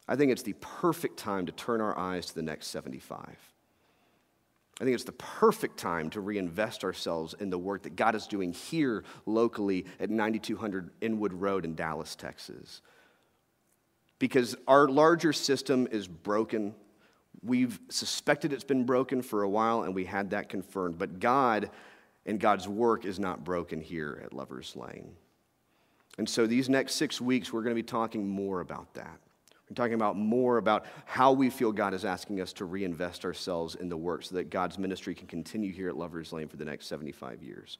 I 0.06 0.16
think 0.16 0.30
it's 0.30 0.42
the 0.42 0.52
perfect 0.60 1.18
time 1.18 1.46
to 1.46 1.52
turn 1.52 1.80
our 1.80 1.96
eyes 1.98 2.26
to 2.26 2.34
the 2.34 2.42
next 2.42 2.66
75. 2.66 3.34
I 4.80 4.84
think 4.84 4.94
it's 4.94 5.04
the 5.04 5.12
perfect 5.12 5.76
time 5.76 6.08
to 6.10 6.20
reinvest 6.20 6.84
ourselves 6.84 7.34
in 7.40 7.50
the 7.50 7.58
work 7.58 7.82
that 7.82 7.96
God 7.96 8.14
is 8.14 8.28
doing 8.28 8.52
here 8.52 9.02
locally 9.26 9.86
at 9.98 10.08
9200 10.08 10.90
Inwood 11.00 11.32
Road 11.32 11.64
in 11.64 11.74
Dallas, 11.74 12.14
Texas. 12.14 12.80
Because 14.20 14.54
our 14.68 14.88
larger 14.88 15.32
system 15.32 15.88
is 15.90 16.06
broken. 16.06 16.74
We've 17.42 17.78
suspected 17.88 18.52
it's 18.52 18.62
been 18.62 18.84
broken 18.84 19.20
for 19.20 19.42
a 19.42 19.48
while, 19.48 19.82
and 19.82 19.94
we 19.94 20.04
had 20.04 20.30
that 20.30 20.48
confirmed. 20.48 20.96
But 20.96 21.18
God 21.18 21.70
and 22.24 22.38
God's 22.38 22.68
work 22.68 23.04
is 23.04 23.18
not 23.18 23.42
broken 23.42 23.80
here 23.80 24.20
at 24.24 24.32
Lover's 24.32 24.76
Lane. 24.76 25.16
And 26.18 26.28
so, 26.28 26.46
these 26.46 26.68
next 26.68 26.94
six 26.94 27.20
weeks, 27.20 27.52
we're 27.52 27.62
going 27.62 27.74
to 27.74 27.80
be 27.80 27.86
talking 27.86 28.28
more 28.28 28.60
about 28.60 28.94
that. 28.94 29.20
We're 29.68 29.74
talking 29.74 29.94
about 29.94 30.16
more 30.16 30.56
about 30.56 30.86
how 31.04 31.32
we 31.32 31.50
feel 31.50 31.72
God 31.72 31.92
is 31.92 32.04
asking 32.04 32.40
us 32.40 32.52
to 32.54 32.64
reinvest 32.64 33.24
ourselves 33.24 33.74
in 33.74 33.88
the 33.88 33.96
work 33.96 34.24
so 34.24 34.36
that 34.36 34.48
God's 34.48 34.78
ministry 34.78 35.14
can 35.14 35.26
continue 35.26 35.72
here 35.72 35.88
at 35.88 35.96
Lover's 35.96 36.32
Lane 36.32 36.48
for 36.48 36.56
the 36.56 36.64
next 36.64 36.86
75 36.86 37.42
years. 37.42 37.76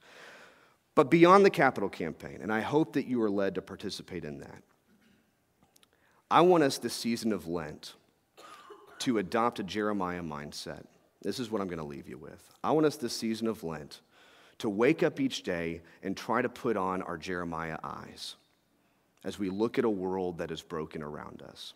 But 0.93 1.09
beyond 1.09 1.45
the 1.45 1.49
capital 1.49 1.89
campaign, 1.89 2.39
and 2.41 2.53
I 2.53 2.59
hope 2.61 2.93
that 2.93 3.07
you 3.07 3.21
are 3.23 3.29
led 3.29 3.55
to 3.55 3.61
participate 3.61 4.23
in 4.23 4.39
that, 4.39 4.63
I 6.29 6.41
want 6.41 6.63
us 6.63 6.77
this 6.77 6.93
season 6.93 7.33
of 7.33 7.47
Lent 7.47 7.95
to 8.99 9.17
adopt 9.17 9.59
a 9.59 9.63
Jeremiah 9.63 10.21
mindset. 10.21 10.85
This 11.21 11.39
is 11.39 11.49
what 11.49 11.61
I'm 11.61 11.67
going 11.67 11.79
to 11.79 11.85
leave 11.85 12.07
you 12.07 12.17
with. 12.17 12.53
I 12.63 12.71
want 12.71 12.85
us 12.85 12.97
this 12.97 13.15
season 13.15 13.47
of 13.47 13.63
Lent 13.63 14.01
to 14.59 14.69
wake 14.69 15.01
up 15.01 15.19
each 15.19 15.41
day 15.41 15.81
and 16.03 16.15
try 16.15 16.41
to 16.41 16.49
put 16.49 16.77
on 16.77 17.01
our 17.01 17.17
Jeremiah 17.17 17.77
eyes 17.83 18.35
as 19.23 19.39
we 19.39 19.49
look 19.49 19.79
at 19.79 19.85
a 19.85 19.89
world 19.89 20.37
that 20.37 20.51
is 20.51 20.61
broken 20.61 21.01
around 21.01 21.41
us. 21.41 21.73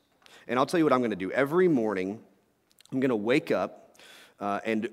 And 0.48 0.60
I'll 0.60 0.66
tell 0.66 0.78
you 0.78 0.84
what 0.84 0.94
I'm 0.94 1.00
going 1.00 1.12
to 1.12 1.16
do. 1.16 1.32
Every 1.32 1.68
morning, 1.68 2.20
I'm 2.92 3.00
going 3.00 3.10
to 3.10 3.16
wake 3.16 3.52
up, 3.52 3.96
uh, 4.40 4.60
and 4.66 4.90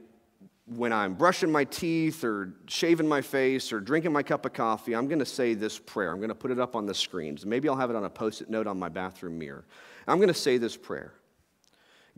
when 0.76 0.92
I'm 0.92 1.14
brushing 1.14 1.50
my 1.50 1.64
teeth 1.64 2.22
or 2.22 2.52
shaving 2.68 3.08
my 3.08 3.20
face 3.20 3.72
or 3.72 3.80
drinking 3.80 4.12
my 4.12 4.22
cup 4.22 4.46
of 4.46 4.52
coffee, 4.52 4.94
I'm 4.94 5.08
going 5.08 5.18
to 5.18 5.26
say 5.26 5.54
this 5.54 5.78
prayer. 5.78 6.12
I'm 6.12 6.18
going 6.18 6.28
to 6.28 6.34
put 6.34 6.50
it 6.50 6.60
up 6.60 6.76
on 6.76 6.86
the 6.86 6.94
screens. 6.94 7.44
Maybe 7.44 7.68
I'll 7.68 7.76
have 7.76 7.90
it 7.90 7.96
on 7.96 8.04
a 8.04 8.10
post 8.10 8.40
it 8.42 8.50
note 8.50 8.66
on 8.66 8.78
my 8.78 8.88
bathroom 8.88 9.38
mirror. 9.38 9.64
I'm 10.06 10.18
going 10.18 10.28
to 10.28 10.34
say 10.34 10.58
this 10.58 10.76
prayer 10.76 11.12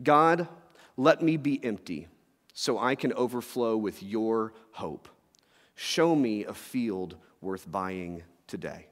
God, 0.01 0.47
let 0.97 1.21
me 1.21 1.37
be 1.37 1.63
empty 1.63 2.07
so 2.53 2.77
I 2.77 2.95
can 2.95 3.13
overflow 3.13 3.75
with 3.75 4.03
your 4.03 4.53
hope. 4.71 5.09
Show 5.75 6.15
me 6.15 6.45
a 6.45 6.53
field 6.53 7.15
worth 7.41 7.69
buying 7.71 8.23
today. 8.47 8.87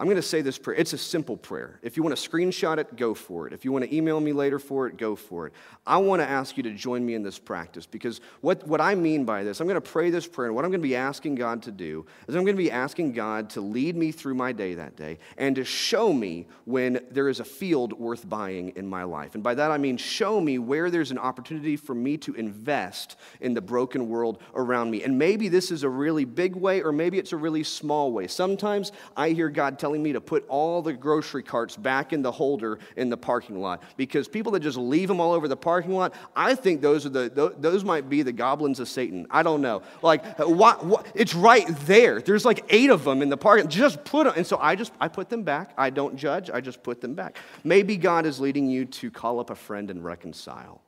I'm 0.00 0.06
going 0.06 0.16
to 0.16 0.22
say 0.22 0.42
this 0.42 0.58
prayer. 0.58 0.78
It's 0.78 0.92
a 0.92 0.98
simple 0.98 1.36
prayer. 1.36 1.80
If 1.82 1.96
you 1.96 2.04
want 2.04 2.16
to 2.16 2.30
screenshot 2.30 2.78
it, 2.78 2.94
go 2.94 3.14
for 3.14 3.48
it. 3.48 3.52
If 3.52 3.64
you 3.64 3.72
want 3.72 3.84
to 3.84 3.92
email 3.92 4.20
me 4.20 4.32
later 4.32 4.60
for 4.60 4.86
it, 4.86 4.96
go 4.96 5.16
for 5.16 5.48
it. 5.48 5.52
I 5.84 5.96
want 5.96 6.22
to 6.22 6.28
ask 6.28 6.56
you 6.56 6.62
to 6.62 6.70
join 6.70 7.04
me 7.04 7.14
in 7.14 7.24
this 7.24 7.36
practice 7.36 7.84
because 7.84 8.20
what, 8.40 8.64
what 8.64 8.80
I 8.80 8.94
mean 8.94 9.24
by 9.24 9.42
this, 9.42 9.60
I'm 9.60 9.66
going 9.66 9.74
to 9.74 9.80
pray 9.80 10.10
this 10.10 10.24
prayer, 10.24 10.46
and 10.46 10.54
what 10.54 10.64
I'm 10.64 10.70
going 10.70 10.80
to 10.80 10.86
be 10.86 10.94
asking 10.94 11.34
God 11.34 11.64
to 11.64 11.72
do 11.72 12.06
is 12.28 12.36
I'm 12.36 12.44
going 12.44 12.56
to 12.56 12.62
be 12.62 12.70
asking 12.70 13.12
God 13.12 13.50
to 13.50 13.60
lead 13.60 13.96
me 13.96 14.12
through 14.12 14.36
my 14.36 14.52
day 14.52 14.74
that 14.74 14.94
day 14.94 15.18
and 15.36 15.56
to 15.56 15.64
show 15.64 16.12
me 16.12 16.46
when 16.64 17.00
there 17.10 17.28
is 17.28 17.40
a 17.40 17.44
field 17.44 17.92
worth 17.92 18.28
buying 18.28 18.68
in 18.76 18.86
my 18.86 19.02
life. 19.02 19.34
And 19.34 19.42
by 19.42 19.54
that 19.54 19.72
I 19.72 19.78
mean 19.78 19.96
show 19.96 20.40
me 20.40 20.60
where 20.60 20.92
there's 20.92 21.10
an 21.10 21.18
opportunity 21.18 21.76
for 21.76 21.94
me 21.94 22.16
to 22.18 22.34
invest 22.34 23.16
in 23.40 23.52
the 23.52 23.60
broken 23.60 24.08
world 24.08 24.40
around 24.54 24.92
me. 24.92 25.02
And 25.02 25.18
maybe 25.18 25.48
this 25.48 25.72
is 25.72 25.82
a 25.82 25.88
really 25.88 26.24
big 26.24 26.54
way, 26.54 26.82
or 26.82 26.92
maybe 26.92 27.18
it's 27.18 27.32
a 27.32 27.36
really 27.36 27.64
small 27.64 28.12
way. 28.12 28.28
Sometimes 28.28 28.92
I 29.16 29.30
hear 29.30 29.48
God 29.48 29.76
tell 29.78 29.87
telling 29.88 30.02
me 30.02 30.12
to 30.12 30.20
put 30.20 30.44
all 30.48 30.82
the 30.82 30.92
grocery 30.92 31.42
carts 31.42 31.74
back 31.74 32.12
in 32.12 32.20
the 32.20 32.30
holder 32.30 32.78
in 32.96 33.08
the 33.08 33.16
parking 33.16 33.58
lot 33.58 33.82
because 33.96 34.28
people 34.28 34.52
that 34.52 34.60
just 34.60 34.76
leave 34.76 35.08
them 35.08 35.18
all 35.18 35.32
over 35.32 35.48
the 35.48 35.56
parking 35.56 35.94
lot, 35.94 36.12
I 36.36 36.54
think 36.54 36.82
those 36.82 37.06
are 37.06 37.08
the 37.08 37.54
those 37.56 37.84
might 37.84 38.10
be 38.10 38.20
the 38.20 38.32
goblins 38.32 38.80
of 38.80 38.88
Satan. 38.88 39.26
I 39.30 39.42
don't 39.42 39.62
know. 39.62 39.80
Like 40.02 40.38
what, 40.40 40.84
what 40.84 41.06
it's 41.14 41.34
right 41.34 41.66
there. 41.86 42.20
There's 42.20 42.44
like 42.44 42.66
8 42.68 42.90
of 42.90 43.04
them 43.04 43.22
in 43.22 43.30
the 43.30 43.38
parking. 43.38 43.70
Just 43.70 44.04
put 44.04 44.24
them. 44.24 44.34
And 44.36 44.46
so 44.46 44.58
I 44.58 44.74
just 44.74 44.92
I 45.00 45.08
put 45.08 45.30
them 45.30 45.42
back. 45.42 45.72
I 45.78 45.88
don't 45.88 46.16
judge. 46.16 46.50
I 46.50 46.60
just 46.60 46.82
put 46.82 47.00
them 47.00 47.14
back. 47.14 47.38
Maybe 47.64 47.96
God 47.96 48.26
is 48.26 48.38
leading 48.38 48.68
you 48.68 48.84
to 48.84 49.10
call 49.10 49.40
up 49.40 49.48
a 49.48 49.54
friend 49.54 49.90
and 49.90 50.04
reconcile. 50.04 50.82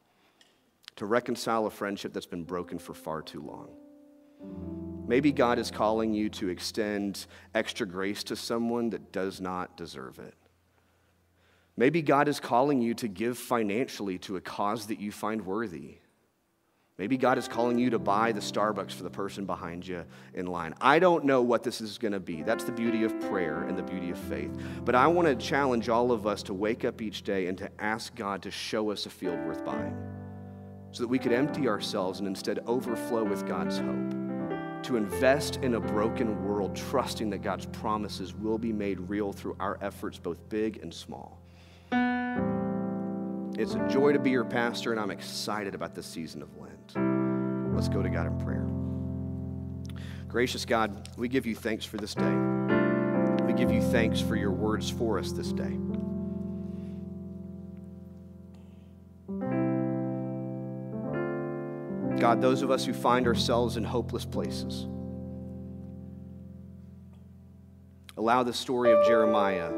To 0.97 1.07
reconcile 1.07 1.65
a 1.65 1.71
friendship 1.71 2.13
that's 2.13 2.27
been 2.27 2.45
broken 2.45 2.79
for 2.79 2.93
far 2.93 3.23
too 3.23 3.41
long. 3.41 3.71
Maybe 5.07 5.33
God 5.33 5.59
is 5.59 5.71
calling 5.71 6.15
you 6.15 6.29
to 6.31 6.49
extend 6.49 7.27
extra 7.55 7.87
grace 7.87 8.23
to 8.25 8.37
someone 8.37 8.91
that 8.91 9.11
does 9.11 9.41
not 9.41 9.77
deserve 9.77 10.19
it. 10.21 10.35
Maybe 11.77 12.03
God 12.03 12.29
is 12.29 12.39
calling 12.39 12.81
you 12.81 12.95
to 12.95 13.09
give 13.09 13.39
financially 13.39 14.19
to 14.19 14.37
a 14.37 14.41
cause 14.41 14.87
that 14.87 15.01
you 15.01 15.11
find 15.11 15.45
worthy. 15.45 15.99
Maybe 16.99 17.17
God 17.17 17.39
is 17.39 17.49
calling 17.49 17.79
you 17.79 17.89
to 17.91 17.99
buy 17.99 18.33
the 18.33 18.41
Starbucks 18.41 18.93
for 18.93 19.03
the 19.03 19.11
person 19.11 19.47
behind 19.47 19.87
you 19.87 20.05
in 20.35 20.47
line. 20.47 20.75
I 20.83 20.99
don't 20.99 21.25
know 21.25 21.41
what 21.41 21.63
this 21.63 21.81
is 21.81 21.97
going 21.97 22.13
to 22.13 22.21
be. 22.21 22.43
That's 22.43 22.65
the 22.65 22.73
beauty 22.73 23.05
of 23.05 23.19
prayer 23.23 23.63
and 23.63 23.79
the 23.79 23.83
beauty 23.83 24.11
of 24.11 24.19
faith. 24.19 24.55
But 24.85 24.95
I 24.95 25.07
want 25.07 25.27
to 25.27 25.35
challenge 25.35 25.89
all 25.89 26.13
of 26.13 26.27
us 26.27 26.43
to 26.43 26.55
wake 26.55 26.85
up 26.85 27.01
each 27.01 27.23
day 27.23 27.47
and 27.47 27.57
to 27.57 27.71
ask 27.79 28.15
God 28.15 28.43
to 28.43 28.51
show 28.51 28.91
us 28.91 29.07
a 29.07 29.11
field 29.11 29.39
worth 29.47 29.65
buying 29.65 29.97
so 30.93 31.03
that 31.03 31.09
we 31.09 31.19
could 31.19 31.33
empty 31.33 31.69
ourselves 31.69 32.19
and 32.19 32.29
instead 32.29 32.59
overflow 32.67 33.25
with 33.25 33.47
God's 33.47 33.79
hope. 33.79 34.20
To 34.85 34.97
invest 34.97 35.57
in 35.57 35.75
a 35.75 35.81
broken 35.81 36.45
world, 36.45 36.75
trusting 36.75 37.31
that 37.31 37.43
God's 37.43 37.67
promises 37.67 38.35
will 38.35 38.59
be 38.59 38.73
made 38.73 38.99
real 39.01 39.33
through 39.33 39.57
our 39.61 39.79
efforts, 39.81 40.19
both 40.19 40.37
big 40.49 40.79
and 40.83 40.93
small. 40.93 41.39
It's 43.59 43.75
a 43.75 43.89
joy 43.89 44.13
to 44.13 44.19
be 44.19 44.31
your 44.31 44.45
pastor, 44.45 44.91
and 44.91 45.01
I'm 45.01 45.11
excited 45.11 45.75
about 45.75 45.95
this 45.95 46.07
season 46.07 46.43
of 46.43 46.49
Lent. 46.57 47.75
Let's 47.75 47.89
go 47.89 48.03
to 48.03 48.09
God 48.09 48.27
in 48.27 48.39
prayer. 48.39 48.67
Gracious 50.29 50.65
God, 50.65 51.09
we 51.17 51.29
give 51.29 51.45
you 51.47 51.55
thanks 51.55 51.85
for 51.85 51.97
this 51.99 52.15
day. 52.15 52.35
We 53.45 53.53
give 53.53 53.71
you 53.71 53.83
thanks 53.83 54.21
for 54.21 54.37
your 54.37 54.53
words 54.53 54.89
for 54.89 55.19
us 55.19 55.33
this 55.33 55.53
day. 55.53 55.77
God, 62.21 62.43
those 62.43 62.61
of 62.61 62.71
us 62.71 62.85
who 62.85 62.93
find 62.93 63.27
ourselves 63.27 63.79
in 63.79 63.83
hopeless 63.83 64.27
places, 64.27 64.87
allow 68.19 68.43
the 68.43 68.53
story 68.53 68.93
of 68.93 69.03
Jeremiah 69.07 69.71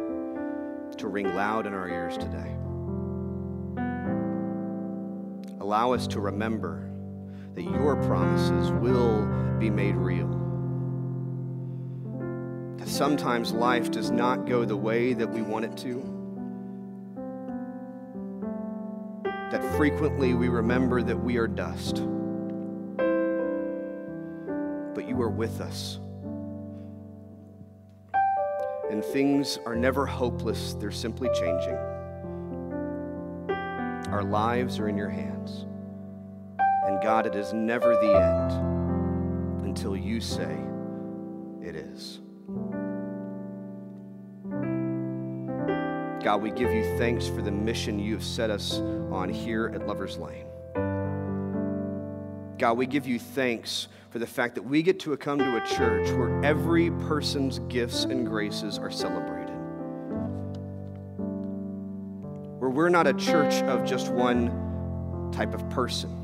to 0.97 1.07
ring 1.07 1.33
loud 1.37 1.69
in 1.69 1.73
our 1.73 1.89
ears 1.89 2.19
today. 2.19 2.57
Allow 5.61 5.93
us 5.93 6.09
to 6.09 6.19
remember 6.19 6.91
that 7.55 7.63
your 7.63 7.95
promises 8.03 8.73
will 8.73 9.25
be 9.61 9.71
made 9.71 9.95
real. 9.95 10.29
That 12.79 12.89
sometimes 12.89 13.53
life 13.53 13.93
does 13.93 14.11
not 14.11 14.47
go 14.47 14.65
the 14.65 14.77
way 14.77 15.13
that 15.13 15.31
we 15.31 15.43
want 15.43 15.65
it 15.65 15.77
to. 15.77 16.03
That 19.53 19.63
frequently 19.77 20.35
we 20.35 20.49
remember 20.49 21.03
that 21.03 21.23
we 21.23 21.37
are 21.37 21.47
dust. 21.47 22.03
Are 25.23 25.29
with 25.29 25.61
us. 25.61 26.01
And 28.91 29.05
things 29.05 29.57
are 29.65 29.77
never 29.77 30.05
hopeless, 30.05 30.75
they're 30.75 30.91
simply 30.91 31.29
changing. 31.39 31.77
Our 34.11 34.25
lives 34.25 34.81
are 34.81 34.89
in 34.89 34.97
your 34.97 35.09
hands. 35.09 35.67
And 36.59 37.01
God, 37.01 37.27
it 37.27 37.37
is 37.37 37.53
never 37.53 37.95
the 37.95 38.15
end 38.17 39.65
until 39.65 39.97
you 39.97 40.21
say 40.21 40.59
it 41.63 41.77
is. 41.77 42.19
God, 46.25 46.43
we 46.43 46.51
give 46.51 46.73
you 46.73 46.99
thanks 46.99 47.29
for 47.29 47.43
the 47.43 47.53
mission 47.53 48.01
you 48.01 48.15
have 48.15 48.25
set 48.25 48.51
us 48.51 48.81
on 49.13 49.29
here 49.29 49.71
at 49.73 49.87
Lover's 49.87 50.19
Lane. 50.19 50.47
God, 52.59 52.77
we 52.77 52.87
give 52.87 53.07
you 53.07 53.19
thanks 53.19 53.89
for 54.11 54.19
the 54.19 54.27
fact 54.27 54.55
that 54.55 54.63
we 54.63 54.83
get 54.83 55.01
to 55.01 55.17
come 55.17 55.39
to 55.39 55.63
a 55.63 55.67
church 55.67 56.11
where 56.11 56.45
every 56.45 56.91
person's 56.91 57.59
gifts 57.61 58.05
and 58.05 58.27
graces 58.27 58.79
are 58.79 58.91
celebrated. 58.91 59.57
Where 62.59 62.71
we're 62.71 62.91
not 62.91 63.07
a 63.07 63.15
church 63.15 63.55
of 63.63 63.85
just 63.85 64.13
one 64.13 65.31
type 65.33 65.55
of 65.55 65.69
person 65.71 66.23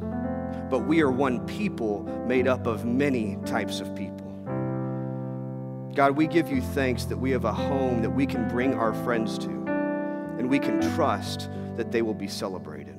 but 0.71 0.81
we 0.81 1.01
are 1.01 1.11
one 1.11 1.45
people 1.47 2.03
made 2.27 2.47
up 2.47 2.67
of 2.67 2.85
many 2.85 3.39
types 3.47 3.81
of 3.81 3.95
people. 3.95 4.27
God, 5.95 6.17
we 6.17 6.27
give 6.27 6.51
you 6.51 6.61
thanks 6.61 7.05
that 7.07 7.17
we 7.17 7.31
have 7.31 7.45
a 7.45 7.53
home 7.53 8.03
that 8.03 8.11
we 8.11 8.27
can 8.27 8.47
bring 8.49 8.75
our 8.75 8.93
friends 9.05 9.39
to, 9.39 9.49
and 10.39 10.49
we 10.49 10.59
can 10.59 10.81
trust 10.95 11.49
that 11.77 11.91
they 11.91 12.03
will 12.03 12.15
be 12.15 12.29
celebrated. 12.29 12.98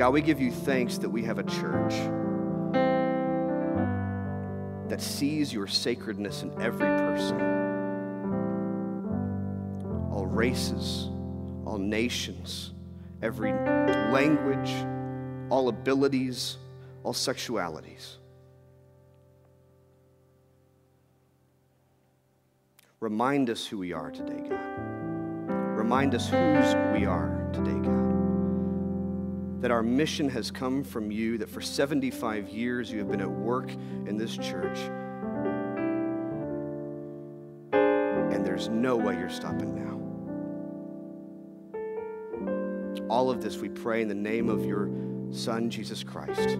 God, 0.00 0.14
we 0.14 0.22
give 0.22 0.40
you 0.40 0.50
thanks 0.50 0.96
that 0.96 1.10
we 1.10 1.22
have 1.24 1.38
a 1.38 1.42
church 1.42 1.92
that 4.88 4.98
sees 4.98 5.52
your 5.52 5.66
sacredness 5.66 6.42
in 6.42 6.50
every 6.58 6.88
person, 6.88 7.38
all 10.10 10.24
races, 10.24 11.10
all 11.66 11.76
nations, 11.76 12.72
every 13.20 13.52
language 13.52 14.72
all 15.50 15.68
abilities, 15.68 16.56
all 17.02 17.12
sexualities. 17.12 18.16
Remind 23.00 23.50
us 23.50 23.66
who 23.66 23.78
we 23.78 23.92
are 23.92 24.10
today, 24.10 24.48
God. 24.48 24.60
Remind 25.76 26.14
us 26.14 26.28
whose 26.28 26.74
we 26.94 27.04
are 27.04 27.50
today, 27.52 27.72
God. 27.72 27.99
That 29.60 29.70
our 29.70 29.82
mission 29.82 30.28
has 30.30 30.50
come 30.50 30.82
from 30.82 31.10
you, 31.10 31.38
that 31.38 31.48
for 31.48 31.60
75 31.60 32.48
years 32.48 32.90
you 32.90 32.98
have 32.98 33.10
been 33.10 33.20
at 33.20 33.30
work 33.30 33.70
in 34.06 34.16
this 34.16 34.36
church. 34.36 34.78
And 37.72 38.44
there's 38.44 38.68
no 38.68 38.96
way 38.96 39.18
you're 39.18 39.28
stopping 39.28 39.74
now. 39.74 39.90
All 43.10 43.28
of 43.28 43.42
this 43.42 43.58
we 43.58 43.68
pray 43.68 44.02
in 44.02 44.08
the 44.08 44.14
name 44.14 44.48
of 44.48 44.64
your 44.64 44.88
Son, 45.32 45.68
Jesus 45.68 46.02
Christ, 46.02 46.58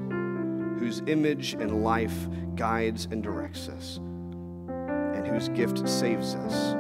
whose 0.78 1.03
image 1.07 1.55
and 1.55 1.82
life 1.82 2.28
guides 2.55 3.07
and 3.11 3.22
directs 3.22 3.68
us, 3.68 3.98
and 3.98 5.26
whose 5.26 5.48
gift 5.48 5.88
saves 5.88 6.34
us. 6.34 6.74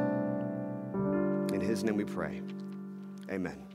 In 1.52 1.60
his 1.60 1.82
name 1.84 1.96
we 1.96 2.04
pray. 2.04 2.42
Amen. 3.30 3.69